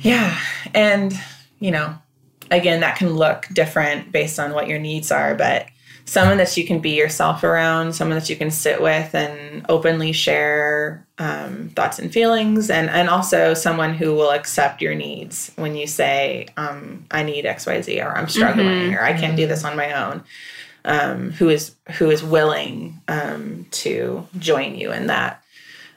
yeah. 0.00 0.38
And, 0.74 1.18
you 1.58 1.70
know, 1.70 1.94
again, 2.50 2.80
that 2.80 2.96
can 2.96 3.10
look 3.10 3.46
different 3.52 4.12
based 4.12 4.38
on 4.38 4.52
what 4.52 4.68
your 4.68 4.78
needs 4.78 5.10
are, 5.10 5.34
but 5.34 5.66
someone 6.08 6.38
that 6.38 6.56
you 6.56 6.64
can 6.64 6.80
be 6.80 6.92
yourself 6.92 7.44
around, 7.44 7.92
someone 7.92 8.18
that 8.18 8.30
you 8.30 8.36
can 8.36 8.50
sit 8.50 8.80
with 8.80 9.14
and 9.14 9.64
openly 9.68 10.12
share 10.12 11.06
um, 11.18 11.70
thoughts 11.76 11.98
and 11.98 12.10
feelings, 12.10 12.70
and 12.70 12.88
and 12.88 13.10
also 13.10 13.52
someone 13.52 13.92
who 13.94 14.14
will 14.14 14.30
accept 14.30 14.80
your 14.80 14.94
needs 14.94 15.52
when 15.56 15.76
you 15.76 15.86
say, 15.86 16.48
um, 16.56 17.04
"I 17.10 17.22
need 17.22 17.44
X, 17.44 17.66
Y, 17.66 17.82
Z," 17.82 18.00
or 18.00 18.16
"I'm 18.16 18.28
struggling," 18.28 18.66
mm-hmm. 18.66 18.94
or 18.94 19.02
"I 19.02 19.12
can't 19.12 19.36
do 19.36 19.46
this 19.46 19.64
on 19.64 19.76
my 19.76 19.92
own." 19.92 20.24
Um, 20.84 21.32
who 21.32 21.50
is 21.50 21.74
who 21.98 22.10
is 22.10 22.24
willing 22.24 23.00
um, 23.08 23.66
to 23.72 24.26
join 24.38 24.76
you 24.76 24.92
in 24.92 25.08
that 25.08 25.42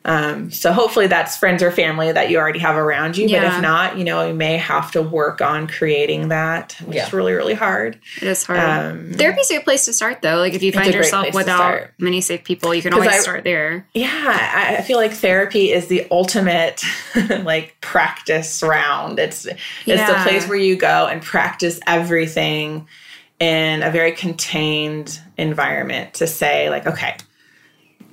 um, 0.03 0.49
so 0.49 0.73
hopefully 0.73 1.07
that's 1.07 1.37
friends 1.37 1.61
or 1.61 1.71
family 1.71 2.11
that 2.11 2.31
you 2.31 2.39
already 2.39 2.59
have 2.59 2.75
around 2.75 3.17
you. 3.17 3.27
Yeah. 3.27 3.41
But 3.41 3.55
if 3.55 3.61
not, 3.61 3.97
you 3.97 4.03
know, 4.03 4.25
you 4.25 4.33
may 4.33 4.57
have 4.57 4.91
to 4.91 5.01
work 5.01 5.41
on 5.41 5.67
creating 5.67 6.29
that, 6.29 6.75
which 6.85 6.95
yeah. 6.95 7.05
is 7.05 7.13
really, 7.13 7.33
really 7.33 7.53
hard. 7.53 7.99
It 8.17 8.27
is 8.27 8.43
hard. 8.43 8.59
Um, 8.59 9.13
Therapy's 9.13 9.51
a 9.51 9.55
good 9.55 9.63
place 9.63 9.85
to 9.85 9.93
start 9.93 10.21
though. 10.23 10.37
Like 10.37 10.53
if 10.53 10.63
you 10.63 10.71
find 10.71 10.91
yourself 10.93 11.33
without 11.35 11.89
many 11.99 12.21
safe 12.21 12.43
people, 12.43 12.73
you 12.73 12.81
can 12.81 12.93
always 12.93 13.09
I, 13.09 13.17
start 13.19 13.43
there. 13.43 13.85
Yeah. 13.93 14.09
I, 14.11 14.77
I, 14.77 14.81
feel 14.81 14.97
like 14.97 15.11
therapy 15.11 15.71
is 15.71 15.87
the 15.87 16.07
ultimate 16.09 16.83
like 17.43 17.77
practice 17.81 18.63
round. 18.63 19.19
It's 19.19 19.45
it's 19.45 19.59
yeah. 19.85 20.07
the 20.07 20.29
place 20.29 20.47
where 20.47 20.57
you 20.57 20.75
go 20.75 21.07
and 21.07 21.21
practice 21.21 21.79
everything 21.85 22.87
in 23.39 23.83
a 23.83 23.91
very 23.91 24.11
contained 24.11 25.19
environment 25.37 26.15
to 26.15 26.27
say 26.27 26.69
like, 26.69 26.87
okay, 26.87 27.15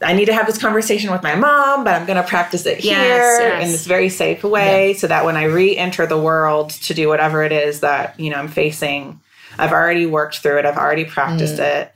I 0.03 0.13
need 0.13 0.27
to 0.27 0.33
have 0.33 0.47
this 0.47 0.59
conversation 0.59 1.11
with 1.11 1.23
my 1.23 1.35
mom, 1.35 1.85
but 1.85 1.95
I'm 1.95 2.07
going 2.07 2.23
to 2.23 2.29
practice 2.29 2.67
it 2.67 2.79
here 2.79 2.93
yes, 2.93 3.41
yes. 3.41 3.65
in 3.65 3.73
this 3.73 3.87
very 3.87 4.09
safe 4.09 4.45
way 4.45 4.95
so 4.95 5.07
that 5.07 5.25
when 5.25 5.37
I 5.37 5.45
re 5.45 5.77
enter 5.77 6.07
the 6.07 6.19
world 6.19 6.71
to 6.71 6.95
do 6.95 7.09
whatever 7.09 7.43
it 7.43 7.53
is 7.53 7.81
that, 7.81 8.19
you 8.19 8.31
know, 8.31 8.37
I'm 8.37 8.49
facing, 8.49 9.21
I've 9.59 9.73
already 9.73 10.07
worked 10.07 10.39
through 10.39 10.59
it, 10.59 10.67
I've 10.67 10.77
already 10.77 11.05
practiced 11.05 11.57
mm. 11.57 11.83
it. 11.83 11.95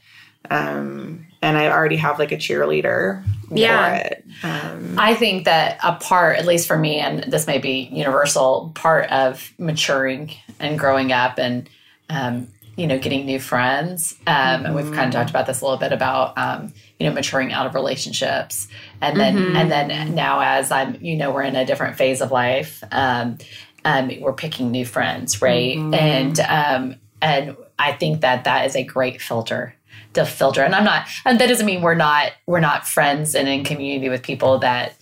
Um, 0.51 1.27
and 1.41 1.57
I 1.57 1.71
already 1.71 1.97
have 1.97 2.19
like 2.19 2.33
a 2.33 2.37
cheerleader 2.37 3.25
yeah. 3.55 4.09
Um, 4.43 4.99
I 4.99 5.15
think 5.15 5.45
that 5.45 5.79
a 5.83 5.95
part, 5.95 6.39
at 6.39 6.47
least 6.47 6.67
for 6.67 6.79
me, 6.79 6.99
and 6.99 7.25
this 7.25 7.47
may 7.47 7.59
be 7.59 7.89
universal, 7.93 8.73
part 8.75 9.11
of 9.11 9.53
maturing 9.59 10.33
and 10.59 10.79
growing 10.79 11.13
up 11.13 11.39
and 11.39 11.69
um, 12.09 12.49
you 12.77 12.87
know, 12.87 12.99
getting 12.99 13.27
new 13.27 13.39
friends. 13.39 14.17
Um, 14.27 14.35
mm-hmm. 14.35 14.67
And 14.67 14.75
we've 14.75 14.93
kind 14.93 15.07
of 15.07 15.13
talked 15.13 15.31
about 15.31 15.47
this 15.47 15.61
a 15.61 15.65
little 15.65 15.79
bit 15.79 15.93
about, 15.93 16.37
um, 16.39 16.73
you 16.99 17.07
know, 17.07 17.13
maturing 17.13 17.53
out 17.53 17.67
of 17.67 17.75
relationships. 17.75 18.69
And 19.01 19.19
then, 19.19 19.37
mm-hmm. 19.37 19.57
and 19.57 19.71
then 19.71 20.15
now 20.15 20.41
as 20.41 20.71
I'm, 20.71 20.97
you 21.01 21.17
know, 21.17 21.31
we're 21.31 21.43
in 21.43 21.57
a 21.57 21.67
different 21.67 21.97
phase 21.97 22.21
of 22.21 22.31
life, 22.31 22.83
um, 22.91 23.39
um 23.85 24.11
we're 24.21 24.33
picking 24.33 24.71
new 24.71 24.87
friends, 24.87 25.43
right? 25.43 25.77
Mm-hmm. 25.77 25.95
And, 25.95 26.41
um, 26.41 26.97
and 27.21 27.57
I 27.79 27.93
think 27.93 28.23
that 28.23 28.45
that 28.45 28.67
is 28.67 28.75
a 28.75 28.85
great 28.85 29.21
filter 29.21 29.75
to 30.15 30.25
filter. 30.25 30.63
And 30.63 30.75
I'm 30.75 30.85
not, 30.85 31.07
and 31.25 31.39
that 31.41 31.47
doesn't 31.47 31.67
mean 31.67 31.83
we're 31.83 31.95
not, 31.95 32.33
we're 32.47 32.61
not 32.61 32.87
friends 32.87 33.35
and 33.35 33.49
in 33.49 33.65
community 33.65 34.09
with 34.09 34.23
people 34.23 34.59
that, 34.59 34.97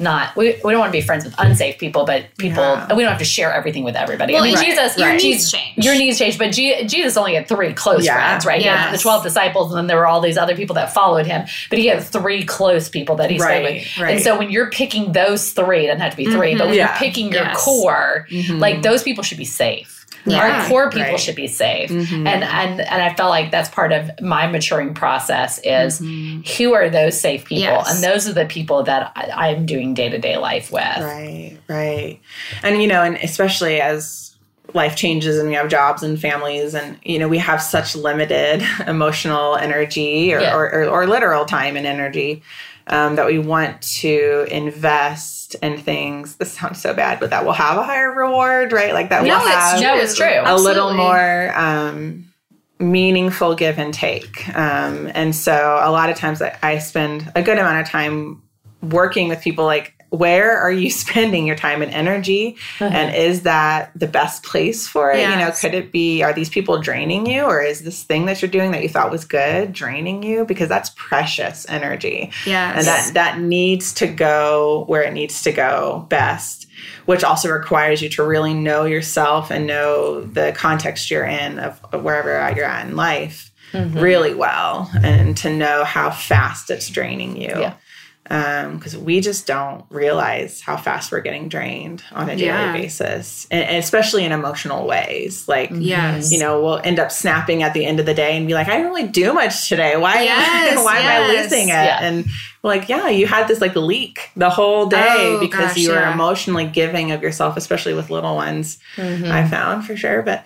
not 0.00 0.34
we, 0.36 0.58
we 0.64 0.72
don't 0.72 0.80
want 0.80 0.92
to 0.92 0.98
be 0.98 1.04
friends 1.04 1.24
with 1.24 1.34
unsafe 1.38 1.78
people, 1.78 2.04
but 2.04 2.26
people 2.38 2.62
yeah. 2.62 2.94
we 2.94 3.02
don't 3.02 3.10
have 3.10 3.18
to 3.18 3.24
share 3.24 3.52
everything 3.52 3.84
with 3.84 3.96
everybody. 3.96 4.32
Well, 4.32 4.42
I 4.42 4.46
mean, 4.46 4.56
right, 4.56 4.66
Jesus, 4.66 4.96
your 4.98 5.08
right. 5.08 5.22
needs 5.22 5.50
change. 5.50 5.84
Your 5.84 5.94
needs 5.94 6.18
change, 6.18 6.38
but 6.38 6.52
G- 6.52 6.86
Jesus 6.86 7.16
only 7.16 7.34
had 7.34 7.48
three 7.48 7.72
close 7.72 8.04
yeah. 8.04 8.14
friends, 8.14 8.46
right? 8.46 8.60
Yes. 8.60 8.64
He 8.64 8.84
had 8.84 8.94
the 8.94 9.02
twelve 9.02 9.22
disciples, 9.22 9.70
and 9.70 9.78
then 9.78 9.86
there 9.86 9.96
were 9.96 10.06
all 10.06 10.20
these 10.20 10.38
other 10.38 10.56
people 10.56 10.74
that 10.74 10.92
followed 10.92 11.26
him. 11.26 11.46
But 11.68 11.78
he 11.78 11.86
had 11.86 12.02
three 12.02 12.44
close 12.44 12.88
people 12.88 13.16
that 13.16 13.30
he 13.30 13.38
right, 13.38 13.64
stayed 13.64 13.74
with. 13.74 13.98
Right. 13.98 14.14
And 14.14 14.22
so 14.22 14.38
when 14.38 14.50
you're 14.50 14.70
picking 14.70 15.12
those 15.12 15.52
three, 15.52 15.84
it 15.84 15.88
doesn't 15.88 16.00
have 16.00 16.12
to 16.12 16.16
be 16.16 16.26
3 16.26 16.32
mm-hmm. 16.32 16.58
but 16.58 16.66
when 16.68 16.76
yeah. 16.76 16.88
you're 16.88 16.98
picking 16.98 17.32
your 17.32 17.42
yes. 17.42 17.64
core, 17.64 18.26
mm-hmm. 18.30 18.58
like 18.58 18.82
those 18.82 19.02
people 19.02 19.22
should 19.22 19.38
be 19.38 19.44
safe. 19.44 19.99
Yeah, 20.26 20.62
Our 20.62 20.68
core 20.68 20.90
people 20.90 21.12
right. 21.12 21.20
should 21.20 21.36
be 21.36 21.46
safe. 21.46 21.90
Mm-hmm. 21.90 22.26
And 22.26 22.44
and 22.44 22.80
and 22.80 23.02
I 23.02 23.14
felt 23.14 23.30
like 23.30 23.50
that's 23.50 23.68
part 23.68 23.92
of 23.92 24.10
my 24.20 24.46
maturing 24.46 24.94
process 24.94 25.58
is 25.64 26.00
mm-hmm. 26.00 26.40
who 26.56 26.74
are 26.74 26.90
those 26.90 27.20
safe 27.20 27.46
people? 27.46 27.62
Yes. 27.62 27.94
And 27.94 28.04
those 28.04 28.28
are 28.28 28.32
the 28.32 28.46
people 28.46 28.82
that 28.84 29.12
I, 29.16 29.50
I'm 29.50 29.66
doing 29.66 29.94
day 29.94 30.08
to 30.08 30.18
day 30.18 30.36
life 30.36 30.70
with. 30.70 30.82
Right, 30.82 31.58
right. 31.68 32.20
And 32.62 32.80
you 32.82 32.88
know, 32.88 33.02
and 33.02 33.16
especially 33.16 33.80
as 33.80 34.30
life 34.74 34.96
changes 34.96 35.38
and 35.38 35.48
we 35.48 35.54
have 35.54 35.68
jobs 35.68 36.02
and 36.02 36.20
families 36.20 36.74
and 36.74 36.96
you 37.02 37.18
know 37.18 37.26
we 37.26 37.38
have 37.38 37.60
such 37.60 37.96
limited 37.96 38.62
emotional 38.86 39.56
energy 39.56 40.32
or, 40.32 40.40
yeah. 40.40 40.54
or, 40.54 40.72
or, 40.72 40.84
or, 40.88 41.06
literal 41.08 41.44
time 41.44 41.76
and 41.76 41.86
energy 41.86 42.40
um, 42.86 43.16
that 43.16 43.26
we 43.26 43.38
want 43.38 43.80
to 43.82 44.46
invest 44.50 45.39
in 45.56 45.78
things. 45.78 46.36
This 46.36 46.52
sounds 46.52 46.80
so 46.80 46.94
bad, 46.94 47.20
but 47.20 47.30
that 47.30 47.44
will 47.44 47.52
have 47.52 47.76
a 47.76 47.82
higher 47.82 48.12
reward, 48.12 48.72
right? 48.72 48.92
Like 48.92 49.08
that 49.10 49.22
no, 49.22 49.38
will 49.38 49.46
have 49.46 49.80
no, 49.80 49.96
it's 49.96 50.16
true. 50.16 50.26
a 50.26 50.42
Absolutely. 50.42 50.64
little 50.64 50.94
more 50.94 51.58
um, 51.58 52.32
meaningful 52.78 53.54
give 53.54 53.78
and 53.78 53.92
take. 53.92 54.48
Um, 54.56 55.10
and 55.14 55.34
so 55.34 55.78
a 55.82 55.90
lot 55.90 56.10
of 56.10 56.16
times 56.16 56.40
I, 56.42 56.56
I 56.62 56.78
spend 56.78 57.30
a 57.34 57.42
good 57.42 57.58
amount 57.58 57.80
of 57.80 57.88
time 57.88 58.42
working 58.82 59.28
with 59.28 59.42
people 59.42 59.64
like 59.64 59.94
where 60.10 60.58
are 60.58 60.72
you 60.72 60.90
spending 61.04 61.46
your 61.46 61.56
time 61.56 61.82
and 61.82 61.92
energy? 61.92 62.56
Uh-huh. 62.80 62.90
and 62.92 63.14
is 63.14 63.42
that 63.42 63.90
the 63.94 64.06
best 64.06 64.42
place 64.42 64.86
for 64.86 65.10
it? 65.10 65.18
Yes. 65.18 65.32
you 65.32 65.44
know 65.44 65.52
could 65.52 65.78
it 65.78 65.92
be 65.92 66.22
are 66.22 66.32
these 66.32 66.48
people 66.48 66.80
draining 66.80 67.26
you 67.26 67.44
or 67.44 67.60
is 67.62 67.82
this 67.82 68.02
thing 68.02 68.26
that 68.26 68.42
you're 68.42 68.50
doing 68.50 68.72
that 68.72 68.82
you 68.82 68.88
thought 68.88 69.10
was 69.10 69.24
good 69.24 69.72
draining 69.72 70.22
you? 70.22 70.44
Because 70.44 70.68
that's 70.68 70.90
precious 70.96 71.66
energy. 71.68 72.30
Yeah 72.46 72.76
and 72.76 72.86
that 72.86 73.14
that 73.14 73.40
needs 73.40 73.92
to 73.94 74.06
go 74.06 74.84
where 74.86 75.02
it 75.02 75.12
needs 75.12 75.42
to 75.42 75.52
go 75.52 76.06
best 76.08 76.66
which 77.06 77.24
also 77.24 77.50
requires 77.50 78.00
you 78.00 78.08
to 78.08 78.22
really 78.22 78.54
know 78.54 78.84
yourself 78.84 79.50
and 79.50 79.66
know 79.66 80.22
the 80.22 80.52
context 80.52 81.10
you're 81.10 81.24
in 81.24 81.58
of, 81.58 81.84
of 81.92 82.02
wherever 82.02 82.30
you're 82.54 82.64
at 82.64 82.86
in 82.86 82.96
life 82.96 83.50
mm-hmm. 83.72 83.98
really 83.98 84.34
well 84.34 84.90
and 85.02 85.36
to 85.36 85.54
know 85.54 85.84
how 85.84 86.10
fast 86.10 86.70
it's 86.70 86.88
draining 86.88 87.36
you. 87.36 87.48
Yeah 87.48 87.74
because 88.24 88.94
um, 88.94 89.04
we 89.04 89.20
just 89.20 89.46
don't 89.46 89.84
realize 89.90 90.60
how 90.60 90.76
fast 90.76 91.10
we're 91.10 91.20
getting 91.20 91.48
drained 91.48 92.04
on 92.12 92.28
a 92.28 92.36
daily 92.36 92.46
yeah. 92.46 92.72
basis, 92.72 93.48
and, 93.50 93.64
and, 93.64 93.76
especially 93.78 94.24
in 94.24 94.30
emotional 94.30 94.86
ways. 94.86 95.48
Like, 95.48 95.70
yes. 95.72 96.30
you 96.30 96.38
know, 96.38 96.62
we'll 96.62 96.78
end 96.84 97.00
up 97.00 97.10
snapping 97.10 97.64
at 97.64 97.74
the 97.74 97.84
end 97.84 97.98
of 97.98 98.06
the 98.06 98.14
day 98.14 98.36
and 98.36 98.46
be 98.46 98.54
like, 98.54 98.68
"I 98.68 98.76
didn't 98.76 98.92
really 98.92 99.08
do 99.08 99.32
much 99.32 99.68
today. 99.68 99.96
Why? 99.96 100.20
Yes, 100.30 100.84
why 100.84 100.98
yes. 100.98 101.04
am 101.04 101.22
I 101.22 101.42
losing 101.42 101.68
it?" 101.70 101.72
Yeah. 101.72 101.98
And 102.02 102.26
like, 102.62 102.88
"Yeah, 102.88 103.08
you 103.08 103.26
had 103.26 103.48
this 103.48 103.60
like 103.60 103.74
leak 103.74 104.30
the 104.36 104.50
whole 104.50 104.86
day 104.86 105.16
oh, 105.18 105.40
because 105.40 105.70
gosh, 105.70 105.78
you 105.78 105.90
were 105.90 105.96
yeah. 105.96 106.12
emotionally 106.12 106.66
giving 106.66 107.10
of 107.10 107.22
yourself, 107.22 107.56
especially 107.56 107.94
with 107.94 108.10
little 108.10 108.36
ones." 108.36 108.78
Mm-hmm. 108.96 109.32
I 109.32 109.48
found 109.48 109.86
for 109.86 109.96
sure, 109.96 110.22
but 110.22 110.44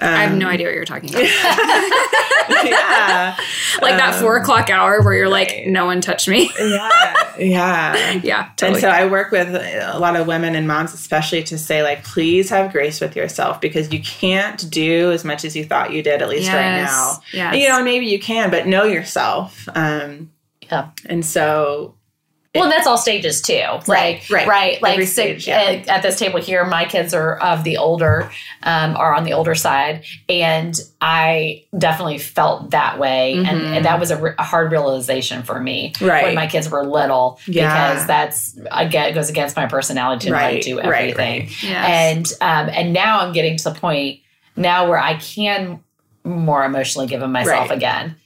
um, 0.00 0.14
I 0.14 0.22
have 0.24 0.36
no 0.36 0.46
um, 0.46 0.52
idea 0.52 0.66
what 0.66 0.74
you're 0.74 0.84
talking 0.84 1.08
about. 1.10 1.22
yeah. 1.22 3.36
like 3.80 3.92
um, 3.92 3.98
that 3.98 4.18
four 4.20 4.36
o'clock 4.36 4.68
hour 4.68 5.02
where 5.02 5.14
you're 5.14 5.30
right. 5.30 5.48
like, 5.48 5.66
no 5.66 5.86
one 5.86 6.00
touched 6.00 6.28
me. 6.28 6.50
yeah. 6.58 7.14
Yeah. 7.38 8.12
Yeah. 8.24 8.48
Totally. 8.56 8.76
And 8.76 8.80
so 8.80 8.88
I 8.88 9.06
work 9.06 9.30
with 9.30 9.54
a 9.54 9.98
lot 9.98 10.16
of 10.16 10.26
women 10.26 10.54
and 10.54 10.66
moms, 10.66 10.94
especially 10.94 11.42
to 11.44 11.58
say, 11.58 11.82
like, 11.82 12.02
please 12.02 12.48
have 12.48 12.72
grace 12.72 12.98
with 12.98 13.14
yourself 13.14 13.60
because 13.60 13.92
you 13.92 14.00
can't 14.00 14.70
do 14.70 15.12
as 15.12 15.22
much 15.22 15.44
as 15.44 15.54
you 15.54 15.66
thought 15.66 15.92
you 15.92 16.02
did, 16.02 16.22
at 16.22 16.30
least 16.30 16.44
yes. 16.44 16.54
right 16.54 16.82
now. 16.82 17.20
Yeah. 17.34 17.52
You 17.52 17.68
know, 17.68 17.84
maybe 17.84 18.06
you 18.06 18.18
can, 18.18 18.50
but 18.50 18.66
know 18.66 18.84
yourself. 18.84 19.68
Um, 19.74 20.30
yeah. 20.62 20.92
And 21.04 21.26
so 21.26 21.95
well, 22.60 22.68
that's 22.68 22.86
all 22.86 22.98
stages 22.98 23.40
too. 23.42 23.54
Right, 23.54 23.86
like, 23.86 24.30
right, 24.30 24.48
right. 24.48 24.82
Like 24.82 25.02
stage, 25.08 25.46
yeah. 25.46 25.84
at 25.88 26.02
this 26.02 26.18
table 26.18 26.40
here, 26.40 26.64
my 26.64 26.84
kids 26.84 27.14
are 27.14 27.36
of 27.38 27.64
the 27.64 27.76
older, 27.76 28.30
um, 28.62 28.96
are 28.96 29.14
on 29.14 29.24
the 29.24 29.32
older 29.32 29.54
side, 29.54 30.04
and 30.28 30.74
I 31.00 31.64
definitely 31.76 32.18
felt 32.18 32.70
that 32.70 32.98
way, 32.98 33.34
mm-hmm. 33.36 33.46
and, 33.46 33.76
and, 33.76 33.84
that 33.84 34.00
was 34.00 34.10
a, 34.10 34.20
re- 34.20 34.34
a, 34.38 34.42
hard 34.42 34.72
realization 34.72 35.42
for 35.42 35.60
me 35.60 35.92
right. 36.00 36.24
when 36.24 36.34
my 36.34 36.46
kids 36.46 36.70
were 36.70 36.84
little, 36.84 37.38
yeah. 37.46 37.92
because 37.92 38.06
that's 38.06 38.58
again 38.70 39.14
goes 39.14 39.30
against 39.30 39.56
my 39.56 39.66
personality 39.66 40.28
to 40.28 40.32
right. 40.32 40.62
do 40.62 40.80
everything. 40.80 41.40
Right, 41.40 41.48
right. 41.48 41.62
Yes. 41.62 42.38
And 42.40 42.68
um, 42.68 42.74
and 42.74 42.92
now 42.92 43.20
I'm 43.20 43.32
getting 43.32 43.56
to 43.56 43.64
the 43.64 43.74
point 43.74 44.20
now 44.56 44.88
where 44.88 44.98
I 44.98 45.14
can 45.14 45.80
more 46.24 46.64
emotionally 46.64 47.06
give 47.06 47.20
them 47.20 47.32
myself 47.32 47.70
right. 47.70 47.76
again 47.76 48.16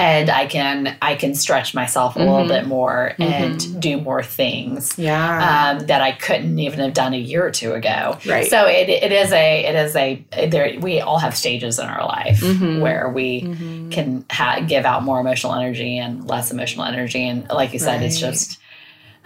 and 0.00 0.30
I 0.30 0.46
can 0.46 0.96
I 1.02 1.14
can 1.14 1.34
stretch 1.34 1.74
myself 1.74 2.16
a 2.16 2.20
mm-hmm. 2.20 2.30
little 2.30 2.48
bit 2.48 2.66
more 2.66 3.14
and 3.18 3.56
mm-hmm. 3.56 3.80
do 3.80 4.00
more 4.00 4.22
things 4.22 4.98
yeah. 4.98 5.74
um, 5.78 5.86
that 5.88 6.00
I 6.00 6.12
couldn't 6.12 6.58
even 6.58 6.80
have 6.80 6.94
done 6.94 7.12
a 7.12 7.18
year 7.18 7.46
or 7.46 7.50
two 7.50 7.74
ago. 7.74 8.18
Right. 8.26 8.48
So 8.48 8.66
it, 8.66 8.88
it 8.88 9.12
is 9.12 9.30
a 9.32 9.64
it 9.64 9.74
is 9.74 9.94
a 9.94 10.24
there 10.48 10.80
we 10.80 11.00
all 11.00 11.18
have 11.18 11.36
stages 11.36 11.78
in 11.78 11.86
our 11.86 12.04
life 12.04 12.40
mm-hmm. 12.40 12.80
where 12.80 13.10
we 13.10 13.42
mm-hmm. 13.42 13.90
can 13.90 14.24
ha- 14.30 14.60
give 14.66 14.86
out 14.86 15.02
more 15.02 15.20
emotional 15.20 15.54
energy 15.54 15.98
and 15.98 16.26
less 16.26 16.50
emotional 16.50 16.86
energy 16.86 17.28
and 17.28 17.46
like 17.48 17.74
you 17.74 17.78
said 17.78 17.98
right. 17.98 18.06
it's 18.06 18.18
just 18.18 18.58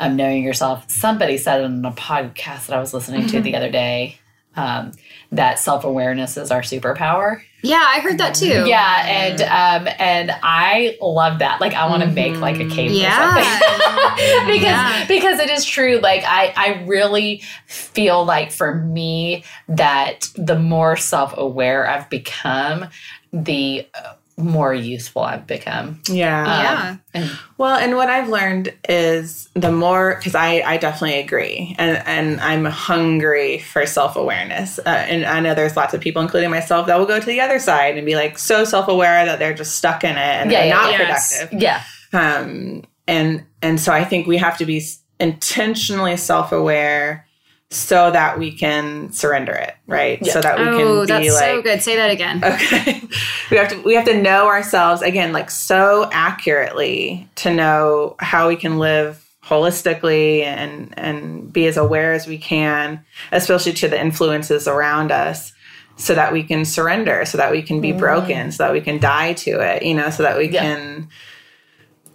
um, 0.00 0.16
knowing 0.16 0.42
yourself. 0.42 0.90
Somebody 0.90 1.38
said 1.38 1.60
it 1.60 1.64
on 1.66 1.84
a 1.84 1.92
podcast 1.92 2.66
that 2.66 2.72
I 2.72 2.80
was 2.80 2.92
listening 2.92 3.28
to 3.28 3.36
mm-hmm. 3.36 3.44
the 3.44 3.54
other 3.54 3.70
day 3.70 4.18
um, 4.56 4.92
that 5.32 5.58
self 5.58 5.84
awareness 5.84 6.36
is 6.36 6.50
our 6.50 6.62
superpower. 6.62 7.42
Yeah, 7.62 7.82
I 7.82 8.00
heard 8.00 8.18
that 8.18 8.34
too. 8.34 8.66
Yeah, 8.66 9.06
and 9.06 9.40
um, 9.40 9.94
and 9.98 10.30
I 10.42 10.98
love 11.00 11.38
that. 11.38 11.60
Like, 11.60 11.72
I 11.72 11.88
want 11.88 12.02
to 12.02 12.06
mm-hmm. 12.06 12.14
make 12.14 12.36
like 12.36 12.60
a 12.60 12.68
cave 12.68 12.90
yeah. 12.90 13.38
or 13.38 13.42
something 13.42 14.46
because 14.46 14.62
yeah. 14.62 15.06
because 15.06 15.40
it 15.40 15.50
is 15.50 15.64
true. 15.64 15.98
Like, 15.98 16.24
I 16.24 16.52
I 16.56 16.84
really 16.84 17.42
feel 17.66 18.24
like 18.24 18.52
for 18.52 18.74
me 18.74 19.44
that 19.68 20.30
the 20.36 20.58
more 20.58 20.96
self 20.96 21.34
aware 21.36 21.88
I've 21.88 22.10
become, 22.10 22.88
the 23.32 23.88
more 24.36 24.74
useful 24.74 25.22
I've 25.22 25.46
become. 25.46 26.00
Yeah. 26.08 26.40
Um, 26.42 26.48
yeah. 26.48 26.96
And 27.14 27.38
Well, 27.58 27.76
and 27.76 27.94
what 27.96 28.08
I've 28.10 28.28
learned 28.28 28.74
is 28.88 29.48
the 29.54 29.70
more 29.70 30.16
because 30.16 30.34
I, 30.34 30.60
I 30.62 30.76
definitely 30.76 31.20
agree, 31.20 31.76
and 31.78 32.02
and 32.06 32.40
I'm 32.40 32.64
hungry 32.64 33.58
for 33.58 33.86
self 33.86 34.16
awareness, 34.16 34.78
uh, 34.80 34.88
and 34.88 35.24
I 35.24 35.38
know 35.40 35.54
there's 35.54 35.76
lots 35.76 35.94
of 35.94 36.00
people, 36.00 36.20
including 36.22 36.50
myself, 36.50 36.86
that 36.88 36.98
will 36.98 37.06
go 37.06 37.20
to 37.20 37.26
the 37.26 37.40
other 37.40 37.58
side 37.60 37.96
and 37.96 38.04
be 38.04 38.16
like 38.16 38.38
so 38.38 38.64
self 38.64 38.88
aware 38.88 39.24
that 39.24 39.38
they're 39.38 39.54
just 39.54 39.76
stuck 39.76 40.02
in 40.02 40.10
it 40.10 40.18
and 40.18 40.50
Yeah, 40.50 40.58
they're 40.60 40.68
yeah, 40.68 40.74
not 40.74 40.90
yes. 40.90 41.36
productive. 41.38 41.60
yeah, 41.62 41.82
Um, 42.12 42.82
and 43.06 43.44
and 43.62 43.78
so 43.80 43.92
I 43.92 44.02
think 44.04 44.26
we 44.26 44.38
have 44.38 44.58
to 44.58 44.64
be 44.66 44.82
intentionally 45.20 46.16
self 46.16 46.52
aware 46.52 47.26
so 47.70 48.10
that 48.10 48.38
we 48.38 48.52
can 48.52 49.12
surrender 49.12 49.52
it, 49.52 49.74
right? 49.86 50.18
Yeah. 50.22 50.32
So 50.32 50.40
that 50.40 50.58
we 50.58 50.64
Oh, 50.64 50.76
can 50.76 51.20
be 51.20 51.28
that's 51.28 51.40
like 51.40 51.50
so 51.50 51.62
good. 51.62 51.82
Say 51.82 51.96
that 51.96 52.10
again. 52.10 52.42
Okay. 52.44 53.02
we 53.50 53.56
have 53.56 53.68
to 53.68 53.82
we 53.82 53.94
have 53.94 54.04
to 54.04 54.20
know 54.20 54.46
ourselves 54.46 55.02
again 55.02 55.32
like 55.32 55.50
so 55.50 56.08
accurately 56.12 57.28
to 57.36 57.52
know 57.52 58.14
how 58.20 58.48
we 58.48 58.56
can 58.56 58.78
live 58.78 59.20
holistically 59.44 60.42
and 60.42 60.94
and 60.96 61.52
be 61.52 61.66
as 61.66 61.76
aware 61.76 62.12
as 62.12 62.26
we 62.26 62.38
can, 62.38 63.04
especially 63.32 63.72
to 63.74 63.88
the 63.88 64.00
influences 64.00 64.68
around 64.68 65.10
us 65.10 65.52
so 65.96 66.14
that 66.14 66.32
we 66.32 66.42
can 66.42 66.64
surrender, 66.64 67.24
so 67.24 67.38
that 67.38 67.52
we 67.52 67.62
can 67.62 67.80
be 67.80 67.92
mm. 67.92 67.98
broken, 67.98 68.50
so 68.50 68.64
that 68.64 68.72
we 68.72 68.80
can 68.80 68.98
die 68.98 69.32
to 69.32 69.60
it, 69.60 69.82
you 69.82 69.94
know, 69.94 70.10
so 70.10 70.22
that 70.22 70.36
we 70.36 70.48
Yeah. 70.48 70.62
can 70.62 71.08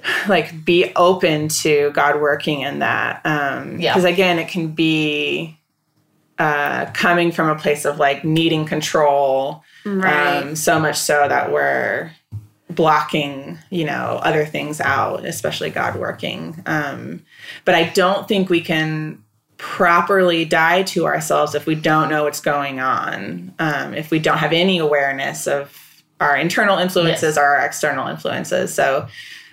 like 0.27 0.63
be 0.65 0.91
open 0.95 1.47
to 1.49 1.91
God 1.91 2.19
working 2.21 2.61
in 2.61 2.79
that. 2.79 3.21
Um 3.25 3.79
Yeah. 3.79 3.93
because 3.93 4.05
again 4.05 4.39
it 4.39 4.47
can 4.47 4.69
be 4.69 5.57
uh 6.37 6.85
coming 6.93 7.31
from 7.31 7.49
a 7.49 7.55
place 7.59 7.85
of 7.85 7.97
like 7.99 8.23
needing 8.23 8.65
control 8.65 9.63
Right. 9.85 10.43
um, 10.43 10.55
so 10.57 10.77
much 10.79 10.97
so 10.97 11.25
that 11.27 11.51
we're 11.51 12.11
blocking 12.69 13.57
you 13.71 13.85
know 13.85 14.19
other 14.23 14.45
things 14.45 14.79
out 14.79 15.25
especially 15.25 15.69
god 15.71 15.95
working 15.95 16.61
um, 16.65 17.23
but 17.65 17.75
i 17.75 17.85
don't 17.85 18.27
think 18.27 18.49
we 18.49 18.61
can 18.61 19.23
properly 19.57 20.45
die 20.45 20.83
to 20.83 21.05
ourselves 21.05 21.55
if 21.55 21.65
we 21.65 21.75
don't 21.75 22.09
know 22.09 22.23
what's 22.25 22.41
going 22.41 22.79
on 22.79 23.53
um, 23.59 23.93
if 23.93 24.11
we 24.11 24.19
don't 24.19 24.37
have 24.37 24.53
any 24.53 24.77
awareness 24.77 25.47
of 25.47 26.03
our 26.19 26.37
internal 26.37 26.77
influences 26.77 27.35
Yes. 27.35 27.37
or 27.37 27.43
our 27.43 27.65
external 27.65 28.07
influences 28.07 28.73
so 28.73 29.07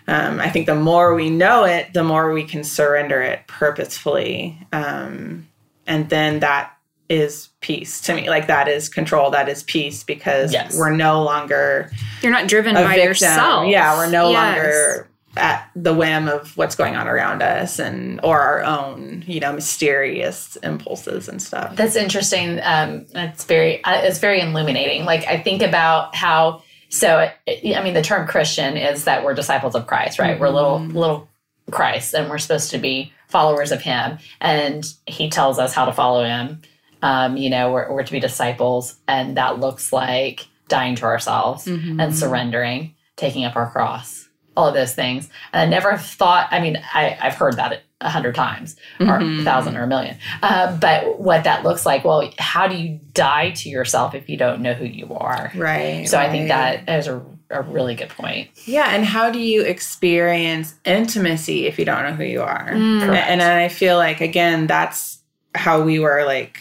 um, 0.09 0.41
i 0.41 0.49
think 0.51 0.67
the 0.67 0.75
more 0.75 1.15
we 1.15 1.31
know 1.31 1.65
it 1.65 1.93
the 1.93 2.05
more 2.05 2.33
we 2.33 2.45
can 2.45 2.63
surrender 2.65 3.21
it 3.23 3.41
purposefully 3.47 4.59
um, 4.73 5.47
and 5.87 6.09
then 6.09 6.41
that 6.41 6.73
is 7.09 7.51
peace 7.61 8.01
to 8.01 8.15
me 8.15 8.29
like 8.29 8.49
that 8.49 8.67
is 8.67 8.89
control 8.89 9.31
that 9.31 9.49
is 9.49 9.63
peace 9.63 10.03
because 10.03 10.53
Yes. 10.53 10.77
we're 10.77 10.91
no 10.97 11.23
longer 11.23 11.91
You're 12.21 12.33
not 12.33 12.49
driven 12.49 12.75
by 12.75 12.83
victim. 12.95 13.05
yourself. 13.07 13.69
Yeah, 13.69 13.97
we're 13.97 14.11
no 14.11 14.31
Yes. 14.31 14.57
longer 14.57 15.09
at 15.37 15.71
the 15.77 15.95
whim 15.95 16.27
of 16.29 16.57
what's 16.57 16.75
going 16.75 16.97
on 16.97 17.07
around 17.07 17.43
us 17.43 17.79
and 17.79 18.19
or 18.25 18.41
our 18.41 18.65
own, 18.65 19.23
you 19.27 19.39
know, 19.39 19.53
mysterious 19.53 20.57
impulses 20.65 21.29
and 21.29 21.41
stuff. 21.41 21.77
That's 21.77 21.95
interesting. 21.95 22.59
Um, 22.63 23.07
it's 23.15 23.45
very 23.45 23.85
uh, 23.85 24.01
it's 24.03 24.19
very 24.19 24.41
illuminating. 24.41 25.05
Like 25.05 25.27
I 25.27 25.39
think 25.41 25.63
about 25.63 26.15
how 26.17 26.63
so 26.89 27.29
I 27.49 27.83
mean 27.83 27.95
the 27.95 28.03
term 28.03 28.27
Christian 28.27 28.77
is 28.77 29.05
that 29.05 29.25
we're 29.25 29.35
disciples 29.35 29.75
of 29.75 29.87
Christ, 29.87 30.19
right? 30.19 30.39
We're 30.39 30.49
little 30.51 30.79
little 30.81 31.29
Christ, 31.71 32.15
and 32.15 32.31
we're 32.31 32.39
supposed 32.39 32.71
to 32.71 32.79
be 32.79 33.13
followers 33.29 33.73
of 33.73 33.83
Him, 33.83 34.19
and 34.41 34.85
He 35.07 35.29
tells 35.31 35.59
us 35.59 35.75
how 35.75 35.85
to 35.85 35.93
follow 35.93 36.25
Him. 36.25 36.63
Um, 37.03 37.37
you 37.37 37.51
know, 37.51 37.73
we're, 37.73 37.93
we're 37.93 38.03
to 38.05 38.13
be 38.13 38.21
disciples, 38.21 38.97
and 39.07 39.37
that 39.37 39.59
looks 39.59 39.93
like 39.93 40.47
dying 40.69 40.95
to 40.97 41.05
ourselves 41.05 41.67
and 42.01 42.17
surrendering, 42.17 42.95
taking 43.17 43.45
up 43.45 43.57
our 43.57 43.71
cross, 43.71 44.29
all 44.57 44.69
of 44.69 44.75
those 44.75 44.95
things. 44.95 45.29
And 45.53 45.63
I 45.63 45.67
never 45.67 45.97
thought. 45.97 46.49
I 46.51 46.61
mean, 46.61 46.83
I, 46.95 47.17
I've 47.21 47.35
heard 47.35 47.57
that 47.57 47.83
a 48.03 48.11
hundred 48.11 48.35
times, 48.35 48.77
or 49.01 49.19
a 49.19 49.43
thousand, 49.43 49.77
or 49.77 49.85
a 49.85 49.87
million. 49.87 50.19
Uh, 50.43 50.77
but 50.77 51.19
what 51.19 51.45
that 51.45 51.65
looks 51.65 51.87
like, 51.87 52.05
well, 52.05 52.31
how 52.39 52.69
do 52.69 52.77
you 52.77 53.01
die 53.15 53.51
to 53.53 53.71
yourself 53.71 54.15
if 54.15 54.29
you 54.29 54.37
don't 54.37 54.61
know 54.61 54.75
who 54.75 54.85
you 54.85 55.15
are? 55.15 55.51
Right. 55.55 56.07
So 56.07 56.19
I 56.19 56.31
think 56.31 56.49
that 56.49 56.89
is 56.89 57.07
a, 57.07 57.25
a 57.51 57.63
really 57.63 57.95
good 57.95 58.11
point. 58.11 58.51
Yeah, 58.67 58.95
and 58.95 59.05
how 59.05 59.31
do 59.31 59.39
you 59.39 59.63
experience 59.63 60.75
intimacy 60.85 61.67
if 61.67 61.79
you 61.79 61.87
don't 61.87 62.03
know 62.03 62.13
who 62.13 62.25
you 62.25 62.43
are? 62.43 62.69
Mm. 62.69 63.03
And, 63.03 63.41
and 63.41 63.43
I 63.43 63.69
feel 63.69 63.97
like 63.97 64.21
again, 64.21 64.67
that's 64.67 65.23
how 65.55 65.81
we 65.83 65.99
were 65.99 66.25
like 66.27 66.61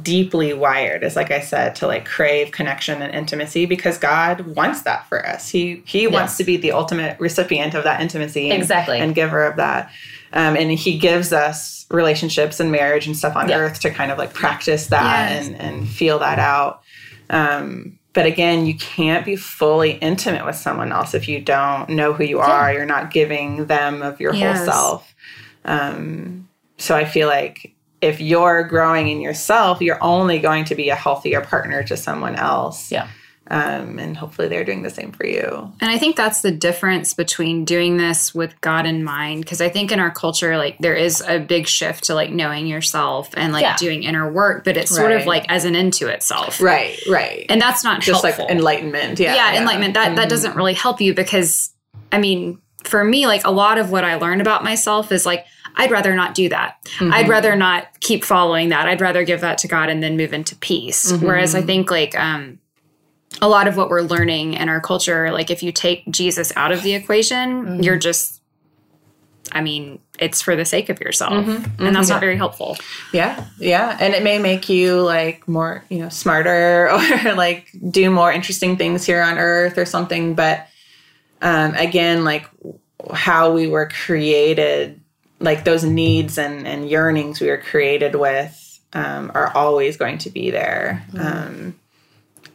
deeply 0.00 0.52
wired 0.52 1.02
is 1.02 1.16
like 1.16 1.30
I 1.30 1.40
said 1.40 1.74
to 1.76 1.86
like 1.86 2.06
crave 2.06 2.50
connection 2.50 3.02
and 3.02 3.14
intimacy 3.14 3.66
because 3.66 3.98
God 3.98 4.56
wants 4.56 4.82
that 4.82 5.06
for 5.08 5.26
us. 5.26 5.48
He 5.48 5.82
he 5.86 6.06
wants 6.06 6.36
to 6.38 6.44
be 6.44 6.56
the 6.56 6.72
ultimate 6.72 7.18
recipient 7.20 7.74
of 7.74 7.84
that 7.84 8.00
intimacy 8.00 8.50
and, 8.50 8.60
Exactly. 8.60 8.98
and 8.98 9.14
giver 9.14 9.44
of 9.44 9.56
that. 9.56 9.90
Um, 10.32 10.56
and 10.56 10.70
he 10.70 10.98
gives 10.98 11.32
us 11.32 11.84
relationships 11.90 12.58
and 12.60 12.72
marriage 12.72 13.06
and 13.06 13.16
stuff 13.16 13.36
on 13.36 13.48
Yeah. 13.48 13.58
earth 13.58 13.80
to 13.80 13.90
kind 13.90 14.10
of 14.10 14.18
like 14.18 14.32
practice 14.32 14.86
that 14.88 15.30
Yes. 15.30 15.46
and, 15.48 15.60
and 15.60 15.88
feel 15.88 16.18
that 16.20 16.38
out. 16.38 16.82
Um, 17.30 17.98
but 18.14 18.26
again, 18.26 18.66
you 18.66 18.74
can't 18.76 19.24
be 19.24 19.36
fully 19.36 19.92
intimate 19.92 20.44
with 20.44 20.56
someone 20.56 20.92
else 20.92 21.14
if 21.14 21.28
you 21.28 21.40
don't 21.40 21.88
know 21.90 22.12
who 22.12 22.24
you 22.24 22.40
are. 22.40 22.72
You're 22.72 22.84
not 22.86 23.10
giving 23.10 23.66
them 23.66 24.02
of 24.02 24.20
your 24.20 24.34
Yes. 24.34 24.58
whole 24.58 24.66
self. 24.66 25.14
Um, 25.64 26.48
so 26.78 26.96
I 26.96 27.04
feel 27.04 27.28
like 27.28 27.74
if 28.00 28.20
you're 28.20 28.64
growing 28.64 29.08
in 29.08 29.20
yourself, 29.20 29.80
you're 29.80 30.02
only 30.02 30.38
going 30.40 30.64
to 30.66 30.74
be 30.74 30.88
a 30.88 30.94
healthier 30.96 31.40
partner 31.40 31.82
to 31.84 31.96
someone 31.96 32.34
else. 32.36 32.90
Yeah. 32.90 33.06
Um, 33.48 33.98
and 33.98 34.16
hopefully 34.16 34.48
they're 34.48 34.64
doing 34.64 34.82
the 34.82 34.88
same 34.90 35.12
for 35.12 35.26
you. 35.26 35.72
And 35.80 35.90
I 35.90 35.98
think 35.98 36.16
that's 36.16 36.40
the 36.42 36.52
difference 36.52 37.12
between 37.12 37.64
doing 37.64 37.96
this 37.96 38.34
with 38.34 38.58
God 38.60 38.86
in 38.86 39.02
mind. 39.04 39.42
Because 39.42 39.60
I 39.60 39.68
think 39.68 39.90
in 39.92 39.98
our 40.00 40.10
culture, 40.12 40.56
like 40.56 40.78
there 40.78 40.94
is 40.94 41.20
a 41.26 41.38
big 41.38 41.66
shift 41.66 42.04
to 42.04 42.14
like 42.14 42.30
knowing 42.30 42.66
yourself 42.66 43.30
and 43.36 43.52
like 43.52 43.62
Yeah. 43.62 43.76
doing 43.76 44.04
inner 44.04 44.30
work, 44.30 44.64
but 44.64 44.76
it's 44.76 44.94
sort 44.94 45.12
of 45.12 45.26
like 45.26 45.44
as 45.50 45.64
an 45.64 45.74
end 45.74 45.92
to 45.94 46.06
itself. 46.08 46.60
Right, 46.62 46.98
right. 47.10 47.44
And 47.48 47.60
that's 47.60 47.82
not 47.84 48.00
just 48.00 48.22
helpful. 48.22 48.44
like 48.46 48.54
enlightenment. 48.54 49.18
Yeah. 49.18 49.34
yeah, 49.34 49.58
enlightenment. 49.58 49.94
That 49.94 50.16
that 50.16 50.26
Mhm. 50.26 50.30
doesn't 50.30 50.56
really 50.56 50.74
help 50.74 51.00
you 51.00 51.12
because 51.12 51.72
I 52.12 52.18
mean, 52.18 52.58
for 52.84 53.02
me, 53.04 53.26
like 53.26 53.44
a 53.44 53.50
lot 53.50 53.76
of 53.78 53.90
what 53.90 54.04
I 54.04 54.14
learned 54.16 54.40
about 54.40 54.62
myself 54.64 55.10
is 55.12 55.26
like 55.26 55.44
I'd 55.74 55.90
rather 55.90 56.14
not 56.14 56.34
do 56.34 56.48
that. 56.50 56.76
I'd 57.00 57.28
rather 57.28 57.56
not 57.56 57.86
keep 58.00 58.24
following 58.24 58.68
that. 58.68 58.86
I'd 58.88 59.00
rather 59.00 59.24
give 59.24 59.40
that 59.40 59.58
to 59.58 59.68
God 59.68 59.88
and 59.88 60.02
then 60.02 60.16
move 60.16 60.32
into 60.32 60.54
peace. 60.56 61.12
Whereas 61.12 61.54
I 61.54 61.62
think 61.62 61.90
like 61.90 62.18
um 62.18 62.58
a 63.40 63.48
lot 63.48 63.68
of 63.68 63.76
what 63.76 63.88
we're 63.88 64.02
learning 64.02 64.54
in 64.54 64.68
our 64.68 64.80
culture, 64.80 65.32
like 65.32 65.50
if 65.50 65.62
you 65.62 65.72
take 65.72 66.08
Jesus 66.10 66.52
out 66.56 66.72
of 66.72 66.82
the 66.82 66.94
equation, 66.94 67.82
you're 67.82 67.98
just 67.98 68.42
I 69.54 69.60
mean, 69.60 69.98
it's 70.18 70.40
for 70.40 70.56
the 70.56 70.64
sake 70.64 70.88
of 70.88 71.00
yourself. 71.00 71.46
And 71.78 71.94
that's 71.94 72.08
not 72.08 72.20
very 72.20 72.36
helpful. 72.36 72.76
Yeah, 73.12 73.46
yeah, 73.58 73.96
and 74.00 74.14
it 74.14 74.22
may 74.22 74.38
make 74.38 74.68
you 74.68 75.00
like 75.02 75.46
more, 75.46 75.84
you 75.90 75.98
know, 75.98 76.08
smarter 76.08 76.90
or 77.26 77.34
like 77.34 77.68
do 77.90 78.10
more 78.10 78.32
interesting 78.32 78.76
things 78.76 79.04
here 79.04 79.22
on 79.22 79.38
Earth 79.38 79.76
or 79.76 79.84
something. 79.84 80.34
But 80.34 80.66
um, 81.42 81.74
again, 81.74 82.24
like 82.24 82.48
how 83.12 83.52
we 83.52 83.66
were 83.66 83.88
created, 83.88 85.00
like 85.40 85.64
those 85.64 85.84
needs 85.84 86.38
and 86.38 86.66
and 86.66 86.88
yearnings 86.88 87.40
we 87.40 87.48
were 87.48 87.58
created 87.58 88.14
with, 88.14 88.80
um, 88.94 89.32
are 89.34 89.54
always 89.54 89.96
going 89.96 90.18
to 90.18 90.30
be 90.30 90.50
there. 90.50 91.04
Um, 91.18 91.78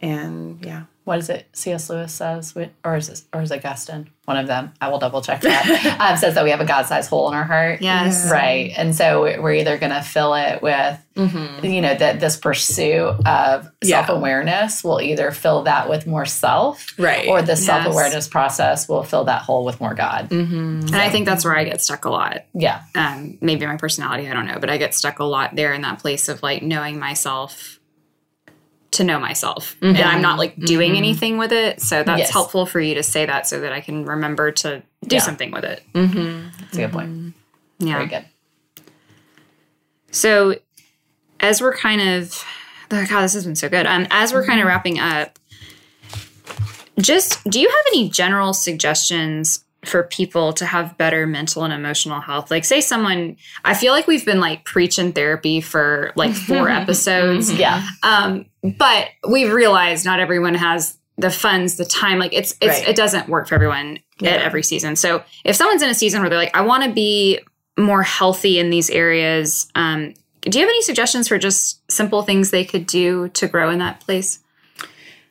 and 0.01 0.63
yeah, 0.65 0.83
What 1.05 1.19
is 1.19 1.29
it? 1.29 1.47
C.S. 1.53 1.89
Lewis 1.89 2.13
says, 2.13 2.53
or 2.83 2.95
is 2.97 3.09
it, 3.09 3.21
or 3.33 3.41
is 3.41 3.51
it 3.51 3.63
Guston? 3.63 4.07
One 4.25 4.35
of 4.35 4.47
them. 4.47 4.73
I 4.81 4.89
will 4.89 4.99
double 4.99 5.21
check 5.21 5.39
that. 5.41 5.97
um, 6.01 6.17
says 6.17 6.35
that 6.35 6.43
we 6.43 6.49
have 6.49 6.59
a 6.59 6.65
God-sized 6.65 7.09
hole 7.09 7.29
in 7.29 7.33
our 7.33 7.45
heart. 7.45 7.81
Yes. 7.81 8.29
Right. 8.29 8.73
And 8.75 8.93
so 8.93 9.21
we're 9.41 9.53
either 9.53 9.77
going 9.77 9.93
to 9.93 10.01
fill 10.01 10.33
it 10.33 10.61
with, 10.61 10.99
you 11.15 11.81
know, 11.81 11.95
that 11.95 12.19
this 12.19 12.35
pursuit 12.35 13.25
of 13.25 13.71
Yeah. 13.81 14.05
self-awareness 14.05 14.83
will 14.83 14.99
either 14.99 15.31
fill 15.31 15.63
that 15.63 15.89
with 15.89 16.07
more 16.07 16.25
self, 16.25 16.93
Right. 16.99 17.25
or 17.29 17.41
the 17.41 17.55
self-awareness 17.55 18.27
process 18.27 18.89
will 18.89 19.03
fill 19.03 19.23
that 19.25 19.43
hole 19.43 19.63
with 19.63 19.79
more 19.79 19.93
God. 19.93 20.29
And 20.29 20.93
I 20.93 21.07
think 21.09 21.25
that's 21.25 21.45
where 21.45 21.55
I 21.55 21.63
get 21.63 21.81
stuck 21.81 22.03
a 22.03 22.09
lot. 22.09 22.43
Yeah. 22.53 22.81
um, 22.95 23.37
maybe 23.39 23.65
my 23.65 23.77
personality, 23.77 24.29
I 24.29 24.33
don't 24.33 24.45
know, 24.45 24.59
but 24.59 24.69
I 24.69 24.75
get 24.75 24.93
stuck 24.93 25.19
a 25.19 25.23
lot 25.23 25.55
there 25.55 25.71
in 25.73 25.83
that 25.83 25.99
place 25.99 26.27
of 26.27 26.43
like 26.43 26.61
knowing 26.63 26.99
myself 26.99 27.76
to 28.91 29.03
know 29.03 29.19
myself. 29.19 29.75
And 29.81 29.95
mm-hmm. 29.95 30.07
I'm 30.07 30.21
not 30.21 30.37
like 30.37 30.55
doing 30.57 30.91
mm-hmm. 30.91 30.97
anything 30.97 31.37
with 31.37 31.51
it. 31.51 31.81
So 31.81 32.03
that's 32.03 32.19
Yes. 32.19 32.31
helpful 32.31 32.65
for 32.65 32.79
you 32.79 32.95
to 32.95 33.03
say 33.03 33.25
that 33.25 33.47
so 33.47 33.59
that 33.59 33.73
I 33.73 33.81
can 33.81 34.05
remember 34.05 34.51
to 34.51 34.81
do 35.05 35.15
Yeah. 35.15 35.21
something 35.21 35.51
with 35.51 35.63
it. 35.63 35.83
Mm-hmm. 35.93 36.47
That's 36.59 36.77
a 36.77 36.81
good 36.81 36.91
point. 36.91 37.33
Yeah. 37.79 37.93
Very 37.93 38.07
good. 38.07 38.25
So 40.11 40.55
as 41.39 41.61
we're 41.61 41.75
kind 41.75 42.01
of 42.01 42.43
oh 42.91 43.05
God, 43.09 43.21
this 43.21 43.33
has 43.33 43.45
been 43.45 43.55
so 43.55 43.69
good. 43.69 43.85
Um, 43.85 44.07
as 44.09 44.33
we're 44.33 44.45
kind 44.45 44.61
of 44.61 44.67
wrapping 44.67 44.99
up, 44.99 45.37
just 46.99 47.43
do 47.49 47.59
you 47.59 47.67
have 47.67 47.85
any 47.93 48.09
general 48.09 48.53
suggestions 48.53 49.63
for 49.87 50.03
people 50.03 50.53
to 50.53 50.65
have 50.65 50.97
better 50.97 51.25
mental 51.25 51.63
and 51.63 51.73
emotional 51.73 52.19
health? 52.21 52.51
Like 52.51 52.65
say 52.65 52.81
someone 52.81 53.37
I 53.65 53.73
feel 53.73 53.93
like 53.93 54.07
we've 54.07 54.25
been 54.25 54.39
like 54.39 54.63
preaching 54.65 55.13
therapy 55.13 55.61
for 55.61 56.11
like 56.15 56.33
four 56.33 56.69
episodes. 56.81 57.51
Yeah. 57.51 57.87
Um, 58.03 58.45
but 58.63 59.09
we've 59.29 59.51
realized 59.51 60.05
not 60.05 60.19
everyone 60.19 60.53
has 60.55 60.97
the 61.17 61.31
funds, 61.31 61.77
the 61.77 61.85
time. 61.85 62.19
Like 62.19 62.33
it's 62.33 62.53
it's 62.61 62.79
Right. 62.79 62.89
it 62.89 62.95
doesn't 62.95 63.27
work 63.29 63.47
for 63.47 63.55
everyone 63.55 63.99
Yeah. 64.19 64.31
at 64.31 64.41
every 64.41 64.63
season. 64.63 64.95
So 64.95 65.23
if 65.43 65.55
someone's 65.55 65.81
in 65.81 65.89
a 65.89 65.93
season 65.95 66.21
where 66.21 66.29
they're 66.29 66.37
like, 66.39 66.55
I 66.55 66.61
want 66.61 66.83
to 66.83 66.91
be 66.91 67.39
more 67.77 68.03
healthy 68.03 68.59
in 68.59 68.69
these 68.69 68.89
areas, 68.89 69.67
um, 69.75 70.13
do 70.41 70.57
you 70.59 70.63
have 70.65 70.69
any 70.69 70.81
suggestions 70.83 71.27
for 71.27 71.37
just 71.37 71.81
simple 71.91 72.21
things 72.23 72.51
they 72.51 72.63
could 72.63 72.85
do 72.87 73.29
to 73.29 73.47
grow 73.47 73.69
in 73.69 73.79
that 73.79 73.99
place? 73.99 74.39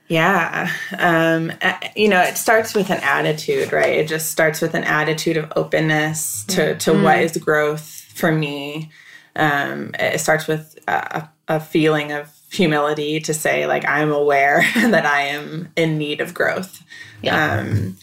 Yeah. 0.09 0.71
Um, 0.99 1.53
you 1.97 2.09
know, 2.09 2.23
it 2.23 2.37
starts 2.37 2.75
with 2.75 2.90
an 2.90 3.01
attitude, 3.03 3.73
right? 3.73 3.97
It 3.97 4.09
just 4.09 4.31
starts 4.31 4.61
with 4.61 4.75
an 4.75 4.85
attitude 4.85 5.37
of 5.37 5.53
openness 5.57 6.45
to, 6.49 6.77
to 6.77 6.92
what 6.92 7.19
is 7.19 7.37
growth 7.38 8.07
for 8.14 8.31
me. 8.31 8.90
Um, 9.35 9.95
it 9.99 10.21
starts 10.21 10.47
with 10.47 10.79
a, 10.87 11.29
a 11.49 11.61
feeling 11.61 12.12
of 12.12 12.33
humility 12.51 13.21
to 13.21 13.35
say, 13.35 13.66
like, 13.66 13.87
I'm 13.87 14.12
aware 14.12 14.64
that 14.77 15.05
I 15.05 15.23
am 15.23 15.73
in 15.77 15.99
need 15.99 16.21
of 16.21 16.35
growth. 16.35 16.83
Yeah. 17.23 17.59
Um, 17.59 17.97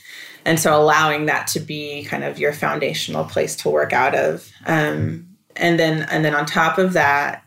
and 0.46 0.60
so 0.60 0.76
allowing 0.76 1.28
that 1.28 1.48
to 1.48 1.60
be 1.62 2.04
kind 2.04 2.26
of 2.26 2.38
your 2.38 2.52
foundational 2.52 3.24
place 3.24 3.56
to 3.58 3.70
work 3.70 3.94
out 3.94 4.14
of. 4.14 4.52
Um, 4.66 5.28
and 5.56 5.80
then, 5.80 6.06
and 6.12 6.26
then 6.26 6.36
on 6.36 6.46
top 6.46 6.78
of 6.78 6.94
that, 6.94 7.46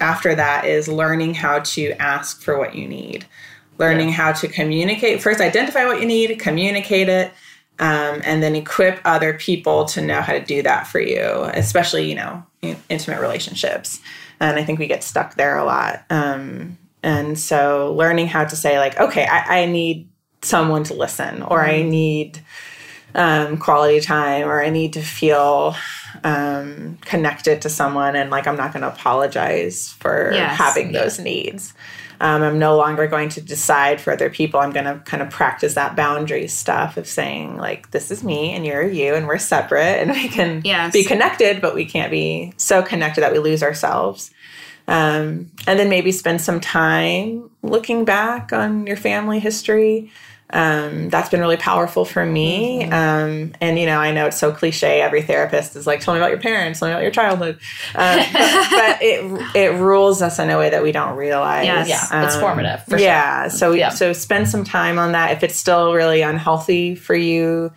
after 0.00 0.34
that 0.34 0.66
is 0.66 0.88
learning 0.88 1.34
how 1.34 1.60
to 1.60 1.92
ask 1.92 2.42
for 2.42 2.58
what 2.58 2.74
you 2.74 2.86
need 2.86 3.24
learning 3.78 4.10
how 4.10 4.32
to 4.32 4.48
communicate. 4.48 5.22
First 5.22 5.40
identify 5.40 5.86
what 5.86 6.00
you 6.00 6.06
need 6.06 6.38
communicate 6.38 7.08
it 7.08 7.32
um, 7.78 8.20
and 8.24 8.42
then 8.42 8.54
equip 8.54 9.00
other 9.04 9.34
people 9.34 9.84
to 9.86 10.00
know 10.00 10.20
how 10.20 10.32
to 10.32 10.44
do 10.44 10.62
that 10.62 10.86
for 10.86 11.00
you 11.00 11.50
especially 11.54 12.08
you 12.08 12.14
know 12.14 12.44
in- 12.62 12.80
intimate 12.88 13.20
relationships. 13.20 14.00
And 14.40 14.58
i 14.58 14.64
think 14.64 14.78
we 14.78 14.86
get 14.86 15.02
stuck 15.02 15.34
there 15.36 15.58
a 15.58 15.64
lot. 15.64 16.04
Um, 16.10 16.78
and 17.02 17.38
so 17.38 17.94
learning 17.96 18.28
how 18.28 18.44
to 18.44 18.56
say 18.56 18.78
like 18.78 18.98
okay 18.98 19.26
i, 19.26 19.62
I 19.62 19.66
need 19.66 20.08
someone 20.42 20.84
to 20.84 20.94
listen 20.94 21.42
or 21.42 21.62
i 21.62 21.82
need 21.82 22.40
um, 23.14 23.58
quality 23.58 24.00
time 24.00 24.48
or 24.48 24.62
i 24.62 24.70
need 24.70 24.94
to 24.94 25.02
feel 25.02 25.76
um, 26.24 26.98
connected 27.02 27.60
to 27.62 27.68
someone 27.68 28.16
and 28.16 28.30
like 28.30 28.46
i'm 28.46 28.56
not 28.56 28.72
going 28.72 28.80
to 28.82 28.88
apologize 28.88 29.90
for 30.00 30.30
Yes. 30.32 30.56
having 30.56 30.92
those 30.92 31.18
needs 31.18 31.74
um, 32.20 32.42
i'm 32.42 32.58
no 32.58 32.76
longer 32.76 33.06
going 33.06 33.28
to 33.28 33.40
decide 33.42 34.00
for 34.00 34.12
other 34.12 34.30
people 34.30 34.58
i'm 34.58 34.70
going 34.72 34.86
to 34.86 34.98
kind 35.04 35.22
of 35.22 35.28
practice 35.30 35.74
that 35.74 35.94
boundary 35.94 36.48
stuff 36.48 36.96
of 36.96 37.06
saying 37.06 37.58
like 37.58 37.90
this 37.90 38.10
is 38.10 38.24
me 38.24 38.52
and 38.54 38.64
you're 38.64 38.88
you 38.88 39.14
and 39.14 39.26
we're 39.28 39.38
separate 39.38 40.00
and 40.00 40.10
we 40.12 40.28
can 40.28 40.62
Yes. 40.64 40.92
be 40.92 41.04
connected 41.04 41.60
but 41.60 41.74
we 41.74 41.84
can't 41.84 42.10
be 42.10 42.52
so 42.56 42.82
connected 42.82 43.20
that 43.20 43.32
we 43.32 43.38
lose 43.38 43.62
ourselves 43.62 44.30
um, 44.86 45.50
and 45.66 45.78
then 45.78 45.88
maybe 45.88 46.12
spend 46.12 46.40
some 46.42 46.60
time 46.60 47.48
looking 47.62 48.04
back 48.04 48.52
on 48.52 48.86
your 48.86 48.96
family 48.96 49.38
history 49.40 50.10
um, 50.54 51.08
that's 51.10 51.28
been 51.28 51.40
really 51.40 51.56
powerful 51.58 52.04
for 52.04 52.24
me. 52.24 52.84
Um, 52.84 53.52
and 53.60 53.78
you 53.78 53.84
know, 53.86 53.98
I 53.98 54.12
know 54.12 54.26
it's 54.26 54.38
so 54.38 54.52
cliche. 54.52 55.00
Every 55.02 55.20
therapist 55.20 55.76
is 55.76 55.86
like, 55.86 56.00
"Tell 56.00 56.14
me 56.14 56.20
about 56.20 56.30
your 56.30 56.40
parents. 56.40 56.78
Tell 56.78 56.88
me 56.88 56.92
about 56.94 57.02
your 57.02 57.10
childhood," 57.10 57.58
um, 57.94 58.18
but, 58.32 58.70
but 58.70 58.98
it 59.02 59.56
it 59.56 59.78
rules 59.80 60.22
us 60.22 60.38
in 60.38 60.48
a 60.50 60.56
way 60.56 60.70
that 60.70 60.82
we 60.82 60.92
don't 60.92 61.16
realize. 61.16 61.66
Yes. 61.66 61.88
Yeah, 61.88 62.24
it's 62.24 62.34
Um, 62.36 62.40
formative, 62.40 62.84
for 62.84 62.90
sure. 62.98 63.00
yeah. 63.00 63.48
So 63.48 63.72
Yeah. 63.72 63.90
so 63.90 64.12
spend 64.12 64.48
some 64.48 64.64
time 64.64 64.98
on 64.98 65.12
that. 65.12 65.32
If 65.32 65.42
it's 65.42 65.56
still 65.56 65.92
really 65.92 66.22
unhealthy 66.22 66.94
for 66.94 67.14
you, 67.16 67.72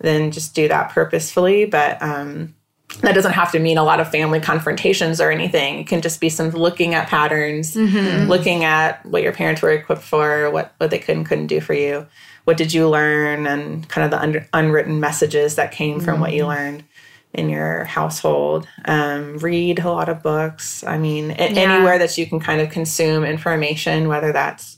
then 0.00 0.30
just 0.32 0.54
do 0.54 0.68
that 0.68 0.90
purposefully. 0.90 1.66
But 1.66 2.02
um, 2.02 2.54
that 3.00 3.14
doesn't 3.14 3.32
have 3.32 3.50
to 3.52 3.58
mean 3.58 3.78
a 3.78 3.82
lot 3.84 4.00
of 4.00 4.10
family 4.10 4.38
confrontations 4.40 5.20
or 5.20 5.30
anything. 5.30 5.78
It 5.80 5.86
can 5.86 6.02
just 6.02 6.20
be 6.20 6.28
some 6.28 6.50
looking 6.50 6.94
at 6.94 7.08
patterns, 7.08 7.74
looking 7.74 8.64
at 8.64 9.04
what 9.06 9.22
your 9.22 9.32
parents 9.32 9.62
were 9.62 9.70
equipped 9.72 10.02
for, 10.02 10.50
what 10.50 10.74
what 10.78 10.90
they 10.90 10.98
could 10.98 11.16
and 11.16 11.26
couldn't 11.26 11.46
do 11.48 11.60
for 11.60 11.74
you. 11.74 12.06
What 12.44 12.56
did 12.56 12.72
you 12.74 12.88
learn, 12.88 13.46
and 13.46 13.88
kind 13.88 14.04
of 14.04 14.10
the 14.10 14.20
under, 14.20 14.46
unwritten 14.52 15.00
messages 15.00 15.54
that 15.56 15.72
came 15.72 16.00
from 16.00 16.20
what 16.20 16.32
you 16.32 16.46
learned 16.46 16.84
in 17.32 17.48
your 17.48 17.84
household. 17.84 18.68
Um, 18.84 19.38
read 19.38 19.78
a 19.78 19.90
lot 19.90 20.08
of 20.10 20.22
books. 20.22 20.84
I 20.84 20.98
mean, 20.98 21.30
Yeah. 21.30 21.36
anywhere 21.36 21.98
that 21.98 22.18
you 22.18 22.26
can 22.26 22.40
kind 22.40 22.60
of 22.60 22.68
consume 22.70 23.24
information, 23.24 24.08
whether 24.08 24.32
that's 24.32 24.76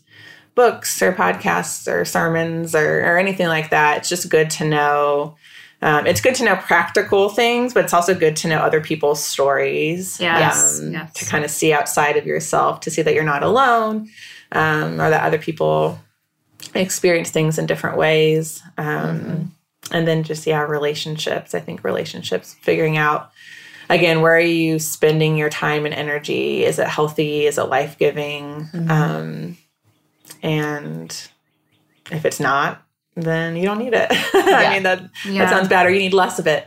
books 0.55 1.03
or 1.03 1.13
podcasts 1.13 1.93
or 1.93 2.05
sermons 2.05 2.75
or, 2.77 3.01
or 3.01 3.19
anything 3.19 3.49
like 3.49 3.71
that. 3.71 3.97
It's 3.99 4.09
just 4.09 4.29
good 4.29 4.51
to 4.51 4.65
know. 4.65 5.35
Um, 5.85 6.07
it's 6.07 6.21
good 6.21 6.35
to 6.37 6.45
know 6.45 6.57
practical 6.57 7.29
things, 7.29 7.75
but 7.75 7.85
it's 7.85 7.93
also 7.93 8.15
good 8.15 8.37
to 8.37 8.49
know 8.49 8.59
other 8.59 8.81
people's 8.81 9.23
stories. 9.23 10.19
Yes, 10.19 10.81
um, 10.81 10.93
yes. 10.93 11.13
To 11.13 11.25
kind 11.27 11.45
of 11.45 11.51
see 11.51 11.73
outside 11.73 12.17
of 12.17 12.27
yourself, 12.27 12.81
to 12.81 12.91
see 12.91 13.03
that 13.03 13.15
you're 13.15 13.23
not 13.23 13.43
alone, 13.43 14.09
um, 14.53 15.01
or 15.01 15.11
that 15.11 15.23
other 15.23 15.39
people 15.39 16.01
experience 16.75 17.31
things 17.31 17.59
in 17.59 17.67
different 17.67 17.99
ways. 17.99 18.63
Um, 18.79 19.53
And 19.93 20.09
then 20.09 20.23
just, 20.23 20.47
yeah, 20.47 20.63
relationships. 20.63 21.55
I 21.55 21.61
think 21.61 21.85
relationships, 21.85 22.57
figuring 22.63 22.97
out 22.97 23.31
again, 23.91 24.23
where 24.23 24.35
are 24.35 24.41
you 24.41 24.79
spending 24.79 25.37
your 25.37 25.51
time 25.51 25.85
and 25.85 25.95
energy? 25.95 26.65
Is 26.65 26.79
it 26.79 26.89
healthy? 26.89 27.45
Is 27.45 27.59
it 27.59 27.65
life 27.65 27.99
giving? 27.99 28.67
Um, 28.89 29.59
and 30.43 31.15
if 32.11 32.25
it's 32.25 32.41
not, 32.41 32.83
then 33.17 33.57
you 33.57 33.65
don't 33.65 33.79
need 33.79 33.93
it. 33.95 34.11
Yeah. 34.35 34.57
I 34.59 34.73
mean, 34.75 34.83
that, 34.85 35.03
Yeah. 35.25 35.45
that 35.45 35.51
sounds 35.51 35.69
bad, 35.69 35.87
or 35.87 35.91
you 35.91 35.99
need 35.99 36.15
less 36.15 36.39
of 36.39 36.47
it. 36.47 36.67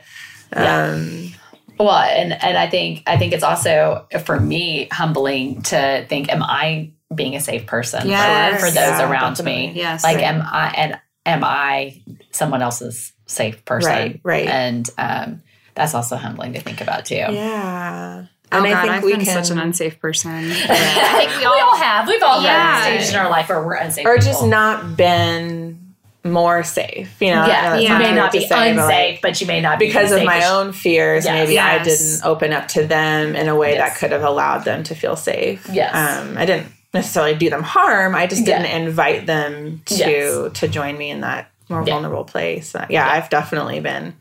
Yeah. 0.53 0.83
Um, 0.93 1.33
Well, 1.79 1.91
and 1.91 2.33
and 2.33 2.57
I 2.57 2.67
think 2.69 3.03
I 3.05 3.17
think 3.17 3.33
it's 3.33 3.43
also 3.43 4.07
for 4.25 4.39
me 4.39 4.88
humbling 4.91 5.62
to 5.63 6.05
think, 6.10 6.31
am 6.31 6.41
I 6.43 6.91
being 7.13 7.36
a 7.36 7.39
safe 7.39 7.65
person 7.65 8.07
Yes. 8.10 8.60
for, 8.60 8.65
for 8.67 8.71
those 8.71 8.75
Yeah, 8.99 9.10
around 9.10 9.36
definitely. 9.38 9.67
me? 9.67 9.73
Yes. 9.75 10.03
Like, 10.03 10.15
Right. 10.17 10.25
am 10.25 10.41
I 10.41 10.69
and 10.75 10.99
am 11.25 11.43
I 11.43 12.01
someone 12.31 12.62
else's 12.62 13.13
safe 13.27 13.63
person? 13.65 13.91
Right, 13.91 14.19
right. 14.23 14.47
And 14.47 14.89
um, 14.97 15.41
that's 15.75 15.93
also 15.93 16.15
humbling 16.15 16.53
to 16.53 16.62
think 16.62 16.81
about 16.81 17.05
too. 17.05 17.15
yeah. 17.15 18.25
Oh 18.51 18.57
And 18.63 18.65
God, 18.65 18.89
I've 18.89 19.03
we 19.03 19.12
been 19.15 19.25
such 19.25 19.49
an 19.51 19.60
unsafe 19.60 19.99
person. 19.99 20.31
I 20.31 21.17
think 21.17 21.31
we 21.31 21.39
we 21.39 21.45
all 21.45 21.60
all 21.60 21.75
have. 21.75 22.07
We've 22.07 22.23
all 22.23 22.41
Yeah. 22.41 22.75
had 22.77 22.83
stages 22.83 23.10
in 23.12 23.17
our 23.17 23.29
life 23.29 23.49
where 23.49 23.62
we're 23.63 23.75
unsafe. 23.75 24.05
or 24.05 24.15
people. 24.15 24.25
just 24.31 24.45
not 24.45 24.95
been 24.97 25.87
more 26.31 26.63
safe. 26.63 27.15
You 27.21 27.31
know, 27.31 27.41
I 27.41 27.47
know 27.47 27.79
yeah, 27.79 27.93
you 27.93 27.99
may 27.99 28.13
not 28.15 28.31
be 28.31 28.41
say, 28.41 28.49
but, 28.49 28.67
unsafe, 28.67 29.13
like, 29.15 29.21
but 29.21 29.41
you 29.41 29.47
may 29.47 29.61
not 29.61 29.79
be 29.79 29.87
because 29.87 30.11
of 30.11 30.23
my 30.23 30.45
own 30.45 30.73
fears, 30.73 31.25
Yes. 31.25 31.33
maybe 31.47 31.59
I 31.59 31.83
didn't 31.83 32.21
open 32.23 32.53
up 32.53 32.67
to 32.69 32.85
them 32.85 33.35
in 33.35 33.47
a 33.47 33.55
way 33.55 33.73
Yes. 33.73 33.89
that 33.93 33.99
could 33.99 34.11
have 34.11 34.23
allowed 34.23 34.59
them 34.65 34.83
to 34.83 34.95
feel 34.95 35.15
safe. 35.15 35.67
Yes. 35.71 35.93
Um, 35.95 36.37
I 36.37 36.45
didn't 36.45 36.71
necessarily 36.93 37.35
do 37.35 37.49
them 37.49 37.63
harm. 37.63 38.15
I 38.15 38.27
just 38.27 38.45
didn't 38.45 38.65
invite 38.65 39.25
them 39.25 39.81
to 39.85 39.95
Yes. 39.95 40.59
to 40.59 40.67
join 40.67 40.97
me 40.97 41.09
in 41.09 41.21
that 41.21 41.49
more 41.69 41.83
Yeah. 41.85 41.93
vulnerable 41.93 42.23
place. 42.23 42.73
Uh, 42.75 42.85
yeah, 42.89 43.07
I've 43.09 43.29
definitely 43.29 43.79
been 43.79 44.15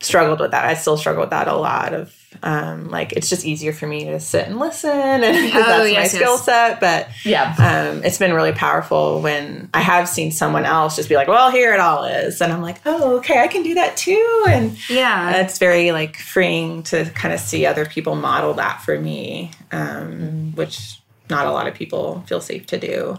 struggled 0.00 0.40
with 0.40 0.50
that. 0.50 0.64
I 0.64 0.74
still 0.74 0.96
struggle 0.98 1.22
with 1.22 1.30
that 1.30 1.48
a 1.48 1.54
lot 1.56 1.94
of 1.94 2.12
um, 2.42 2.90
like 2.90 3.12
it's 3.12 3.28
just 3.28 3.44
easier 3.44 3.72
for 3.72 3.86
me 3.86 4.04
to 4.06 4.20
sit 4.20 4.46
and 4.46 4.58
listen 4.58 4.90
and 4.90 5.24
Oh, 5.24 5.50
that's 5.58 5.78
my 5.80 5.84
yes, 5.86 6.10
skill 6.12 6.32
yes. 6.32 6.44
set. 6.44 6.80
But 6.80 7.08
Yeah. 7.24 7.54
um, 7.58 8.04
it's 8.04 8.18
been 8.18 8.32
really 8.34 8.52
powerful 8.52 9.20
when 9.22 9.70
I 9.72 9.80
have 9.80 10.08
seen 10.08 10.32
someone 10.32 10.64
else 10.64 10.96
just 10.96 11.08
be 11.08 11.16
like, 11.16 11.28
"Well, 11.28 11.50
here 11.50 11.72
it 11.72 11.80
all 11.80 12.04
is," 12.04 12.40
and 12.40 12.52
I'm 12.52 12.62
like, 12.62 12.78
"Oh, 12.84 13.16
okay, 13.18 13.40
I 13.40 13.46
can 13.48 13.62
do 13.62 13.74
that 13.74 13.96
too." 13.96 14.44
And 14.48 14.76
Yeah. 14.90 15.36
it's 15.42 15.58
very 15.58 15.92
like 15.92 16.16
freeing 16.16 16.82
to 16.84 17.04
kind 17.10 17.32
of 17.32 17.40
see 17.40 17.64
other 17.66 17.86
people 17.86 18.14
model 18.16 18.54
that 18.54 18.82
for 18.82 18.98
me, 18.98 19.50
um, 19.72 20.52
which 20.54 21.00
not 21.30 21.46
a 21.46 21.50
lot 21.52 21.66
of 21.66 21.74
people 21.74 22.22
feel 22.26 22.40
safe 22.40 22.66
to 22.66 22.78
do. 22.78 23.18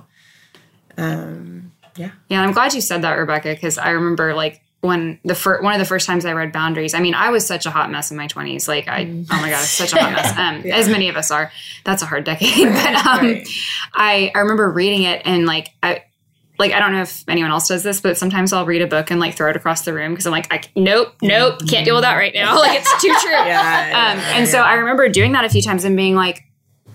Um, 0.97 1.71
yeah, 1.95 2.11
Yeah, 2.29 2.41
I'm 2.41 2.51
glad 2.51 2.73
you 2.73 2.81
said 2.81 3.01
that, 3.03 3.13
Rebecca, 3.13 3.53
because 3.53 3.77
I 3.77 3.91
remember 3.91 4.33
like 4.33 4.61
when 4.85 5.19
the 5.23 5.35
fir- 5.35 5.61
one 5.61 5.73
of 5.73 5.79
the 5.79 5.85
first 5.85 6.05
times 6.07 6.25
I 6.25 6.33
read 6.33 6.51
Boundaries. 6.51 6.93
I 6.93 6.99
mean, 6.99 7.13
I 7.15 7.29
was 7.29 7.45
such 7.45 7.65
a 7.65 7.71
hot 7.71 7.91
mess 7.91 8.11
in 8.11 8.17
my 8.17 8.27
20s. 8.27 8.67
Like, 8.67 8.87
I 8.87 9.01
oh 9.31 9.41
my 9.41 9.49
god, 9.49 9.63
such 9.63 9.93
a 9.93 9.97
hot 9.99 10.11
mess. 10.13 10.31
Um, 10.37 10.71
As 10.71 10.87
many 10.89 11.09
of 11.09 11.15
us 11.17 11.31
are. 11.31 11.51
That's 11.83 12.01
a 12.01 12.05
hard 12.05 12.23
decade. 12.23 12.67
but 12.67 12.95
um, 13.05 13.19
Right. 13.25 13.47
I 13.93 14.31
I 14.35 14.39
remember 14.39 14.69
reading 14.71 15.03
it 15.03 15.21
and 15.25 15.45
like 15.45 15.69
I. 15.83 16.03
Like 16.57 16.71
I 16.71 16.79
don't 16.79 16.93
know 16.93 17.01
if 17.01 17.25
anyone 17.27 17.51
else 17.51 17.67
does 17.67 17.83
this, 17.83 17.99
but 17.99 18.17
sometimes 18.17 18.53
I'll 18.53 18.65
read 18.65 18.81
a 18.81 18.87
book 18.87 19.11
and 19.11 19.19
like 19.19 19.35
throw 19.35 19.49
it 19.49 19.57
across 19.57 19.81
the 19.81 19.91
room 19.91 20.13
because 20.13 20.25
I'm 20.25 20.31
like, 20.31 20.47
I, 20.53 20.61
nope, 20.77 21.09
nope, 21.21 21.59
can't 21.67 21.83
deal 21.83 21.95
with 21.95 22.03
that 22.03 22.15
right 22.15 22.33
now. 22.33 22.55
Like 22.59 22.79
it's 22.79 23.01
too 23.01 23.13
true. 23.21 23.31
yeah, 23.31 24.13
Um, 24.13 24.19
and 24.39 24.47
so 24.47 24.61
I 24.61 24.75
remember 24.75 25.09
doing 25.09 25.33
that 25.33 25.43
a 25.43 25.49
few 25.49 25.61
times 25.61 25.83
and 25.83 25.97
being 25.97 26.15
like, 26.15 26.43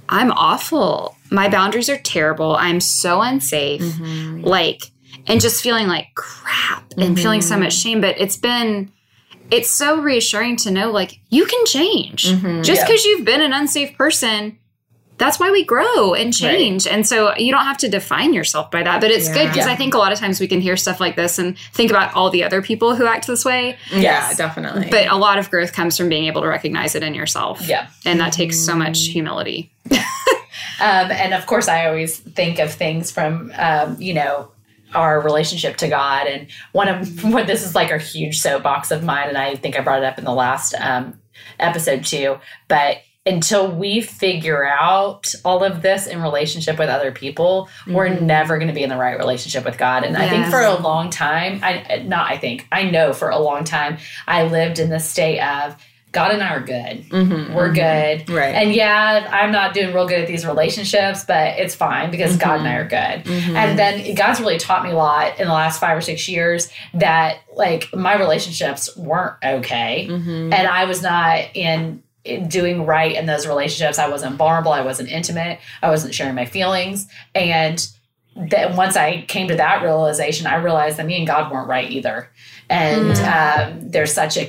I'm 0.08 0.32
awful. 0.32 1.14
My 1.30 1.50
boundaries 1.50 1.90
are 1.90 1.98
terrible. 1.98 2.56
I'm 2.56 2.80
so 2.80 3.20
unsafe. 3.20 3.82
Like, 4.00 4.80
and 5.30 5.40
just 5.40 5.62
feeling 5.62 5.86
like 5.86 6.08
crap 6.14 6.92
and 6.98 7.18
feeling 7.18 7.40
so 7.42 7.56
much 7.58 7.72
shame. 7.74 8.00
But 8.00 8.20
it's 8.20 8.36
been, 8.36 8.90
it's 9.50 9.70
so 9.70 10.00
reassuring 10.00 10.56
to 10.58 10.70
know 10.70 10.90
like 10.90 11.20
you 11.30 11.46
can 11.46 11.64
change. 11.66 12.24
Just 12.24 12.42
Yeah. 12.42 12.84
because 12.86 13.04
you've 13.04 13.24
been 13.24 13.40
an 13.40 13.52
unsafe 13.52 13.96
person, 13.96 14.58
that's 15.18 15.38
why 15.38 15.50
we 15.50 15.64
grow 15.64 16.14
and 16.14 16.32
change. 16.32 16.86
And 16.86 17.06
so 17.06 17.36
you 17.36 17.52
don't 17.52 17.64
have 17.66 17.76
to 17.78 17.88
define 17.90 18.32
yourself 18.32 18.70
by 18.70 18.82
that. 18.82 19.02
But 19.02 19.10
it's 19.10 19.28
good 19.28 19.48
because 19.48 19.66
Yeah. 19.66 19.72
I 19.72 19.76
think 19.76 19.92
a 19.92 19.98
lot 19.98 20.12
of 20.12 20.18
times 20.18 20.40
we 20.40 20.48
can 20.48 20.62
hear 20.62 20.78
stuff 20.78 20.98
like 20.98 21.14
this 21.14 21.38
and 21.38 21.58
think 21.74 21.90
about 21.90 22.14
all 22.14 22.30
the 22.30 22.42
other 22.42 22.62
people 22.62 22.94
who 22.96 23.06
act 23.06 23.26
this 23.26 23.44
way. 23.44 23.76
yeah, 23.92 24.00
Yes. 24.00 24.36
definitely. 24.38 24.88
But 24.90 25.08
a 25.08 25.16
lot 25.16 25.38
of 25.38 25.50
growth 25.50 25.74
comes 25.74 25.96
from 25.98 26.08
being 26.08 26.24
able 26.24 26.40
to 26.40 26.48
recognize 26.48 26.94
it 26.94 27.02
in 27.02 27.12
yourself. 27.14 27.60
Yeah. 27.68 27.88
And 28.06 28.18
that 28.20 28.32
takes 28.32 28.58
so 28.58 28.74
much 28.74 29.06
humility. 29.08 29.70
Um, 30.82 31.10
and 31.10 31.34
of 31.34 31.44
course, 31.44 31.68
I 31.68 31.86
always 31.86 32.18
think 32.18 32.58
of 32.58 32.72
things 32.72 33.10
from, 33.10 33.52
um, 33.58 33.96
you 34.00 34.14
know, 34.14 34.48
our 34.94 35.20
relationship 35.20 35.76
to 35.78 35.88
God. 35.88 36.26
And 36.26 36.48
one 36.72 36.88
of 36.88 37.24
what 37.32 37.46
this 37.46 37.64
is 37.64 37.74
like 37.74 37.90
a 37.90 37.98
huge 37.98 38.40
soapbox 38.40 38.90
of 38.90 39.02
mine, 39.02 39.28
and 39.28 39.38
I 39.38 39.56
think 39.56 39.78
I 39.78 39.80
brought 39.80 40.02
it 40.02 40.06
up 40.06 40.18
in 40.18 40.24
the 40.24 40.34
last 40.34 40.74
um, 40.74 41.20
episode 41.58 42.04
too. 42.04 42.38
But 42.68 42.98
until 43.26 43.70
we 43.70 44.00
figure 44.00 44.66
out 44.66 45.34
all 45.44 45.62
of 45.62 45.82
this 45.82 46.06
in 46.06 46.22
relationship 46.22 46.78
with 46.78 46.88
other 46.88 47.12
people, 47.12 47.68
mm-hmm. 47.82 47.94
we're 47.94 48.08
never 48.08 48.56
going 48.56 48.68
to 48.68 48.74
be 48.74 48.82
in 48.82 48.88
the 48.88 48.96
right 48.96 49.18
relationship 49.18 49.64
with 49.64 49.76
God. 49.76 50.04
And 50.04 50.16
yes. 50.16 50.22
I 50.22 50.28
think 50.28 50.46
for 50.46 50.62
a 50.62 50.80
long 50.80 51.10
time, 51.10 51.60
I 51.62 52.02
not 52.06 52.30
I 52.30 52.38
think 52.38 52.66
I 52.72 52.84
know 52.84 53.12
for 53.12 53.28
a 53.28 53.38
long 53.38 53.64
time, 53.64 53.98
I 54.26 54.44
lived 54.44 54.78
in 54.78 54.90
the 54.90 55.00
state 55.00 55.40
of 55.40 55.76
God 56.12 56.32
and 56.32 56.42
I 56.42 56.54
are 56.54 56.60
good. 56.60 57.08
Mm-hmm, 57.08 57.54
We're 57.54 57.68
mm-hmm. 57.68 58.26
good. 58.26 58.34
Right. 58.34 58.54
And 58.54 58.74
yeah, 58.74 59.28
I'm 59.30 59.52
not 59.52 59.74
doing 59.74 59.94
real 59.94 60.08
good 60.08 60.20
at 60.20 60.26
these 60.26 60.44
relationships, 60.44 61.24
but 61.24 61.58
it's 61.58 61.74
fine 61.74 62.10
because 62.10 62.32
mm-hmm. 62.32 62.48
God 62.48 62.58
and 62.60 62.68
I 62.68 62.74
are 62.74 62.88
good. 62.88 63.32
Mm-hmm. 63.32 63.56
And 63.56 63.78
then 63.78 64.14
God's 64.16 64.40
really 64.40 64.58
taught 64.58 64.82
me 64.82 64.90
a 64.90 64.96
lot 64.96 65.38
in 65.38 65.46
the 65.46 65.52
last 65.52 65.78
five 65.78 65.96
or 65.96 66.00
six 66.00 66.28
years 66.28 66.68
that 66.94 67.38
like 67.54 67.94
my 67.94 68.18
relationships 68.18 68.96
weren't 68.96 69.36
okay. 69.44 70.08
Mm-hmm. 70.10 70.52
And 70.52 70.66
I 70.66 70.84
was 70.86 71.00
not 71.00 71.44
in, 71.54 72.02
in 72.24 72.48
doing 72.48 72.86
right 72.86 73.14
in 73.14 73.26
those 73.26 73.46
relationships. 73.46 74.00
I 74.00 74.08
wasn't 74.08 74.34
vulnerable. 74.34 74.72
I 74.72 74.82
wasn't 74.82 75.10
intimate. 75.10 75.60
I 75.80 75.90
wasn't 75.90 76.12
sharing 76.12 76.34
my 76.34 76.44
feelings. 76.44 77.06
And 77.36 77.86
then 78.34 78.74
once 78.74 78.96
I 78.96 79.22
came 79.22 79.46
to 79.48 79.56
that 79.56 79.82
realization, 79.82 80.48
I 80.48 80.56
realized 80.56 80.96
that 80.96 81.06
me 81.06 81.18
and 81.18 81.26
God 81.26 81.52
weren't 81.52 81.68
right 81.68 81.88
either. 81.88 82.30
And 82.68 83.18
um, 83.18 83.90
there's 83.90 84.12
such 84.12 84.36
a 84.36 84.46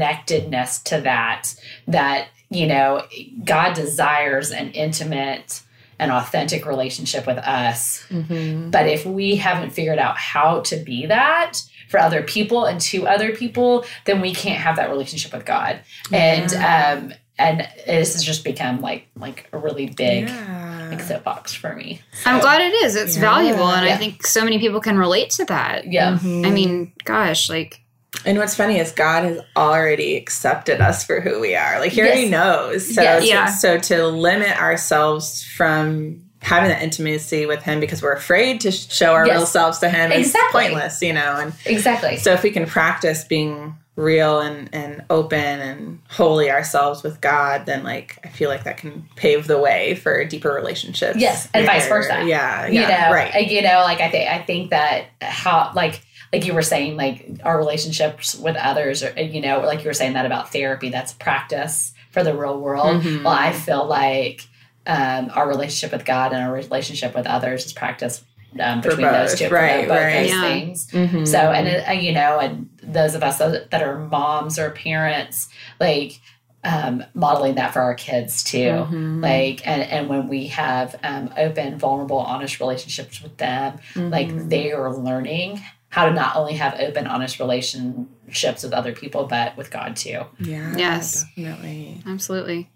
connectedness 0.00 0.80
to 0.80 1.00
that, 1.02 1.54
that, 1.86 2.28
you 2.48 2.66
know, 2.66 3.02
God 3.44 3.74
desires 3.74 4.50
an 4.50 4.72
intimate 4.72 5.60
and 5.98 6.10
authentic 6.10 6.64
relationship 6.64 7.26
with 7.26 7.36
us. 7.36 8.02
Mm-hmm. 8.08 8.70
But 8.70 8.86
if 8.88 9.04
we 9.04 9.36
haven't 9.36 9.70
figured 9.70 9.98
out 9.98 10.16
how 10.16 10.60
to 10.60 10.76
be 10.76 11.06
that, 11.06 11.60
for 11.90 11.98
other 11.98 12.22
people 12.22 12.64
and 12.66 12.80
to 12.80 13.06
other 13.06 13.34
people, 13.34 13.84
then 14.06 14.20
we 14.20 14.32
can't 14.32 14.60
have 14.60 14.76
that 14.76 14.88
relationship 14.88 15.32
with 15.32 15.44
God. 15.44 15.80
Yeah. 16.10 16.18
And 16.18 16.54
um, 16.54 17.14
and 17.36 17.68
this 17.84 18.14
has 18.14 18.22
just 18.22 18.44
become 18.44 18.80
like 18.80 19.08
like 19.16 19.48
a 19.52 19.58
really 19.58 19.86
big 19.86 20.28
yeah. 20.28 20.88
like 20.90 21.00
soapbox 21.00 21.52
for 21.52 21.74
me. 21.74 22.00
So. 22.12 22.30
I'm 22.30 22.40
glad 22.40 22.60
it 22.60 22.72
is. 22.84 22.94
It's 22.94 23.16
yeah. 23.16 23.22
valuable, 23.22 23.66
and 23.66 23.86
yeah. 23.86 23.94
I 23.94 23.96
think 23.96 24.24
so 24.24 24.44
many 24.44 24.60
people 24.60 24.80
can 24.80 24.98
relate 24.98 25.30
to 25.30 25.44
that. 25.46 25.90
Yeah, 25.90 26.12
mm-hmm. 26.12 26.46
I 26.46 26.50
mean, 26.50 26.92
gosh, 27.04 27.50
like. 27.50 27.80
And 28.24 28.38
what's 28.38 28.54
funny 28.54 28.78
is 28.78 28.92
God 28.92 29.24
has 29.24 29.40
already 29.56 30.16
accepted 30.16 30.80
us 30.80 31.04
for 31.04 31.20
who 31.20 31.40
we 31.40 31.54
are. 31.54 31.78
Like 31.78 31.92
He 31.92 31.98
yes. 31.98 32.06
already 32.06 32.28
knows. 32.28 32.94
So, 32.94 33.02
yes. 33.02 33.26
yeah. 33.26 33.46
so 33.46 33.78
to 33.78 34.06
limit 34.06 34.60
ourselves 34.60 35.44
from 35.44 36.22
having 36.42 36.70
that 36.70 36.82
intimacy 36.82 37.46
with 37.46 37.62
him 37.62 37.80
because 37.80 38.02
we're 38.02 38.14
afraid 38.14 38.62
to 38.62 38.70
show 38.72 39.12
our 39.12 39.26
yes. 39.26 39.36
real 39.36 39.46
selves 39.46 39.78
to 39.78 39.90
him 39.90 40.10
exactly. 40.10 40.64
is 40.64 40.68
pointless, 40.70 41.02
you 41.02 41.12
know. 41.12 41.36
And 41.38 41.52
exactly. 41.66 42.16
So 42.16 42.32
if 42.32 42.42
we 42.42 42.50
can 42.50 42.66
practice 42.66 43.24
being 43.24 43.76
real 43.96 44.40
and, 44.40 44.68
and 44.72 45.04
open 45.10 45.38
and 45.38 46.00
holy 46.08 46.50
ourselves 46.50 47.02
with 47.02 47.20
God, 47.20 47.66
then 47.66 47.84
like 47.84 48.18
I 48.24 48.28
feel 48.28 48.48
like 48.48 48.64
that 48.64 48.78
can 48.78 49.06
pave 49.16 49.46
the 49.46 49.58
way 49.58 49.94
for 49.96 50.24
deeper 50.24 50.52
relationships. 50.52 51.18
Yes, 51.18 51.48
and 51.52 51.66
vice 51.66 51.86
versa. 51.88 52.24
Yeah, 52.26 52.66
yeah, 52.66 52.68
you 52.68 52.88
know, 52.88 53.14
right. 53.14 53.50
You 53.50 53.62
know, 53.62 53.82
like 53.84 54.00
I 54.00 54.10
think 54.10 54.30
I 54.30 54.38
think 54.42 54.70
that 54.70 55.06
how 55.20 55.72
like 55.74 56.00
like 56.32 56.46
you 56.46 56.54
were 56.54 56.62
saying, 56.62 56.96
like 56.96 57.40
our 57.44 57.58
relationships 57.58 58.34
with 58.34 58.56
others, 58.56 59.02
or 59.02 59.18
you 59.20 59.40
know, 59.40 59.60
like 59.60 59.80
you 59.80 59.86
were 59.86 59.94
saying 59.94 60.12
that 60.14 60.26
about 60.26 60.52
therapy. 60.52 60.88
That's 60.88 61.12
practice 61.12 61.92
for 62.10 62.22
the 62.22 62.36
real 62.36 62.60
world. 62.60 63.02
Mm-hmm. 63.02 63.24
Well, 63.24 63.34
I 63.34 63.52
feel 63.52 63.86
like 63.86 64.46
um, 64.86 65.30
our 65.34 65.48
relationship 65.48 65.96
with 65.96 66.06
God 66.06 66.32
and 66.32 66.42
our 66.42 66.52
relationship 66.52 67.14
with 67.14 67.26
others 67.26 67.66
is 67.66 67.72
practice 67.72 68.24
um, 68.58 68.80
between 68.80 69.06
those 69.06 69.38
two, 69.38 69.48
right, 69.48 69.86
both 69.86 69.98
right. 69.98 70.22
those 70.22 70.30
yeah. 70.30 70.42
things. 70.42 70.90
Mm-hmm. 70.90 71.24
So, 71.24 71.38
and 71.38 71.68
it, 71.68 71.88
uh, 71.88 71.92
you 71.92 72.12
know, 72.12 72.38
and 72.38 72.68
those 72.82 73.14
of 73.14 73.22
us 73.22 73.38
that 73.38 73.82
are 73.82 73.98
moms 73.98 74.58
or 74.58 74.70
parents, 74.70 75.48
like 75.78 76.20
um, 76.64 77.04
modeling 77.14 77.54
that 77.56 77.72
for 77.72 77.80
our 77.80 77.94
kids 77.94 78.42
too, 78.42 78.58
mm-hmm. 78.58 79.20
like, 79.20 79.66
and 79.66 79.82
and 79.82 80.08
when 80.08 80.28
we 80.28 80.48
have 80.48 80.98
um, 81.02 81.32
open, 81.36 81.78
vulnerable, 81.78 82.18
honest 82.18 82.60
relationships 82.60 83.22
with 83.22 83.36
them, 83.36 83.78
mm-hmm. 83.94 84.10
like 84.10 84.48
they 84.48 84.72
are 84.72 84.96
learning 84.96 85.60
how 85.90 86.06
to 86.08 86.12
not 86.12 86.36
only 86.36 86.54
have 86.54 86.78
open, 86.80 87.06
honest 87.06 87.38
relationships 87.38 88.62
with 88.62 88.72
other 88.72 88.92
people, 88.92 89.26
but 89.26 89.56
with 89.56 89.70
God 89.70 89.96
too. 89.96 90.22
Yeah. 90.38 90.74
Yes. 90.76 91.24
Definitely. 91.36 92.02
Absolutely. 92.06 92.70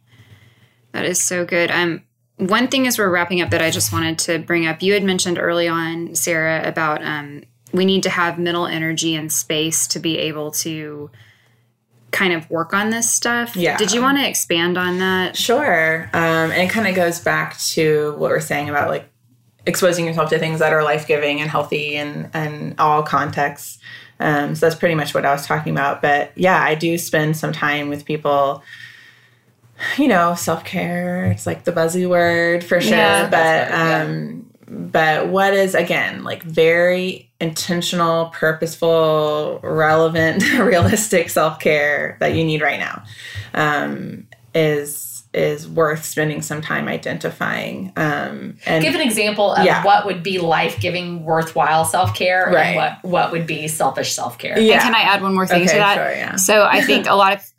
That 0.92 1.04
is 1.04 1.20
so 1.20 1.44
good. 1.44 1.70
Um, 1.70 2.02
one 2.36 2.66
thing 2.68 2.86
as 2.88 2.98
we're 2.98 3.10
wrapping 3.10 3.40
up 3.40 3.50
that 3.50 3.62
I 3.62 3.70
just 3.70 3.92
wanted 3.92 4.18
to 4.20 4.40
bring 4.40 4.66
up, 4.66 4.82
you 4.82 4.92
had 4.92 5.04
mentioned 5.04 5.38
early 5.38 5.68
on, 5.68 6.16
Sarah, 6.16 6.66
about 6.66 7.04
um, 7.04 7.44
we 7.72 7.84
need 7.84 8.02
to 8.02 8.10
have 8.10 8.38
mental 8.38 8.66
energy 8.66 9.14
and 9.14 9.32
space 9.32 9.86
to 9.88 10.00
be 10.00 10.18
able 10.18 10.50
to 10.50 11.10
kind 12.10 12.32
of 12.32 12.48
work 12.50 12.74
on 12.74 12.90
this 12.90 13.10
stuff. 13.10 13.56
Yeah. 13.56 13.76
Did 13.76 13.92
you 13.92 14.02
want 14.02 14.18
to 14.18 14.28
expand 14.28 14.76
on 14.76 14.98
that? 14.98 15.36
Sure. 15.36 16.10
Um, 16.12 16.50
and 16.50 16.62
it 16.62 16.70
kind 16.70 16.88
of 16.88 16.94
goes 16.96 17.20
back 17.20 17.58
to 17.58 18.12
what 18.12 18.30
we're 18.30 18.40
saying 18.40 18.68
about 18.70 18.88
like 18.88 19.08
exposing 19.66 20.06
yourself 20.06 20.30
to 20.30 20.38
things 20.38 20.58
that 20.60 20.72
are 20.72 20.82
life 20.82 21.06
giving 21.06 21.40
and 21.40 21.50
healthy 21.50 21.96
and 21.96 22.30
and 22.34 22.74
all 22.78 23.02
contexts. 23.02 23.78
Um, 24.20 24.54
so 24.54 24.66
that's 24.66 24.78
pretty 24.78 24.94
much 24.94 25.14
what 25.14 25.24
I 25.24 25.32
was 25.32 25.46
talking 25.46 25.72
about. 25.72 26.00
But 26.00 26.32
yeah, 26.36 26.62
I 26.62 26.74
do 26.74 26.96
spend 26.98 27.36
some 27.36 27.52
time 27.52 27.88
with 27.88 28.04
people 28.04 28.62
you 29.98 30.08
know, 30.08 30.34
self 30.34 30.64
care. 30.64 31.26
It's 31.26 31.46
like 31.46 31.64
the 31.64 31.72
buzzy 31.72 32.06
word 32.06 32.64
for 32.64 32.80
sure. 32.80 32.96
Yeah, 32.96 33.28
but 33.28 33.72
um, 33.72 34.50
but 34.68 35.28
what 35.28 35.52
is 35.54 35.74
again 35.74 36.24
like 36.24 36.42
very 36.42 37.30
intentional, 37.40 38.26
purposeful, 38.26 39.60
relevant, 39.62 40.42
realistic 40.58 41.28
self 41.28 41.58
care 41.58 42.16
that 42.20 42.34
you 42.34 42.44
need 42.44 42.62
right 42.62 42.80
now 42.80 43.02
um, 43.54 44.26
is 44.54 45.13
is 45.35 45.68
worth 45.68 46.05
spending 46.05 46.43
some 46.43 46.62
time 46.62 46.89
identifying. 46.89 47.93
Um, 47.97 48.59
and 48.66 48.82
give 48.82 48.95
an 48.95 49.01
example 49.01 49.53
of 49.53 49.64
yeah. 49.64 49.85
what 49.85 50.07
would 50.07 50.22
be 50.22 50.39
life 50.39 50.80
giving, 50.80 51.24
worthwhile 51.24 51.85
self 51.85 52.14
care, 52.14 52.51
right. 52.53 52.66
and 52.66 52.76
what 52.76 53.05
what 53.05 53.32
would 53.32 53.47
be 53.47 53.68
selfish 53.68 54.12
self 54.12 54.39
care. 54.39 54.59
Yeah. 54.59 54.74
And 54.74 54.82
can 54.82 54.95
I 54.95 55.01
add 55.01 55.22
one 55.22 55.35
more 55.35 55.47
thing 55.47 55.62
okay, 55.62 55.72
to 55.72 55.78
that? 55.78 55.95
Sure, 55.97 56.12
yeah. 56.12 56.37
So 56.37 56.64
I 56.64 56.82
think 56.82 57.07
a 57.07 57.14
lot 57.14 57.35
of 57.35 57.53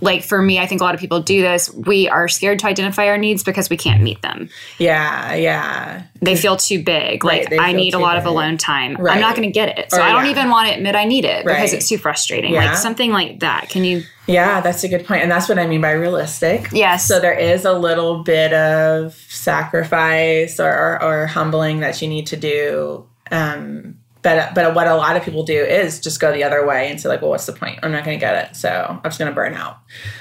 like 0.00 0.22
for 0.22 0.40
me, 0.40 0.58
I 0.58 0.66
think 0.66 0.80
a 0.80 0.84
lot 0.84 0.94
of 0.94 1.00
people 1.00 1.20
do 1.20 1.42
this. 1.42 1.72
We 1.72 2.08
are 2.08 2.28
scared 2.28 2.58
to 2.60 2.66
identify 2.66 3.08
our 3.08 3.18
needs 3.18 3.42
because 3.42 3.68
we 3.68 3.76
can't 3.76 4.02
meet 4.02 4.22
them. 4.22 4.48
Yeah, 4.78 5.34
yeah. 5.34 6.04
They 6.20 6.36
feel 6.36 6.56
too 6.56 6.82
big. 6.82 7.24
Right, 7.24 7.50
like 7.50 7.60
I 7.60 7.72
need 7.72 7.94
a 7.94 7.98
lot 7.98 8.14
big. 8.14 8.20
of 8.20 8.26
alone 8.26 8.56
time. 8.56 8.96
Right. 8.96 9.14
I'm 9.14 9.20
not 9.20 9.36
going 9.36 9.48
to 9.48 9.52
get 9.52 9.78
it. 9.78 9.90
So 9.90 9.98
or, 9.98 10.02
I 10.02 10.12
don't 10.12 10.24
yeah. 10.24 10.30
even 10.30 10.50
want 10.50 10.68
to 10.68 10.74
admit 10.74 10.94
I 10.94 11.04
need 11.04 11.24
it 11.24 11.44
right. 11.44 11.56
because 11.56 11.72
it's 11.72 11.88
too 11.88 11.98
frustrating. 11.98 12.52
Yeah. 12.52 12.66
Like 12.70 12.76
something 12.76 13.12
like 13.12 13.40
that. 13.40 13.68
Can 13.68 13.84
you 13.84 14.02
Yeah, 14.26 14.60
that's 14.60 14.84
a 14.84 14.88
good 14.88 15.06
point. 15.06 15.22
And 15.22 15.30
that's 15.30 15.48
what 15.48 15.58
I 15.58 15.66
mean 15.66 15.80
by 15.80 15.92
realistic. 15.92 16.68
Yes. 16.72 17.06
So 17.06 17.20
there 17.20 17.38
is 17.38 17.64
a 17.64 17.72
little 17.72 18.22
bit 18.22 18.52
of 18.52 19.14
sacrifice 19.14 20.58
or 20.60 20.70
or, 20.70 21.02
or 21.02 21.26
humbling 21.26 21.80
that 21.80 22.00
you 22.00 22.08
need 22.08 22.26
to 22.28 22.36
do 22.36 23.06
um 23.30 23.99
but 24.22 24.54
but 24.54 24.74
what 24.74 24.86
a 24.86 24.94
lot 24.94 25.16
of 25.16 25.22
people 25.22 25.42
do 25.42 25.62
is 25.62 26.00
just 26.00 26.20
go 26.20 26.32
the 26.32 26.44
other 26.44 26.66
way 26.66 26.90
and 26.90 27.00
say 27.00 27.08
like 27.08 27.22
well 27.22 27.30
what's 27.30 27.46
the 27.46 27.52
point? 27.52 27.78
I'm 27.82 27.92
not 27.92 28.04
going 28.04 28.18
to 28.18 28.20
get 28.20 28.50
it. 28.50 28.56
So 28.56 28.70
i'm 28.88 29.02
just 29.02 29.18
going 29.18 29.30
to 29.30 29.34
burn 29.34 29.54
out. 29.54 29.78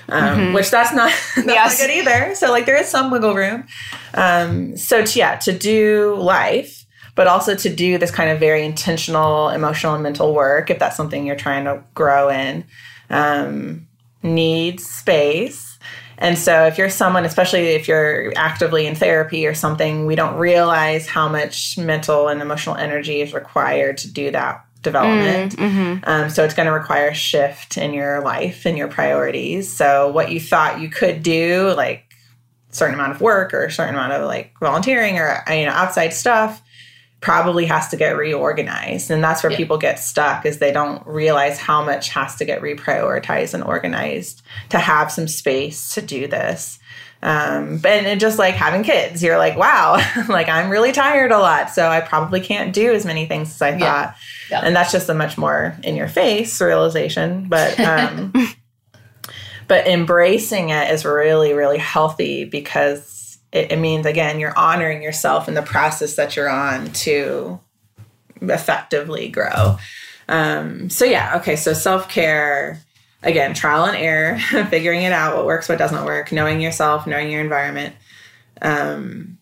Um, 0.08 0.24
mm-hmm. 0.24 0.54
which 0.54 0.72
that's 0.72 0.94
not 0.94 1.12
that's 1.36 1.48
yes. 1.48 1.80
not 1.80 1.88
good 1.88 1.94
either. 1.96 2.36
So 2.36 2.52
like 2.52 2.66
there 2.66 2.78
is 2.78 2.88
some 2.88 3.12
wiggle 3.12 3.36
room. 3.36 3.68
Um, 4.14 4.78
so 4.78 5.04
to, 5.06 5.20
yeah 5.20 5.36
to 5.38 5.58
do 5.58 6.16
life 6.16 6.80
but 7.16 7.28
also 7.28 7.54
to 7.54 7.70
do 7.70 7.98
this 7.98 8.12
kind 8.12 8.30
of 8.30 8.40
very 8.40 8.64
intentional 8.64 9.50
emotional 9.50 9.94
and 9.94 10.02
mental 10.02 10.34
work 10.34 10.70
if 10.70 10.80
that's 10.80 10.96
something 10.96 11.26
you're 11.28 11.36
trying 11.36 11.66
to 11.66 11.84
grow 11.94 12.30
in 12.30 12.64
um, 13.10 13.88
needs 14.24 14.86
space 14.86 15.78
and 16.20 16.38
so, 16.38 16.66
if 16.66 16.78
you're 16.78 16.90
someone, 16.90 17.24
especially 17.24 17.70
if 17.70 17.88
you're 17.88 18.34
actively 18.36 18.86
in 18.86 18.94
therapy 18.94 19.48
or 19.48 19.54
something, 19.54 20.06
we 20.06 20.16
don't 20.16 20.36
realize 20.36 21.08
how 21.08 21.30
much 21.30 21.78
mental 21.78 22.28
and 22.28 22.42
emotional 22.42 22.76
energy 22.76 23.22
is 23.22 23.34
required 23.34 23.98
to 24.00 24.12
do 24.12 24.30
that 24.32 24.66
development. 24.82 25.56
Mm, 25.56 25.70
mm-hmm. 25.70 26.10
Um, 26.10 26.30
so, 26.30 26.44
it's 26.44 26.54
going 26.54 26.66
to 26.66 26.74
require 26.74 27.08
a 27.08 27.14
shift 27.14 27.78
in 27.78 27.94
your 27.94 28.22
life 28.22 28.66
and 28.66 28.78
your 28.78 28.90
priorities. 28.90 29.74
So, 29.74 30.12
what 30.12 30.30
you 30.30 30.42
thought 30.42 30.82
you 30.82 30.90
could 30.90 31.24
do, 31.24 31.74
like 31.78 32.04
a 32.70 32.76
certain 32.76 32.96
amount 32.96 33.14
of 33.14 33.22
work 33.22 33.54
or 33.54 33.64
a 33.64 33.72
certain 33.72 33.96
amount 33.96 34.12
of 34.12 34.28
like 34.28 34.54
volunteering 34.60 35.18
or 35.18 35.42
you 35.50 35.66
know 35.66 35.72
outside 35.72 36.10
stuff 36.10 36.62
probably 37.22 37.66
has 37.66 37.90
to 37.90 37.98
get 37.98 38.16
reorganized 38.16 39.12
and 39.12 39.24
that's 39.24 39.44
where 39.44 39.52
yeah. 39.52 39.58
people 39.58 39.78
get 39.78 40.00
stuck 40.00 40.46
is 40.46 40.60
they 40.60 40.72
don't 40.72 41.06
realize 41.06 41.58
how 41.58 41.84
much 41.84 42.10
has 42.10 42.36
to 42.36 42.46
get 42.46 42.62
reprioritized 42.62 43.54
and 43.54 43.64
organized 43.64 44.42
to 44.70 44.80
have 44.80 45.12
some 45.12 45.28
space 45.28 45.94
to 45.94 46.02
do 46.02 46.28
this 46.28 46.80
um, 47.22 47.82
and 47.86 48.08
it 48.08 48.20
just 48.22 48.40
like 48.40 48.54
having 48.54 48.84
kids 48.84 49.22
you're 49.22 49.38
like 49.38 49.58
wow 49.58 49.98
like 50.30 50.48
i'm 50.48 50.70
really 50.70 50.94
tired 50.94 51.32
a 51.32 51.38
lot 51.38 51.70
so 51.70 51.90
i 51.90 52.00
probably 52.00 52.40
can't 52.40 52.74
do 52.74 52.94
as 52.94 53.06
many 53.06 53.26
things 53.26 53.54
as 53.54 53.62
i 53.62 53.72
thought 53.72 54.16
yeah. 54.50 54.62
Yeah. 54.62 54.62
and 54.62 54.74
that's 54.74 54.94
just 54.94 55.10
a 55.10 55.14
much 55.14 55.38
more 55.38 55.76
in 55.84 55.98
your 55.98 56.08
face 56.08 56.62
realization 56.62 57.50
but 57.50 57.78
um, 57.82 58.32
but 59.68 59.88
embracing 59.88 60.70
it 60.70 60.90
is 60.92 61.04
really 61.04 61.52
really 61.52 61.78
healthy 61.78 62.46
because 62.46 63.19
it, 63.52 63.72
it 63.72 63.80
means 63.80 64.06
again 64.06 64.40
you're 64.40 64.58
honoring 64.58 65.02
yourself 65.02 65.48
in 65.48 65.54
the 65.54 65.62
process 65.62 66.16
that 66.16 66.36
you're 66.36 66.50
on 66.50 66.92
to 66.92 67.60
effectively 68.42 69.30
grow. 69.30 69.78
Um, 70.28 70.90
so 70.90 71.06
yeah, 71.06 71.38
okay. 71.38 71.56
So 71.56 71.74
self 71.74 72.10
care, 72.10 72.82
again, 73.24 73.54
trial 73.54 73.86
and 73.86 73.98
error, 73.98 74.40
figuring 74.70 75.04
it 75.04 75.12
out, 75.12 75.36
what 75.36 75.46
works, 75.46 75.68
what 75.68 75.80
doesn't 75.80 76.06
work, 76.06 76.32
knowing 76.32 76.62
yourself, 76.62 77.08
knowing 77.08 77.32
your 77.32 77.42
environment. 77.42 77.96
Um, 78.62 79.38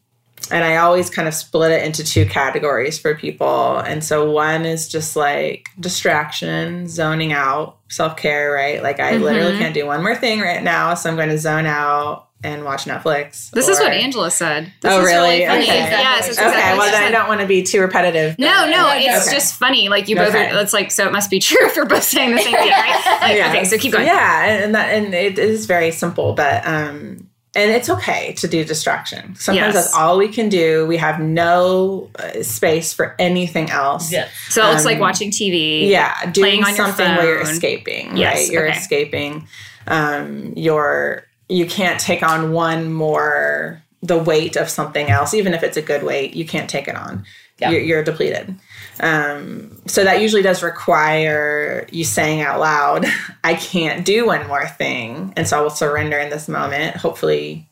and 0.49 0.63
I 0.63 0.77
always 0.77 1.09
kind 1.09 1.27
of 1.27 1.33
split 1.33 1.71
it 1.71 1.83
into 1.83 2.05
two 2.05 2.25
categories 2.25 2.97
for 2.97 3.15
people. 3.15 3.79
And 3.79 4.01
so 4.03 4.31
one 4.31 4.65
is 4.65 4.87
just 4.87 5.15
like 5.17 5.67
distraction, 5.79 6.87
zoning 6.87 7.33
out, 7.33 7.79
self 7.89 8.15
care, 8.15 8.51
right? 8.51 8.81
Like 8.81 8.99
I 9.01 9.13
mm-hmm. 9.13 9.23
literally 9.23 9.57
can't 9.57 9.73
do 9.73 9.85
one 9.85 10.01
more 10.01 10.15
thing 10.15 10.39
right 10.39 10.63
now, 10.63 10.93
so 10.93 11.09
I'm 11.09 11.17
going 11.17 11.29
to 11.29 11.37
zone 11.37 11.65
out 11.65 12.26
and 12.43 12.63
watch 12.63 12.85
Netflix. 12.85 13.49
This 13.51 13.67
or, 13.67 13.71
is 13.71 13.79
what 13.79 13.91
Angela 13.91 14.29
said. 14.29 14.71
This 14.81 14.93
oh, 14.93 14.99
really? 14.99 15.41
really 15.41 15.63
okay. 15.63 15.65
Yes. 15.65 16.27
Exactly 16.27 16.59
okay. 16.59 16.77
Well, 16.77 16.91
then 16.91 17.03
I 17.03 17.11
don't 17.11 17.27
want 17.27 17.41
to 17.41 17.47
be 17.47 17.63
too 17.63 17.81
repetitive. 17.81 18.37
No, 18.37 18.69
no, 18.69 18.91
it's 18.93 19.27
okay. 19.27 19.35
just 19.35 19.55
funny. 19.55 19.89
Like 19.89 20.07
you 20.07 20.15
both 20.15 20.29
okay. 20.29 20.51
are. 20.51 20.61
It's 20.61 20.73
like 20.73 20.91
so. 20.91 21.07
It 21.07 21.11
must 21.11 21.29
be 21.29 21.39
true 21.47 21.65
if 21.67 21.75
you're 21.75 21.85
both 21.85 22.03
saying 22.03 22.35
the 22.35 22.41
same 22.41 22.53
thing, 22.53 22.71
right? 22.71 23.17
Like, 23.21 23.37
yeah. 23.37 23.49
Okay, 23.49 23.65
so 23.65 23.77
keep 23.77 23.91
going. 23.91 24.05
Yeah, 24.05 24.45
and 24.63 24.75
that 24.75 24.93
and 24.93 25.13
it 25.13 25.39
is 25.39 25.65
very 25.65 25.91
simple, 25.91 26.33
but 26.33 26.65
um, 26.67 27.27
and 27.55 27.71
it's 27.71 27.89
okay 27.89 28.33
to 28.33 28.47
do 28.47 28.63
distraction. 28.63 29.35
Sometimes 29.35 29.73
yes. 29.73 29.85
that's 29.85 29.93
all 29.95 30.17
we 30.17 30.27
can 30.27 30.49
do. 30.49 30.85
We 30.85 30.97
have 30.97 31.19
no 31.19 32.11
uh, 32.19 32.43
space 32.43 32.93
for 32.93 33.15
anything 33.17 33.71
else. 33.71 34.11
Yeah. 34.11 34.27
So 34.49 34.63
it 34.63 34.69
looks 34.69 34.81
um, 34.81 34.85
like 34.85 34.99
watching 34.99 35.31
TV. 35.31 35.89
Yeah, 35.89 36.29
doing 36.31 36.63
something 36.63 37.07
where 37.15 37.25
you're 37.25 37.41
escaping. 37.41 38.15
Yes, 38.15 38.35
right, 38.35 38.49
you're 38.51 38.69
okay. 38.69 38.77
escaping. 38.77 39.47
Um, 39.87 40.53
you're 40.55 41.26
you 41.49 41.65
can't 41.65 41.99
take 41.99 42.23
on 42.23 42.51
one 42.51 42.91
more 42.91 43.81
the 44.01 44.17
weight 44.17 44.55
of 44.55 44.69
something 44.69 45.09
else, 45.09 45.33
even 45.33 45.53
if 45.53 45.63
it's 45.63 45.77
a 45.77 45.81
good 45.81 46.03
weight. 46.03 46.35
You 46.35 46.45
can't 46.45 46.69
take 46.69 46.87
it 46.87 46.95
on. 46.95 47.25
Yeah. 47.59 47.71
You're, 47.71 47.81
you're 47.81 48.03
depleted. 48.03 48.55
Um, 48.99 49.81
so 49.87 50.03
that 50.03 50.21
usually 50.21 50.43
does 50.43 50.61
require 50.61 51.87
you 51.91 52.03
saying 52.03 52.41
out 52.41 52.59
loud, 52.59 53.05
I 53.43 53.55
can't 53.55 54.05
do 54.05 54.27
one 54.27 54.47
more 54.47 54.67
thing. 54.67 55.33
And 55.35 55.47
so 55.47 55.57
I 55.57 55.61
will 55.61 55.69
surrender 55.71 56.17
in 56.17 56.29
this 56.29 56.47
moment. 56.47 56.97
Hopefully, 56.97 57.67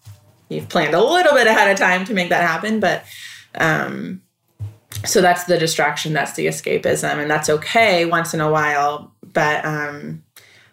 you've 0.49 0.69
planned 0.69 0.95
a 0.95 1.03
little 1.03 1.33
bit 1.33 1.47
ahead 1.47 1.71
of 1.71 1.77
time 1.77 2.05
to 2.05 2.13
make 2.13 2.29
that 2.29 2.41
happen. 2.41 2.79
But 2.79 3.03
um, 3.53 4.21
so 5.05 5.21
that's 5.21 5.43
the 5.43 5.57
distraction, 5.59 6.13
that's 6.13 6.33
the 6.33 6.47
escapism. 6.47 7.19
And 7.19 7.29
that's 7.29 7.49
okay 7.49 8.05
once 8.05 8.33
in 8.33 8.41
a 8.41 8.49
while. 8.49 9.13
But 9.21 9.63
um, 9.65 10.23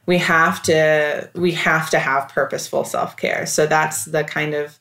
we 0.06 0.18
have 0.18 0.62
to 0.62 1.30
we 1.34 1.52
have 1.52 1.90
to 1.90 1.98
have 1.98 2.28
purposeful 2.28 2.84
self-care 2.84 3.46
so 3.46 3.66
that's 3.66 4.04
the 4.06 4.24
kind 4.24 4.54
of 4.54 4.78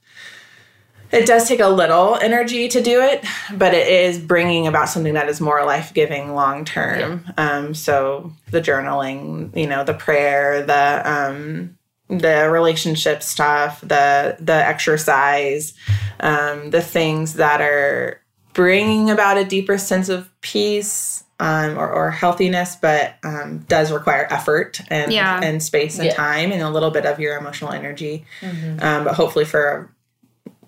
it 1.12 1.26
does 1.26 1.48
take 1.48 1.60
a 1.60 1.68
little 1.68 2.16
energy 2.16 2.68
to 2.70 2.82
do 2.82 3.02
it, 3.02 3.26
but 3.54 3.74
it 3.74 3.88
is 3.88 4.18
bringing 4.18 4.66
about 4.68 4.88
something 4.88 5.14
that 5.16 5.28
is 5.28 5.42
more 5.42 5.66
life 5.66 5.94
giving 5.94 6.34
long 6.34 6.64
term. 6.64 7.26
Yeah. 7.26 7.34
Um, 7.38 7.74
so 7.74 8.32
the 8.50 8.62
journaling, 8.62 9.56
you 9.56 9.68
know, 9.68 9.84
the 9.84 9.94
prayer, 9.94 10.66
the 10.66 11.02
um, 11.06 11.78
the 12.08 12.50
relationship 12.50 13.24
stuff, 13.24 13.82
the 13.82 14.38
the 14.40 14.54
exercise, 14.54 15.74
um, 16.22 16.70
the 16.70 16.82
things 16.82 17.34
that 17.34 17.62
are 17.62 18.22
bringing 18.54 19.10
about 19.10 19.38
a 19.38 19.46
deeper 19.46 19.78
sense 19.78 20.10
of 20.10 20.30
peace 20.42 21.24
um, 21.42 21.76
or, 21.76 21.92
or, 21.92 22.12
healthiness, 22.12 22.76
but 22.76 23.16
um, 23.24 23.66
does 23.68 23.92
require 23.92 24.28
effort 24.30 24.80
and 24.89 25.12
yeah. 25.12 25.39
and 25.42 25.62
space 25.64 25.98
and 25.98 26.06
yeah. 26.06 26.14
time 26.14 26.52
and 26.52 26.62
a 26.62 26.70
little 26.70 26.92
bit 26.92 27.08
of 27.08 27.20
your 27.20 27.36
emotional 27.36 27.72
energy. 27.72 28.26
Mm-hmm. 28.42 28.80
Um, 28.80 29.06
but 29.06 29.16
hopefully 29.16 29.46
for 29.46 29.66
a 29.68 29.89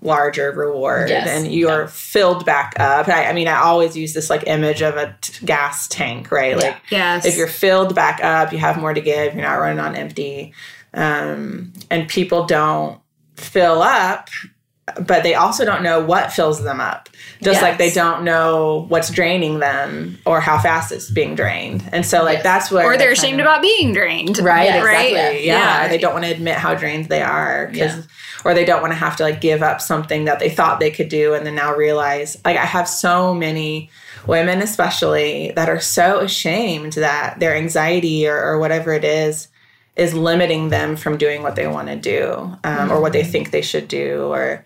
larger 0.04 0.52
reward 0.52 1.10
yes. 1.10 1.28
and 1.28 1.54
you're 1.54 1.82
yeah. 1.82 1.88
filled 1.88 2.44
back 2.44 2.74
up. 2.80 3.08
I, 3.08 3.26
I, 3.28 3.34
mean, 3.34 3.48
I 3.48 3.58
always 3.58 3.96
use 3.96 4.16
this 4.16 4.32
like 4.32 4.48
image 4.48 4.82
of 4.82 4.98
a 4.98 5.16
t- 5.22 5.46
gas 5.46 5.88
tank, 5.88 6.32
right? 6.32 6.58
Like, 6.58 6.76
yes. 6.90 7.24
if 7.24 7.38
you're 7.38 7.46
filled 7.46 7.94
back 7.94 8.24
up, 8.24 8.52
you 8.52 8.58
have 8.58 8.80
more 8.80 8.96
to 8.96 9.02
give, 9.02 9.36
you're 9.36 9.44
not 9.44 9.60
running 9.60 9.80
on 9.80 9.96
empty. 9.96 10.56
Um, 10.96 11.72
and 11.92 12.10
people 12.10 12.48
don't 12.48 13.00
fill 13.36 13.84
up, 13.84 14.30
but 15.06 15.24
they 15.24 15.34
also 15.34 15.64
don't 15.64 15.82
know 15.82 16.04
what 16.04 16.32
fills 16.32 16.62
them 16.64 16.82
up. 16.82 17.10
Just 17.42 17.56
yes. 17.56 17.62
like 17.62 17.78
they 17.78 17.92
don't 17.92 18.24
know 18.24 18.86
what's 18.90 19.10
draining 19.10 19.60
them 19.60 20.18
or 20.26 20.42
how 20.42 20.60
fast 20.60 20.92
it's 20.92 21.10
being 21.10 21.36
drained. 21.36 21.88
And 21.92 22.06
so, 22.06 22.24
like, 22.24 22.36
yes. 22.38 22.44
that's 22.44 22.72
what. 22.72 22.86
Or 22.86 22.98
they're 22.98 23.14
ashamed 23.14 23.40
of, 23.40 23.46
about 23.46 23.62
being 23.62 23.94
drained. 23.94 24.40
Right, 24.40 24.76
exactly. 24.76 25.16
right? 25.16 25.44
Yeah. 25.44 25.84
yeah. 25.84 25.88
They 25.88 25.98
don't 25.98 26.14
want 26.14 26.26
to 26.26 26.32
admit 26.32 26.56
how 26.56 26.76
drained 26.76 27.06
they 27.06 27.22
are. 27.22 27.68
because. 27.68 27.98
Yeah 27.98 28.04
or 28.46 28.54
they 28.54 28.66
don't 28.66 28.82
want 28.82 28.92
to 28.92 28.98
have 28.98 29.16
to 29.18 29.24
like 29.24 29.42
give 29.42 29.64
up 29.64 29.82
something 29.82 30.26
that 30.26 30.40
they 30.40 30.50
thought 30.50 30.80
they 30.80 30.92
could 30.92 31.10
do 31.10 31.34
and 31.34 31.46
then 31.46 31.56
now 31.56 31.74
realize 31.74 32.38
like 32.44 32.58
I 32.58 32.66
have 32.66 32.88
so 32.88 33.34
many 33.34 33.90
women 34.28 34.62
especially 34.62 35.52
that 35.56 35.70
are 35.70 35.80
so 35.80 36.20
ashamed 36.20 36.94
that 36.94 37.40
their 37.40 37.56
anxiety 37.56 38.28
or, 38.28 38.38
or 38.38 38.60
whatever 38.60 38.94
it 38.94 39.04
is 39.04 39.48
is 39.96 40.14
limiting 40.14 40.70
them 40.70 40.96
from 40.96 41.18
doing 41.18 41.44
what 41.44 41.56
they 41.56 41.68
want 41.68 41.88
to 41.88 41.96
do 41.96 42.34
um, 42.34 42.60
mm-hmm. 42.64 42.92
or 42.92 43.02
what 43.02 43.14
they 43.14 43.24
think 43.24 43.52
they 43.52 43.62
should 43.62 43.88
do 43.88 44.24
or 44.32 44.66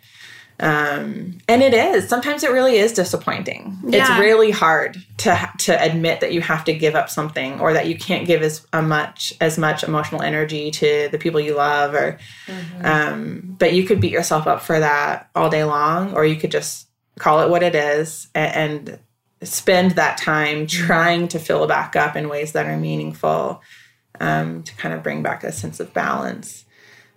um, 0.59 1.38
and 1.47 1.61
it 1.61 1.73
is 1.73 2.09
sometimes 2.09 2.43
it 2.43 2.51
really 2.51 2.78
is 2.78 2.91
disappointing 2.93 3.78
yeah. 3.86 3.99
it's 3.99 4.19
really 4.19 4.49
hard 4.49 4.97
to 5.17 5.49
to 5.59 5.84
admit 5.84 6.21
that 6.21 6.34
you 6.34 6.41
have 6.41 6.63
to 6.65 6.73
give 6.73 6.95
up 6.95 7.09
something 7.09 7.59
or 7.59 7.73
that 7.73 7.88
you 7.88 7.95
can't 7.95 8.25
give 8.25 8.41
as 8.41 8.65
a 8.73 8.82
much 8.82 9.34
as 9.39 9.57
much 9.57 9.84
emotional 9.84 10.21
energy 10.21 10.71
to 10.71 11.09
the 11.11 11.17
people 11.19 11.39
you 11.39 11.53
love 11.53 11.93
or 11.93 12.17
mm-hmm. 12.47 12.86
um, 12.86 13.55
but 13.59 13.73
you 13.73 13.84
could 13.84 14.01
beat 14.01 14.11
yourself 14.11 14.47
up 14.47 14.61
for 14.61 14.80
that 14.80 15.30
all 15.36 15.49
day 15.49 15.63
long 15.63 16.13
or 16.15 16.25
you 16.25 16.36
could 16.38 16.51
just 16.51 16.88
call 17.19 17.41
it 17.41 17.49
what 17.49 17.63
it 17.63 17.75
is 17.75 18.28
and, 18.34 18.89
and 18.89 18.99
spend 19.43 19.91
that 19.91 20.17
time 20.17 20.65
mm-hmm. 20.65 20.86
trying 20.88 21.28
to 21.28 21.38
fill 21.38 21.67
back 21.67 21.95
up 21.95 22.15
in 22.15 22.30
ways 22.30 22.53
that 22.53 22.65
are 22.65 22.78
meaningful 22.78 23.61
um, 24.20 24.63
to 24.63 24.76
kind 24.76 24.93
of 24.93 25.03
bring 25.03 25.24
back 25.24 25.43
a 25.43 25.51
sense 25.51 25.80
of 25.80 25.93
balance 25.93 26.65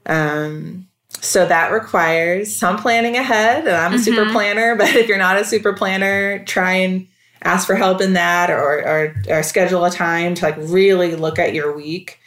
um, 0.06 0.86
so 1.10 1.46
that 1.46 1.72
requires 1.72 2.56
some 2.56 2.78
planning 2.78 3.16
ahead. 3.16 3.66
And 3.66 3.76
I'm 3.76 3.92
a 3.92 3.96
mm-hmm. 3.96 4.04
super 4.04 4.30
planner, 4.30 4.74
but 4.78 4.94
if 4.94 5.08
you're 5.08 5.18
not 5.18 5.38
a 5.38 5.44
super 5.44 5.72
planner, 5.72 6.44
try 6.44 6.72
and 6.72 7.06
ask 7.42 7.66
for 7.66 7.74
help 7.74 8.00
in 8.00 8.12
that 8.14 8.50
or, 8.50 8.86
or, 8.86 9.14
or 9.28 9.42
schedule 9.42 9.84
a 9.84 9.90
time 9.90 10.34
to 10.34 10.44
like 10.44 10.56
really 10.58 11.16
look 11.16 11.38
at 11.38 11.54
your 11.54 11.74
week 11.74 12.18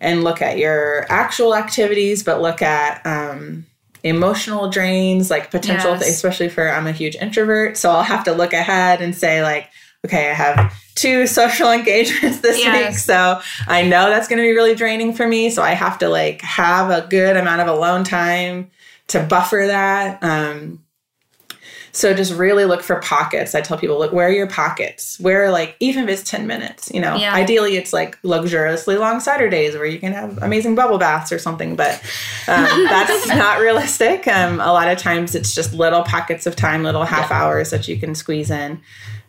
and 0.00 0.24
look 0.24 0.42
at 0.42 0.58
your 0.58 1.06
actual 1.08 1.54
activities, 1.54 2.22
but 2.22 2.40
look 2.40 2.60
at 2.60 3.04
um, 3.06 3.66
emotional 4.02 4.68
drains, 4.68 5.30
like 5.30 5.50
potential, 5.50 5.92
yes. 5.92 6.08
especially 6.08 6.48
for 6.48 6.68
I'm 6.68 6.86
a 6.86 6.92
huge 6.92 7.16
introvert. 7.16 7.76
So 7.76 7.90
I'll 7.90 8.02
have 8.02 8.24
to 8.24 8.32
look 8.32 8.52
ahead 8.52 9.00
and 9.00 9.14
say, 9.14 9.42
like, 9.42 9.70
okay, 10.04 10.30
I 10.30 10.34
have 10.34 10.74
two 10.94 11.26
social 11.40 11.70
engagements 11.70 12.40
this 12.40 12.58
yes. 12.58 12.92
week. 12.92 12.98
So 12.98 13.40
I 13.66 13.82
know 13.82 14.10
that's 14.10 14.28
going 14.28 14.38
to 14.38 14.44
be 14.44 14.52
really 14.52 14.74
draining 14.74 15.14
for 15.14 15.26
me. 15.26 15.50
So 15.50 15.62
I 15.62 15.72
have 15.72 15.98
to 15.98 16.08
like 16.08 16.40
have 16.42 16.90
a 16.90 17.06
good 17.08 17.36
amount 17.36 17.62
of 17.62 17.68
alone 17.68 18.04
time 18.04 18.70
to 19.08 19.22
buffer 19.22 19.64
that. 19.66 20.22
Um, 20.22 20.83
so 21.96 22.12
just 22.12 22.34
really 22.34 22.64
look 22.64 22.82
for 22.82 22.96
pockets. 22.96 23.54
I 23.54 23.60
tell 23.60 23.78
people, 23.78 23.98
look, 23.98 24.12
where 24.12 24.28
are 24.28 24.32
your 24.32 24.46
pockets? 24.46 25.18
Where 25.20 25.50
like 25.50 25.76
even 25.80 26.04
if 26.04 26.10
it's 26.20 26.30
10 26.30 26.46
minutes, 26.46 26.90
you 26.92 27.00
know, 27.00 27.16
yeah. 27.16 27.34
ideally 27.34 27.76
it's 27.76 27.92
like 27.92 28.18
luxuriously 28.22 28.96
long 28.96 29.20
Saturdays 29.20 29.74
where 29.74 29.86
you 29.86 29.98
can 29.98 30.12
have 30.12 30.42
amazing 30.42 30.74
bubble 30.74 30.98
baths 30.98 31.32
or 31.32 31.38
something, 31.38 31.76
but 31.76 31.94
um, 32.48 32.64
that's 32.84 33.28
not 33.28 33.60
realistic. 33.60 34.26
Um, 34.26 34.60
a 34.60 34.72
lot 34.72 34.88
of 34.88 34.98
times 34.98 35.34
it's 35.34 35.54
just 35.54 35.72
little 35.72 36.02
pockets 36.02 36.46
of 36.46 36.56
time, 36.56 36.82
little 36.82 37.04
half 37.04 37.30
yeah. 37.30 37.42
hours 37.42 37.70
that 37.70 37.88
you 37.88 37.96
can 37.98 38.14
squeeze 38.14 38.50
in 38.50 38.80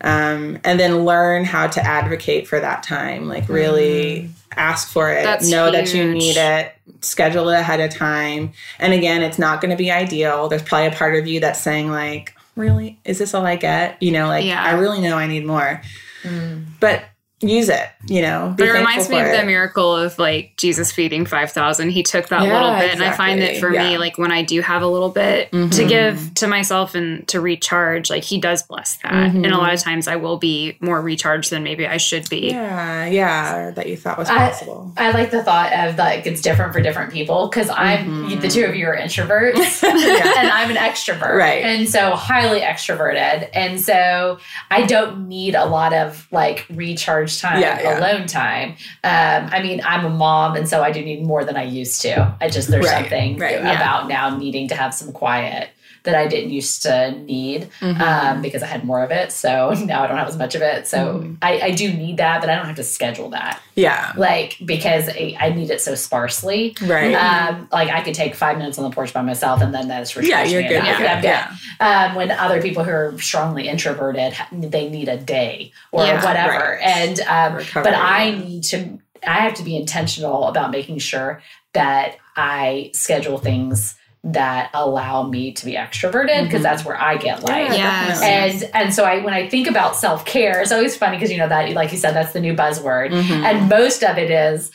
um, 0.01 0.59
and 0.63 0.79
then 0.79 1.05
learn 1.05 1.45
how 1.45 1.67
to 1.67 1.81
advocate 1.81 2.47
for 2.47 2.59
that 2.59 2.83
time 2.83 3.27
like 3.27 3.47
really 3.47 4.23
mm. 4.23 4.29
ask 4.55 4.89
for 4.89 5.11
it 5.11 5.23
That's 5.23 5.49
know 5.49 5.71
huge. 5.71 5.73
that 5.73 5.97
you 5.97 6.13
need 6.13 6.37
it 6.37 6.73
schedule 7.01 7.49
it 7.49 7.59
ahead 7.59 7.79
of 7.79 7.91
time 7.91 8.53
and 8.79 8.93
again 8.93 9.21
it's 9.23 9.39
not 9.39 9.61
going 9.61 9.71
to 9.71 9.77
be 9.77 9.91
ideal 9.91 10.47
there's 10.47 10.63
probably 10.63 10.87
a 10.87 10.91
part 10.91 11.15
of 11.15 11.27
you 11.27 11.39
that's 11.39 11.61
saying 11.61 11.89
like 11.89 12.35
really 12.55 12.99
is 13.03 13.19
this 13.19 13.33
all 13.33 13.45
i 13.45 13.55
get 13.55 14.01
you 14.01 14.11
know 14.11 14.27
like 14.27 14.45
yeah. 14.45 14.63
i 14.63 14.71
really 14.71 15.01
know 15.01 15.17
i 15.17 15.27
need 15.27 15.45
more 15.45 15.81
mm. 16.23 16.65
but 16.79 17.03
use 17.41 17.69
it, 17.69 17.87
you 18.07 18.21
know. 18.21 18.53
But 18.57 18.67
it 18.67 18.71
reminds 18.71 19.09
me 19.09 19.19
of 19.19 19.27
it. 19.27 19.37
the 19.37 19.45
miracle 19.45 19.95
of 19.95 20.17
like 20.17 20.53
Jesus 20.57 20.91
feeding 20.91 21.25
5,000. 21.25 21.89
He 21.89 22.01
took 22.01 22.29
that 22.29 22.43
yeah, 22.43 22.53
little 22.53 22.71
bit. 22.71 22.93
Exactly. 22.93 23.05
And 23.05 23.13
I 23.13 23.17
find 23.17 23.41
that 23.41 23.57
for 23.57 23.73
yeah. 23.73 23.89
me, 23.89 23.97
like 23.97 24.17
when 24.17 24.31
I 24.31 24.43
do 24.43 24.61
have 24.61 24.81
a 24.81 24.87
little 24.87 25.09
bit 25.09 25.51
mm-hmm. 25.51 25.69
to 25.69 25.85
give 25.85 26.33
to 26.35 26.47
myself 26.47 26.95
and 26.95 27.27
to 27.27 27.41
recharge, 27.41 28.09
like 28.09 28.23
he 28.23 28.39
does 28.39 28.63
bless 28.63 28.97
that. 28.97 29.11
Mm-hmm. 29.11 29.43
And 29.43 29.53
a 29.53 29.57
lot 29.57 29.73
of 29.73 29.81
times 29.81 30.07
I 30.07 30.15
will 30.15 30.37
be 30.37 30.77
more 30.79 31.01
recharged 31.01 31.51
than 31.51 31.63
maybe 31.63 31.85
I 31.85 31.97
should 31.97 32.29
be. 32.29 32.49
Yeah, 32.49 33.05
yeah, 33.05 33.71
that 33.71 33.89
you 33.89 33.97
thought 33.97 34.17
was 34.17 34.29
possible. 34.29 34.93
I, 34.97 35.07
I 35.07 35.11
like 35.11 35.31
the 35.31 35.43
thought 35.43 35.73
of 35.73 35.97
like 35.97 36.25
it's 36.25 36.41
different 36.41 36.73
for 36.73 36.81
different 36.81 37.11
people 37.11 37.47
because 37.47 37.69
I'm 37.69 38.29
mm-hmm. 38.29 38.39
the 38.39 38.47
two 38.47 38.63
of 38.65 38.75
you 38.75 38.87
are 38.87 38.95
introverts 38.95 39.83
yeah. 39.83 40.33
and 40.37 40.49
I'm 40.49 40.71
an 40.71 40.77
extrovert. 40.77 41.35
Right. 41.35 41.63
And 41.63 41.89
so 41.89 42.15
highly 42.15 42.61
extroverted. 42.61 43.49
And 43.53 43.79
so 43.79 44.39
I 44.71 44.85
don't 44.85 45.27
need 45.27 45.55
a 45.55 45.65
lot 45.65 45.93
of 45.93 46.27
like 46.31 46.65
recharge 46.69 47.24
time, 47.27 47.61
yeah, 47.61 47.81
yeah. 47.81 47.99
alone 47.99 48.27
time. 48.27 48.71
Um, 49.03 49.49
I 49.51 49.61
mean, 49.61 49.81
I'm 49.83 50.05
a 50.05 50.09
mom, 50.09 50.55
and 50.55 50.67
so 50.67 50.83
I 50.83 50.91
do 50.91 51.03
need 51.03 51.23
more 51.23 51.43
than 51.43 51.57
I 51.57 51.63
used 51.63 52.01
to. 52.01 52.35
I 52.41 52.49
just 52.49 52.69
there's 52.69 52.85
right, 52.85 53.01
something 53.01 53.37
right, 53.37 53.59
about 53.59 54.09
yeah. 54.09 54.29
now 54.29 54.37
needing 54.37 54.67
to 54.69 54.75
have 54.75 54.93
some 54.93 55.11
quiet. 55.11 55.69
That 56.05 56.15
I 56.15 56.27
didn't 56.27 56.51
used 56.51 56.81
to 56.83 57.11
need 57.11 57.69
Mm-hmm. 57.81 58.01
um, 58.01 58.41
because 58.41 58.63
I 58.63 58.67
had 58.67 58.83
more 58.83 59.03
of 59.03 59.11
it. 59.11 59.31
So 59.31 59.71
now 59.85 60.03
I 60.03 60.07
don't 60.07 60.17
have 60.17 60.27
as 60.27 60.37
much 60.37 60.55
of 60.55 60.61
it. 60.61 60.87
So 60.87 60.97
Mm-hmm. 61.19 61.33
I, 61.41 61.59
I 61.61 61.71
do 61.71 61.91
need 61.93 62.17
that, 62.17 62.41
but 62.41 62.49
I 62.49 62.55
don't 62.55 62.65
have 62.65 62.75
to 62.77 62.83
schedule 62.83 63.29
that. 63.31 63.61
Yeah. 63.75 64.13
Like 64.15 64.57
because 64.65 65.09
I, 65.09 65.35
I 65.39 65.49
need 65.49 65.69
it 65.69 65.81
so 65.81 65.95
sparsely. 65.95 66.75
Right. 66.81 67.13
Um, 67.13 67.67
like 67.71 67.89
I 67.89 68.01
could 68.01 68.13
take 68.15 68.33
five 68.35 68.57
minutes 68.57 68.77
on 68.79 68.89
the 68.89 68.95
porch 68.95 69.13
by 69.13 69.21
myself, 69.21 69.61
and 69.61 69.73
then 69.73 69.87
that's 69.89 70.11
for 70.11 70.23
yeah, 70.23 70.43
you're 70.43 70.61
good. 70.61 70.71
enough. 70.83 70.99
with 70.99 71.09
I'm 71.09 71.17
it. 71.17 71.21
good. 71.21 71.27
Yeah. 71.27 72.07
Um, 72.09 72.15
when 72.15 72.31
other 72.31 72.61
people 72.61 72.83
who 72.85 72.91
are 72.91 73.19
strongly 73.19 73.67
introverted, 73.67 74.33
they 74.51 74.89
need 74.89 75.09
a 75.09 75.17
day 75.17 75.73
or 75.91 76.05
Yeah, 76.05 76.23
whatever. 76.23 76.77
right. 76.77 76.81
And 76.81 77.19
um, 77.21 77.63
but 77.73 77.93
I 77.93 78.31
need 78.31 78.63
to. 78.65 78.99
I 79.27 79.39
have 79.39 79.55
to 79.55 79.63
be 79.63 79.75
intentional 79.75 80.47
about 80.47 80.71
making 80.71 80.99
sure 80.99 81.41
that 81.73 82.15
I 82.37 82.91
schedule 82.93 83.37
things 83.39 83.95
that 84.27 84.71
allow 84.73 85.21
me 85.23 85.51
to 85.51 85.65
be 85.65 85.73
extroverted 85.73 86.45
because 86.45 86.61
Mhm. 86.61 86.63
that's 86.63 86.83
where 86.83 86.99
I 86.99 87.15
get 87.17 87.43
life. 87.43 87.71
Yes. 87.73 88.21
And 88.23 88.69
and 88.73 88.93
so 88.93 89.03
I 89.05 89.19
when 89.19 89.35
I 89.35 89.47
think 89.47 89.67
about 89.67 89.95
self 89.95 90.25
care, 90.25 90.61
it's 90.61 90.71
always 90.71 90.97
funny 90.97 91.17
because 91.17 91.31
you 91.31 91.37
know 91.37 91.47
that 91.47 91.69
like 91.73 91.91
you 91.91 91.97
said 91.99 92.15
that's 92.15 92.33
the 92.33 92.39
new 92.39 92.55
buzzword, 92.55 93.11
Mhm. 93.11 93.43
and 93.45 93.69
most 93.69 94.03
of 94.03 94.17
it 94.17 94.31
is 94.31 94.71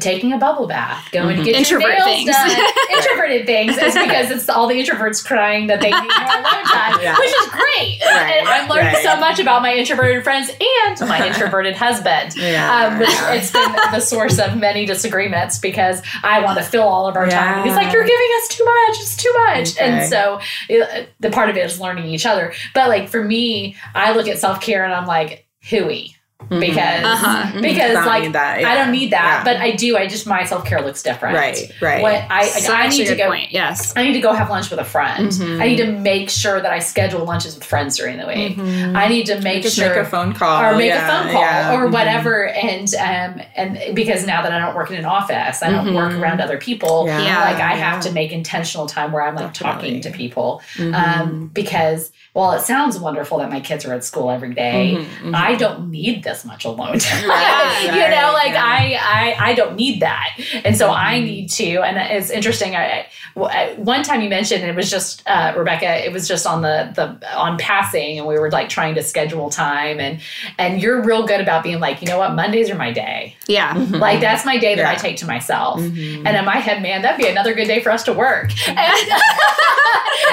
taking 0.00 0.32
a 0.32 0.38
bubble 0.38 0.66
bath, 0.66 1.06
going 1.12 1.36
to 1.36 1.42
Mhm. 1.42 1.44
get 1.44 1.54
Introvert 1.56 1.82
your 1.88 1.94
nails 1.96 2.04
things. 2.06 2.30
done. 2.30 2.50
Introverted 2.96 3.46
things 3.46 3.76
is 3.76 3.94
because 3.94 4.30
it's 4.30 4.48
all 4.48 4.66
the 4.66 4.74
introverts 4.82 5.24
crying 5.24 5.66
that 5.66 5.80
they 5.80 5.90
need 5.90 6.00
more 6.00 6.08
alone 6.08 6.64
time, 6.64 6.98
Yeah. 7.02 7.16
which 7.18 7.28
is 7.28 7.46
great. 7.48 8.00
Right, 8.02 8.36
and 8.40 8.48
I'm 8.48 8.68
learning 8.68 8.94
right. 8.94 9.02
so 9.02 9.16
much 9.16 9.38
about 9.38 9.60
my 9.62 9.74
introverted 9.74 10.24
friends 10.24 10.50
and 10.50 11.08
my 11.08 11.26
introverted 11.28 11.74
husband. 11.76 12.34
Yeah. 12.36 12.86
Um, 12.86 12.98
which 13.00 13.08
it's 13.10 13.50
been 13.50 13.70
the 13.92 14.00
source 14.00 14.38
of 14.38 14.56
many 14.56 14.86
disagreements 14.86 15.58
because 15.58 16.00
I 16.22 16.40
want 16.40 16.58
to 16.58 16.64
fill 16.64 16.88
all 16.88 17.06
of 17.06 17.16
our 17.16 17.28
time. 17.28 17.58
And 17.58 17.64
he's 17.66 17.76
like, 17.76 17.92
"You're 17.92 18.04
giving 18.04 18.28
us 18.42 18.48
too 18.48 18.64
much. 18.64 19.00
It's 19.00 19.16
too 19.16 19.32
much." 19.46 19.72
Okay. 19.76 19.84
And 19.84 20.08
so 20.10 20.40
it, 20.68 21.10
the 21.20 21.30
part 21.30 21.50
of 21.50 21.56
it 21.56 21.66
is 21.66 21.78
learning 21.80 22.06
each 22.06 22.24
other. 22.26 22.52
But 22.74 22.88
like 22.88 23.08
for 23.08 23.22
me, 23.22 23.76
I 23.94 24.12
look 24.12 24.26
at 24.28 24.38
self 24.38 24.60
care 24.60 24.84
and 24.84 24.92
I'm 24.94 25.06
like, 25.06 25.46
"Hooey," 25.68 26.16
because 26.48 27.04
Uh-huh. 27.04 27.60
because 27.60 27.92
Don't 27.92 28.06
like 28.06 28.22
need 28.24 28.32
that, 28.34 28.64
I 28.64 28.74
don't 28.74 28.92
need 28.92 29.10
that, 29.12 29.38
Yeah. 29.38 29.44
but 29.44 29.56
I 29.60 29.72
do. 29.72 29.96
I 29.96 30.06
just 30.06 30.26
my 30.26 30.44
self 30.44 30.64
care 30.64 30.80
looks 30.82 31.02
different. 31.02 31.36
Right, 31.36 31.58
right. 31.80 32.02
What 32.02 32.14
I 32.30 32.40
I 32.68 32.82
I 32.82 32.86
a 32.86 32.88
need 32.90 33.06
to 33.06 33.14
go. 33.16 33.28
point. 33.28 33.52
Yes. 33.52 33.92
I 33.96 34.02
need 34.04 34.12
to 34.14 34.20
go 34.20 34.32
have 34.32 34.50
lunch 34.50 34.70
with 34.70 34.78
a 34.80 34.84
friend. 34.84 35.30
Mhm. 35.30 35.60
I 35.62 35.66
need 35.68 35.76
to 35.76 35.86
make 35.92 36.30
sure 36.30 36.60
that 36.60 36.72
I 36.72 36.78
schedule 36.78 37.24
lunches 37.24 37.54
with 37.54 37.64
friends 37.64 37.96
during 37.96 38.18
the 38.18 38.26
week. 38.26 38.56
Mhm. 38.56 38.96
I 38.96 39.08
need 39.08 39.26
to 39.26 39.40
make 39.40 39.62
Just 39.62 39.76
sure 39.76 39.88
make 39.88 39.98
a 39.98 40.04
phone 40.04 40.32
call 40.34 40.62
or 40.62 40.76
make 40.76 40.86
yeah, 40.88 41.06
a 41.06 41.10
phone 41.24 41.32
call 41.32 41.42
yeah. 41.42 41.72
or 41.74 41.88
Mhm. 41.88 41.92
whatever 41.92 42.48
and 42.48 42.92
um 42.94 43.40
and 43.56 43.94
because 43.94 44.26
now 44.26 44.42
that 44.42 44.52
I 44.52 44.58
don't 44.58 44.74
work 44.74 44.90
in 44.90 44.96
an 44.96 45.04
office 45.04 45.62
I 45.62 45.70
don't 45.70 45.94
work 45.94 46.12
Mhm. 46.12 46.20
around 46.22 46.40
other 46.40 46.58
people 46.58 47.04
Yeah, 47.06 47.20
Yeah. 47.20 47.40
like 47.44 47.60
I 47.60 47.74
have 47.76 48.00
to 48.02 48.12
make 48.12 48.32
intentional 48.32 48.86
time 48.86 49.12
where 49.12 49.22
I'm 49.26 49.34
like 49.36 49.52
talking 49.54 50.00
to 50.00 50.08
Definitely. 50.10 50.28
people 50.28 50.62
um 50.94 51.50
because 51.52 52.10
while 52.32 52.52
it 52.52 52.62
sounds 52.62 52.98
wonderful 52.98 53.38
that 53.38 53.50
my 53.50 53.60
kids 53.60 53.84
are 53.84 53.92
at 53.92 54.04
school 54.04 54.30
every 54.30 54.54
day. 54.54 55.04
I 55.34 55.54
don't 55.54 55.90
need 55.90 56.22
this 56.32 56.44
much 56.44 56.64
alone 56.64 56.98
time. 56.98 57.28
Right, 57.28 57.82
you 57.94 58.08
know, 58.14 58.32
like 58.32 58.52
yeah. 58.54 58.64
I, 58.64 59.36
I 59.38 59.50
I 59.50 59.54
don't 59.54 59.76
need 59.76 60.00
that, 60.00 60.38
and 60.64 60.76
so 60.76 60.90
I 60.90 61.14
Mhm. 61.20 61.24
need 61.24 61.50
to. 61.50 61.82
And 61.82 61.96
it's 62.16 62.30
interesting. 62.30 62.74
I, 62.76 63.06
I 63.36 63.74
one 63.76 64.02
time 64.02 64.20
you 64.22 64.28
mentioned 64.28 64.64
it 64.64 64.74
was 64.74 64.90
just 64.90 65.22
uh, 65.26 65.52
Rebecca. 65.56 66.04
It 66.04 66.12
was 66.12 66.26
just 66.28 66.46
on 66.46 66.62
the 66.62 66.90
the 66.94 67.36
on 67.36 67.58
passing, 67.58 68.18
and 68.18 68.26
we 68.26 68.38
were 68.38 68.50
like 68.50 68.68
trying 68.68 68.94
to 68.94 69.02
schedule 69.02 69.50
time, 69.50 70.00
and 70.00 70.20
and 70.58 70.80
you're 70.80 71.02
real 71.02 71.26
good 71.26 71.40
about 71.40 71.62
being 71.62 71.80
like, 71.80 72.00
you 72.02 72.08
know 72.08 72.18
what, 72.18 72.34
Mondays 72.34 72.70
are 72.70 72.74
my 72.76 72.92
day. 72.92 73.36
Yeah. 73.46 73.74
Mhm. 73.74 74.00
Like 74.00 74.20
that's 74.20 74.44
my 74.44 74.58
day 74.58 74.74
that 74.76 74.86
I 74.86 74.94
take 74.94 75.16
to 75.18 75.26
myself. 75.26 75.80
Mhm. 75.80 76.22
And 76.26 76.36
in 76.36 76.44
my 76.44 76.56
head, 76.56 76.82
man, 76.82 77.02
that'd 77.02 77.18
be 77.22 77.28
another 77.28 77.54
good 77.54 77.66
day 77.66 77.80
for 77.80 77.90
us 77.90 78.02
to 78.04 78.12
work. 78.12 78.50
And, 78.68 78.78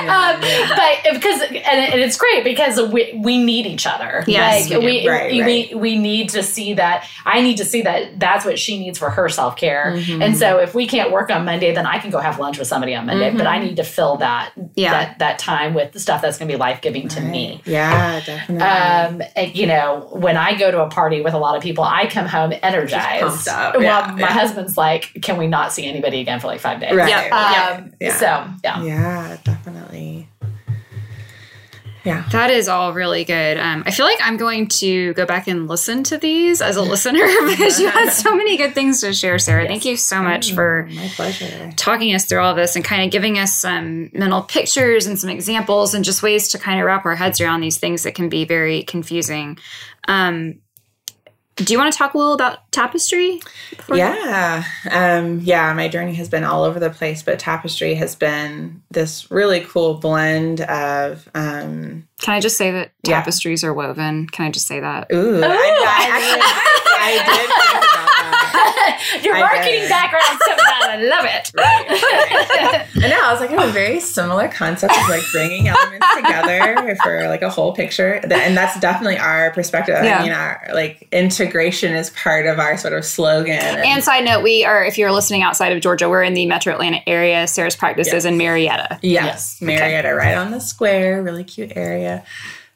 Yeah, 0.01 0.29
um, 0.35 0.41
yeah. 0.43 0.75
But 1.03 1.13
because 1.15 1.41
and, 1.41 1.55
and 1.55 1.99
it's 1.99 2.15
great 2.17 2.43
because 2.43 2.79
we, 2.91 3.19
we 3.21 3.43
need 3.43 3.65
each 3.65 3.85
other. 3.87 4.23
Yes, 4.27 4.69
like 4.69 4.79
we 4.79 4.85
we 4.85 5.01
do. 5.01 5.09
Right, 5.09 5.31
we, 5.31 5.41
right. 5.41 5.77
we 5.79 5.88
need 5.97 6.29
to 6.29 6.43
see 6.43 6.73
that. 6.73 7.05
I 7.25 7.41
need 7.41 7.57
to 7.57 7.65
see 7.65 7.81
that 7.83 8.19
that's 8.19 8.45
what 8.45 8.59
she 8.59 8.77
needs 8.79 8.97
for 8.99 9.09
her 9.09 9.29
self 9.29 9.55
care. 9.55 9.93
Mhm. 9.97 10.23
And 10.23 10.37
so 10.37 10.59
if 10.59 10.75
we 10.75 10.87
can't 10.87 11.11
work 11.11 11.29
on 11.31 11.45
Monday, 11.45 11.73
then 11.73 11.85
I 11.85 11.99
can 11.99 12.09
go 12.11 12.19
have 12.19 12.39
lunch 12.39 12.57
with 12.59 12.67
somebody 12.67 12.95
on 12.95 13.05
Monday. 13.05 13.31
But 13.31 13.45
Mhm. 13.45 13.51
I 13.51 13.59
need 13.59 13.75
to 13.77 13.83
fill 13.83 14.17
that 14.17 14.51
Yeah. 14.75 14.91
that 14.91 15.19
that 15.19 15.39
time 15.39 15.73
with 15.73 15.91
the 15.93 15.99
stuff 15.99 16.21
that's 16.21 16.37
going 16.37 16.47
to 16.49 16.53
be 16.53 16.59
life 16.59 16.81
giving 16.81 17.07
to 17.09 17.21
me. 17.21 17.61
Yeah, 17.65 18.19
definitely. 18.25 18.65
Um, 18.65 19.21
and, 19.35 19.55
you 19.55 19.65
know, 19.67 20.07
when 20.11 20.37
I 20.37 20.53
go 20.55 20.71
to 20.71 20.81
a 20.81 20.87
party 20.89 21.21
with 21.21 21.33
a 21.33 21.37
lot 21.37 21.55
of 21.55 21.63
people, 21.63 21.83
I 21.83 22.07
come 22.07 22.25
home 22.27 22.53
energized. 22.63 23.47
up. 23.47 23.73
Well, 23.75 23.83
Yeah, 23.83 24.11
my 24.13 24.19
yeah. 24.21 24.25
husband's 24.27 24.77
like, 24.77 25.09
"Can 25.21 25.37
we 25.37 25.47
not 25.47 25.71
see 25.73 25.87
anybody 25.87 26.19
again 26.21 26.39
for 26.39 26.47
like 26.47 26.59
five 26.59 26.79
days?" 26.79 26.93
right. 26.95 27.09
Yeah. 27.09 27.75
Um, 27.77 27.91
Yeah. 27.99 28.13
So 28.15 28.25
yeah. 28.63 28.83
yeah, 28.83 29.37
definitely. 29.43 30.08
Yeah. 32.03 32.25
That 32.31 32.49
is 32.49 32.67
all 32.67 32.93
really 32.93 33.25
good. 33.25 33.57
Um, 33.57 33.83
I 33.85 33.91
feel 33.91 34.05
like 34.05 34.19
I'm 34.21 34.37
going 34.37 34.67
to 34.67 35.13
go 35.15 35.25
back 35.25 35.47
and 35.47 35.67
listen 35.67 36.03
to 36.05 36.17
these 36.17 36.61
as 36.61 36.77
a 36.77 36.81
listener 36.81 37.19
because 37.47 37.79
you 37.79 37.89
had 37.89 38.09
so 38.11 38.35
many 38.35 38.55
good 38.57 38.73
things 38.73 39.01
to 39.01 39.13
share, 39.13 39.37
Sarah. 39.39 39.67
Thank 39.67 39.85
you 39.85 39.97
so 39.97 40.21
much 40.21 40.53
for 40.53 40.87
My 40.93 41.07
pleasure. 41.09 41.71
talking 41.75 42.13
us 42.15 42.25
through 42.25 42.39
all 42.39 42.55
this 42.55 42.75
and 42.75 42.85
kind 42.85 43.03
of 43.03 43.11
giving 43.11 43.37
us 43.37 43.53
some 43.55 44.09
mental 44.13 44.41
pictures 44.41 45.07
and 45.07 45.19
some 45.19 45.29
examples 45.29 45.93
and 45.93 46.05
just 46.05 46.23
ways 46.23 46.49
to 46.49 46.57
kind 46.57 46.79
of 46.79 46.85
wrap 46.85 47.05
our 47.05 47.15
heads 47.15 47.41
around 47.41 47.61
these 47.61 47.77
things 47.77 48.03
that 48.03 48.15
can 48.15 48.29
be 48.29 48.45
very 48.45 48.83
confusing. 48.83 49.57
Um, 50.07 50.59
do 51.63 51.73
you 51.73 51.77
want 51.79 51.91
to 51.91 51.97
talk 51.97 52.13
a 52.13 52.17
little 52.17 52.33
about 52.33 52.71
tapestry? 52.71 53.41
Yeah. 53.93 54.63
Um, 54.89 55.39
yeah, 55.41 55.73
my 55.73 55.87
journey 55.87 56.13
has 56.15 56.29
been 56.29 56.43
all 56.43 56.63
over 56.63 56.79
the 56.79 56.89
place, 56.89 57.21
but 57.23 57.39
tapestry 57.39 57.95
has 57.95 58.15
been 58.15 58.81
this 58.91 59.29
really 59.31 59.61
cool 59.61 59.95
blend 59.95 60.61
of 60.61 61.27
um 61.35 62.07
Can 62.21 62.33
I 62.33 62.39
just 62.39 62.57
say 62.57 62.71
that 62.71 62.91
Yeah. 63.03 63.15
tapestries 63.19 63.63
are 63.63 63.73
woven? 63.73 64.27
Can 64.27 64.45
I 64.45 64.51
just 64.51 64.67
say 64.67 64.79
that? 64.79 65.07
ooh, 65.13 65.41
I, 65.43 65.47
I, 65.47 66.07
actually 66.11 66.41
I 67.01 67.11
did 67.13 67.25
think 67.25 67.49
about 67.49 68.07
that. 68.07 69.21
Your 69.23 69.35
I 69.35 69.39
marketing 69.39 69.81
did. 69.81 69.89
background's 69.89 70.41
coming 70.43 70.65
out. 70.67 70.68
I 70.89 70.97
love 70.97 71.25
it. 71.25 71.51
And 73.01 73.09
now 73.11 73.29
I 73.29 73.31
was 73.31 73.39
like, 73.39 73.49
I 73.51 73.53
have 73.61 73.69
a 73.69 73.71
very 73.71 73.99
similar 74.01 74.49
concept 74.49 74.93
of 74.93 75.09
like 75.09 75.23
bringing 75.31 75.69
elements 75.69 76.05
together 76.15 76.97
for 77.01 77.29
like 77.29 77.41
a 77.41 77.49
whole 77.49 77.73
picture, 77.73 78.13
and 78.15 78.57
that's 78.57 78.77
definitely 78.79 79.17
our 79.17 79.51
perspective. 79.51 79.95
Yeah. 80.03 80.19
I 80.19 80.23
mean, 80.23 80.31
our 80.33 80.67
like 80.73 81.07
integration 81.13 81.93
is 81.95 82.09
part 82.09 82.45
of 82.45 82.59
our 82.59 82.77
sort 82.77 82.93
of 82.93 83.05
slogan. 83.05 83.53
And 83.53 84.03
side 84.03 84.25
note, 84.25 84.43
we 84.43 84.65
are, 84.65 84.83
if 84.83 84.97
you're 84.97 85.13
listening 85.13 85.43
outside 85.43 85.71
of 85.71 85.81
Georgia, 85.81 86.09
we're 86.09 86.23
in 86.23 86.33
the 86.33 86.45
metro 86.45 86.73
Atlanta 86.73 86.99
area. 87.07 87.47
Sarah's 87.47 87.75
practice 87.75 88.11
is 88.11 88.25
in 88.25 88.37
Marietta. 88.37 88.99
Yes, 89.01 89.23
Yes. 89.23 89.61
Marietta, 89.61 90.13
right 90.13 90.35
on 90.35 90.51
the 90.51 90.59
square, 90.59 91.21
really 91.23 91.45
cute 91.45 91.71
area. 91.77 92.25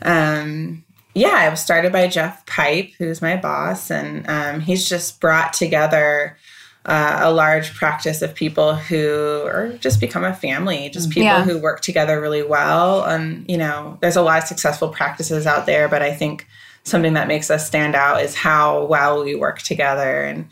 Um, 0.02 0.86
yeah, 1.16 1.48
it 1.48 1.52
was 1.52 1.60
started 1.62 1.92
by 1.92 2.08
Jeff 2.08 2.46
Pipe, 2.46 2.92
who's 2.98 3.22
my 3.22 3.36
boss, 3.36 3.92
and 3.92 4.28
um, 4.30 4.62
he's 4.62 4.88
just 4.88 5.20
brought 5.20 5.54
together 5.54 6.38
uh, 6.86 7.20
a 7.22 7.32
large 7.32 7.74
practice 7.74 8.22
of 8.22 8.36
people 8.36 8.76
who 8.76 9.44
are 9.46 9.74
just 9.80 10.00
become 10.02 10.24
a 10.24 10.34
family, 10.34 10.90
just 10.90 11.10
people 11.10 11.24
Yeah. 11.24 11.44
who 11.44 11.58
work 11.58 11.80
together 11.82 12.20
really 12.20 12.44
well. 12.44 13.04
And 13.04 13.46
you 13.50 13.58
know, 13.58 13.98
there's 14.02 14.18
a 14.18 14.22
lot 14.22 14.40
of 14.42 14.48
successful 14.48 14.90
practices 14.90 15.48
out 15.48 15.66
there, 15.66 15.88
but 15.88 16.02
I 16.02 16.14
think 16.14 16.46
something 16.84 17.14
that 17.14 17.30
makes 17.30 17.50
us 17.50 17.66
stand 17.66 17.96
out 17.96 18.22
is 18.22 18.36
how 18.36 18.84
well 18.86 19.24
we 19.24 19.36
work 19.36 19.62
together 19.62 20.24
and 20.24 20.50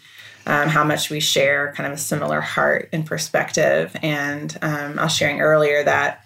um, 0.47 0.69
how 0.69 0.83
much 0.83 1.09
we 1.09 1.19
share 1.19 1.73
kind 1.75 1.85
of 1.85 1.93
a 1.93 2.01
similar 2.01 2.39
heart 2.41 2.87
and 2.93 3.05
perspective. 3.05 3.95
And 4.01 4.57
um, 4.61 4.97
I 4.97 5.03
was 5.03 5.15
sharing 5.15 5.41
earlier 5.41 5.83
that 5.83 6.23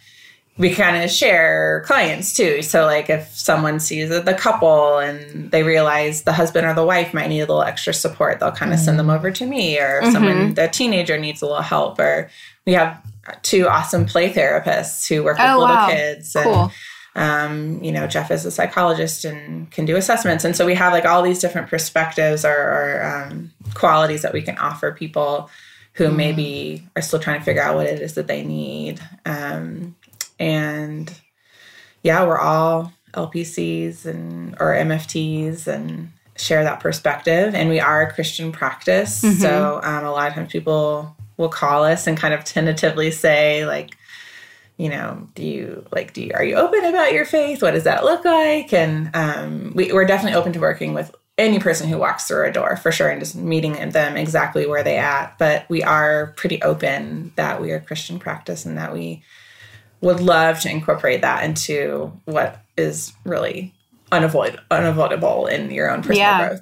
we 0.58 0.74
kind 0.74 1.04
of 1.04 1.10
share 1.12 1.84
clients 1.86 2.34
too. 2.34 2.62
So, 2.62 2.86
like, 2.86 3.10
if 3.10 3.36
someone 3.38 3.80
sees 3.80 4.10
the 4.10 4.34
couple 4.34 5.00
and 5.00 5.52
they 5.52 5.64
realize 5.64 6.24
the 6.24 6.32
husband 6.32 6.66
or 6.66 6.74
the 6.74 6.86
wife 6.86 7.14
might 7.14 7.28
need 7.28 7.42
a 7.42 7.46
little 7.46 7.62
extra 7.64 7.94
support, 7.94 8.40
they'll 8.40 8.52
kind 8.54 8.72
of 8.74 8.80
send 8.80 8.98
them 8.98 9.10
over 9.10 9.32
to 9.32 9.46
me. 9.46 9.78
Or 9.80 10.00
if 10.00 10.14
someone, 10.14 10.54
the 10.54 10.68
teenager 10.70 11.18
needs 11.18 11.42
a 11.42 11.46
little 11.46 11.62
help, 11.62 12.00
or 12.00 12.30
we 12.66 12.74
have 12.74 13.02
two 13.42 13.68
awesome 13.68 14.06
play 14.06 14.32
therapists 14.32 15.10
who 15.10 15.24
work 15.24 15.38
with 15.38 15.46
Oh, 15.48 15.60
little 15.60 15.76
wow. 15.76 15.88
kids. 15.90 16.36
And, 16.36 16.46
Cool. 16.46 16.72
um, 17.16 17.84
you 17.84 17.92
know, 17.92 18.08
Jeff 18.08 18.32
is 18.32 18.46
a 18.46 18.52
psychologist 18.52 19.26
and 19.26 19.70
can 19.72 19.84
do 19.86 19.98
assessments. 19.98 20.46
And 20.46 20.56
so 20.56 20.66
we 20.66 20.76
have 20.76 20.94
like 20.94 21.06
all 21.06 21.22
these 21.22 21.40
different 21.40 21.70
perspectives 21.70 22.46
or, 22.46 22.52
or 22.56 23.04
um, 23.28 23.52
qualities 23.74 24.22
that 24.22 24.32
we 24.32 24.42
can 24.42 24.58
offer 24.58 24.92
people 24.94 25.50
who 25.94 26.12
maybe 26.12 26.86
are 26.96 27.02
still 27.02 27.20
trying 27.20 27.40
to 27.40 27.46
figure 27.46 27.62
out 27.64 27.76
what 27.76 27.88
it 27.88 28.02
is 28.02 28.14
that 28.16 28.28
they 28.28 28.44
need. 28.44 29.00
Um, 29.26 29.96
and 30.40 31.14
yeah, 32.04 32.26
we're 32.26 32.40
all 32.40 32.94
LPCs 33.14 34.06
and 34.06 34.56
or 34.60 34.74
MFTs 34.74 35.68
and 35.68 36.12
share 36.38 36.64
that 36.64 36.80
perspective. 36.80 37.56
And 37.56 37.70
we 37.70 37.80
are 37.80 38.02
a 38.02 38.14
Christian 38.14 38.52
practice. 38.52 39.24
So 39.40 39.80
um, 39.84 40.06
a 40.06 40.12
lot 40.12 40.28
of 40.28 40.34
times 40.34 40.52
people 40.52 41.16
will 41.38 41.50
call 41.50 41.84
us 41.84 42.08
and 42.08 42.18
kind 42.18 42.34
of 42.34 42.44
tentatively 42.44 43.12
say 43.12 43.66
like, 43.66 43.98
you 44.78 44.90
know, 44.90 45.28
do 45.36 45.44
you 45.44 45.86
like, 45.92 46.14
do 46.14 46.22
you, 46.22 46.32
are 46.34 46.44
you 46.44 46.56
open 46.56 46.84
about 46.84 47.14
your 47.14 47.26
faith? 47.26 47.62
What 47.62 47.72
does 47.72 47.86
that 47.86 48.04
look 48.04 48.26
like? 48.26 48.74
And 48.74 49.10
um, 49.16 49.72
we, 49.74 49.94
we're 49.94 50.06
definitely 50.06 50.38
open 50.38 50.52
to 50.54 50.60
working 50.60 50.94
with 50.94 51.16
any 51.38 51.60
person 51.60 51.90
who 51.90 51.98
walks 51.98 52.28
through 52.28 52.46
a 52.46 52.52
door 52.52 52.78
for 52.78 52.92
sure 52.92 53.10
and 53.10 53.20
just 53.20 53.36
meeting 53.36 53.74
them 53.90 54.18
exactly 54.18 54.66
where 54.66 54.84
they 54.84 54.98
at. 54.98 55.38
But 55.38 55.68
we 55.70 55.84
are 55.84 56.34
pretty 56.38 56.62
open 56.62 57.32
that 57.36 57.62
we 57.62 57.72
are 57.72 57.80
Christian 57.80 58.20
practice 58.20 58.66
and 58.66 58.78
that 58.78 58.94
we 58.94 59.24
would 60.02 60.20
love 60.20 60.60
to 60.62 60.70
incorporate 60.70 61.22
that 61.22 61.44
into 61.44 62.12
what 62.26 62.62
is 62.78 63.14
really 63.24 63.74
unavoid- 64.12 64.60
unavoidable 64.70 65.48
in 65.48 65.72
your 65.72 65.90
own 65.90 66.02
personal 66.02 66.18
Yeah. 66.20 66.48
growth 66.48 66.62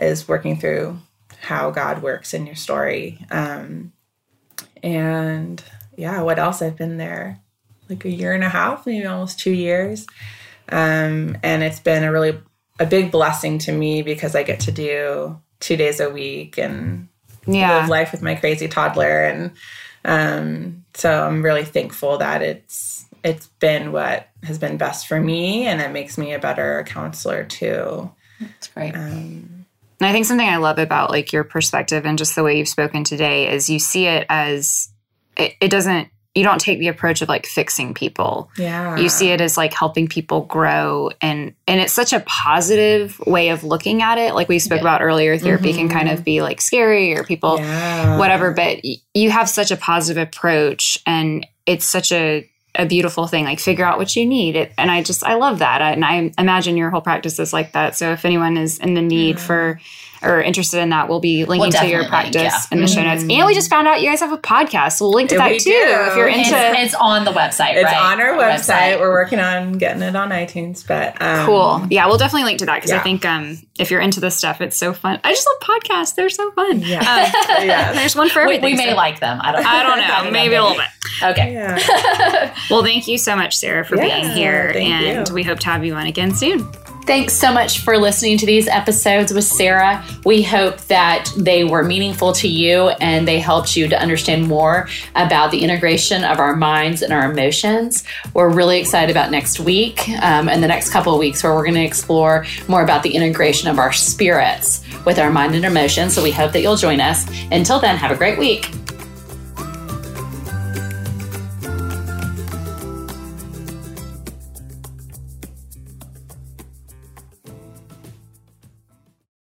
is 0.00 0.28
working 0.28 0.58
through 0.58 0.98
how 1.40 1.70
God 1.70 2.02
works 2.02 2.32
in 2.34 2.46
your 2.46 2.54
story. 2.56 3.18
Um, 3.30 3.92
and 4.82 5.62
yeah, 5.96 6.20
what 6.22 6.38
else? 6.38 6.62
I've 6.62 6.76
been 6.76 6.96
there 6.96 7.40
like 7.88 8.04
a 8.04 8.10
year 8.10 8.32
and 8.32 8.44
a 8.44 8.48
half, 8.48 8.86
maybe 8.86 9.06
almost 9.06 9.38
two 9.40 9.50
years. 9.52 10.06
Um, 10.70 11.36
and 11.42 11.62
it's 11.62 11.80
been 11.80 12.04
a 12.04 12.12
really 12.12 12.38
a 12.80 12.86
big 12.86 13.10
blessing 13.10 13.58
to 13.58 13.72
me 13.72 14.02
because 14.02 14.36
I 14.36 14.42
get 14.44 14.60
to 14.60 14.72
do 14.72 15.40
two 15.60 15.76
days 15.76 15.98
a 16.00 16.10
week 16.10 16.58
and 16.58 17.08
Yeah. 17.46 17.78
live 17.80 17.88
life 17.88 18.12
with 18.12 18.22
my 18.22 18.34
crazy 18.36 18.68
toddler 18.68 19.24
and 19.24 19.50
um, 20.04 20.84
so 20.98 21.26
i'm 21.26 21.42
really 21.42 21.64
thankful 21.64 22.18
that 22.18 22.42
it's 22.42 23.06
it's 23.24 23.46
been 23.58 23.92
what 23.92 24.28
has 24.44 24.58
been 24.58 24.76
best 24.76 25.06
for 25.08 25.20
me 25.20 25.66
and 25.66 25.80
it 25.80 25.90
makes 25.90 26.16
me 26.18 26.32
a 26.34 26.38
better 26.38 26.84
counselor 26.86 27.44
too 27.44 28.10
That's 28.40 28.68
great. 28.68 28.94
um, 28.94 29.64
And 30.00 30.06
I 30.06 30.12
think 30.12 30.26
something 30.26 30.48
I 30.48 30.56
love 30.58 30.78
about 30.78 31.10
like 31.10 31.32
your 31.32 31.42
perspective 31.42 32.06
and 32.06 32.16
just 32.18 32.36
the 32.36 32.44
way 32.44 32.56
you've 32.58 32.68
spoken 32.68 33.02
today 33.02 33.52
is 33.52 33.68
you 33.68 33.80
see 33.80 34.06
it 34.06 34.24
as 34.28 34.90
it, 35.36 35.54
it 35.60 35.70
doesn't 35.70 36.08
you 36.38 36.44
don't 36.44 36.60
take 36.60 36.78
the 36.78 36.88
approach 36.88 37.20
of 37.22 37.28
like 37.28 37.46
fixing 37.46 37.94
people. 37.94 38.50
yeah 38.56 38.96
You 38.96 39.08
see 39.08 39.30
it 39.30 39.40
as 39.40 39.56
like 39.56 39.74
helping 39.74 40.06
people 40.08 40.42
grow 40.42 41.10
and 41.20 41.54
and 41.66 41.80
it's 41.80 41.92
such 41.92 42.12
a 42.12 42.20
positive 42.20 43.18
way 43.26 43.50
of 43.50 43.64
looking 43.64 44.02
at 44.02 44.18
it. 44.18 44.34
Like 44.34 44.48
we 44.48 44.58
spoke 44.58 44.76
Yeah. 44.78 44.82
about 44.82 45.02
earlier, 45.02 45.36
therapy 45.38 45.72
can 45.72 45.88
kind 45.88 46.08
of 46.08 46.16
mm-hmm. 46.16 46.24
be 46.24 46.42
like 46.42 46.60
scary 46.60 47.16
or 47.16 47.24
people 47.24 47.58
yeah. 47.58 48.16
whatever, 48.18 48.52
but 48.52 48.80
y- 48.84 48.96
you 49.14 49.30
have 49.30 49.48
such 49.48 49.70
a 49.70 49.76
positive 49.76 50.22
approach 50.22 50.98
and 51.06 51.46
it's 51.66 51.84
such 51.84 52.12
a 52.12 52.48
a 52.74 52.86
beautiful 52.86 53.26
thing 53.26 53.44
like 53.44 53.58
figure 53.58 53.84
out 53.84 53.98
what 53.98 54.14
you 54.14 54.24
need 54.24 54.54
it, 54.54 54.72
and 54.78 54.88
i 54.90 55.02
just 55.02 55.24
i 55.24 55.34
love 55.34 55.58
that 55.58 55.82
I, 55.82 55.90
and 55.92 56.04
i 56.04 56.30
imagine 56.38 56.76
your 56.76 56.90
whole 56.90 57.00
practice 57.00 57.38
is 57.40 57.52
like 57.52 57.72
that 57.72 57.96
so 57.96 58.12
if 58.12 58.24
anyone 58.24 58.56
is 58.56 58.78
in 58.78 58.94
the 58.94 59.02
need 59.02 59.40
for 59.40 59.80
or 60.22 60.42
interested 60.42 60.80
in 60.80 60.90
that 60.90 61.08
we'll 61.08 61.20
be 61.20 61.44
linking 61.44 61.70
to 61.72 61.86
your 61.86 62.00
definitely 62.00 62.00
link, 62.00 62.10
practice 62.34 62.42
yeah. 62.42 62.76
in 62.76 62.80
the 62.80 62.86
show 62.88 63.02
notes 63.02 63.22
and 63.22 63.46
we 63.46 63.54
just 63.54 63.70
found 63.70 63.86
out 63.88 64.00
you 64.00 64.08
guys 64.08 64.20
have 64.20 64.32
a 64.32 64.38
podcast 64.38 64.92
so 64.98 65.04
we'll 65.04 65.14
link 65.14 65.30
to 65.30 65.36
that 65.36 65.50
we 65.50 65.58
too 65.58 65.70
do. 65.70 65.76
if 65.76 66.16
you're 66.16 66.28
It's, 66.28 66.48
into 66.48 66.80
it's 66.80 66.94
on 66.94 67.24
the 67.24 67.32
website, 67.32 67.74
it's 67.74 67.84
right? 67.84 67.96
on 67.96 68.20
our 68.20 68.32
website. 68.38 68.98
we're 68.98 69.10
working 69.12 69.38
on 69.40 69.72
getting 69.78 70.02
it 70.02 70.16
on 70.16 70.30
itunes 70.30 70.86
but 70.86 71.20
um, 71.22 71.46
Cool. 71.46 71.86
Yeah, 71.90 72.06
we'll 72.06 72.18
definitely 72.18 72.44
link 72.44 72.58
to 72.60 72.66
that 72.66 72.76
because 72.76 72.90
I 72.90 72.98
think 72.98 73.24
um, 73.24 73.58
if 73.78 73.90
you're 73.90 74.00
into 74.00 74.20
this 74.20 74.36
stuff, 74.36 74.60
it's 74.60 74.76
so 74.76 74.92
fun. 74.92 75.20
I 75.24 75.32
just 75.32 75.46
love 75.46 75.80
podcasts; 75.80 76.14
they're 76.14 76.28
so 76.28 76.50
fun. 76.52 76.80
Yeah. 76.80 76.98
Um, 76.98 77.64
yeah 77.66 77.92
there's 77.98 78.14
one 78.16 78.28
for 78.28 78.40
We, 78.46 78.56
everything. 78.56 78.64
we 78.64 78.76
may 78.76 78.90
so- 78.90 78.96
like 78.96 79.20
them. 79.20 79.38
I 79.40 79.52
don't. 79.52 79.64
I 79.66 79.82
don't 79.82 80.24
know, 80.24 80.30
maybe 80.32 80.54
a 80.56 80.62
little 80.62 80.76
bit. 80.76 80.88
Okay. 81.22 81.52
yeah 81.54 82.54
Well, 82.70 82.82
thank 82.82 83.06
you 83.08 83.18
so 83.18 83.34
much, 83.36 83.56
Sarah, 83.56 83.84
for 83.84 83.96
being 83.96 84.26
here, 84.30 84.72
thank 84.72 84.90
and 84.90 85.28
you. 85.28 85.34
we 85.34 85.42
hope 85.42 85.58
to 85.60 85.66
have 85.66 85.84
you 85.84 85.94
on 85.94 86.06
again 86.06 86.34
soon. 86.34 86.70
Thanks 87.08 87.32
so 87.32 87.50
much 87.50 87.78
for 87.78 87.96
listening 87.96 88.36
to 88.36 88.44
these 88.44 88.68
episodes 88.68 89.32
with 89.32 89.44
Sarah. 89.44 90.04
We 90.26 90.42
hope 90.42 90.78
that 90.88 91.32
they 91.38 91.64
were 91.64 91.82
meaningful 91.82 92.34
to 92.34 92.46
you 92.46 92.90
and 93.00 93.26
they 93.26 93.40
helped 93.40 93.78
you 93.78 93.88
to 93.88 93.98
understand 93.98 94.46
more 94.46 94.90
about 95.16 95.50
the 95.50 95.64
integration 95.64 96.22
of 96.22 96.38
our 96.38 96.54
minds 96.54 97.00
and 97.00 97.10
our 97.14 97.32
emotions. 97.32 98.04
We're 98.34 98.50
really 98.50 98.78
excited 98.78 99.10
about 99.10 99.30
next 99.30 99.58
week 99.58 100.06
um, 100.20 100.50
and 100.50 100.62
the 100.62 100.68
next 100.68 100.90
couple 100.90 101.14
of 101.14 101.18
weeks 101.18 101.42
where 101.42 101.54
we're 101.54 101.64
going 101.64 101.76
to 101.76 101.82
explore 101.82 102.44
more 102.68 102.82
about 102.82 103.02
the 103.02 103.14
integration 103.14 103.70
of 103.70 103.78
our 103.78 103.90
spirits 103.90 104.84
with 105.06 105.18
our 105.18 105.30
mind 105.30 105.54
and 105.54 105.64
emotions. 105.64 106.14
So 106.14 106.22
we 106.22 106.30
hope 106.30 106.52
that 106.52 106.60
you'll 106.60 106.76
join 106.76 107.00
us. 107.00 107.26
Until 107.50 107.80
then, 107.80 107.96
have 107.96 108.10
a 108.10 108.16
great 108.16 108.38
week. 108.38 108.70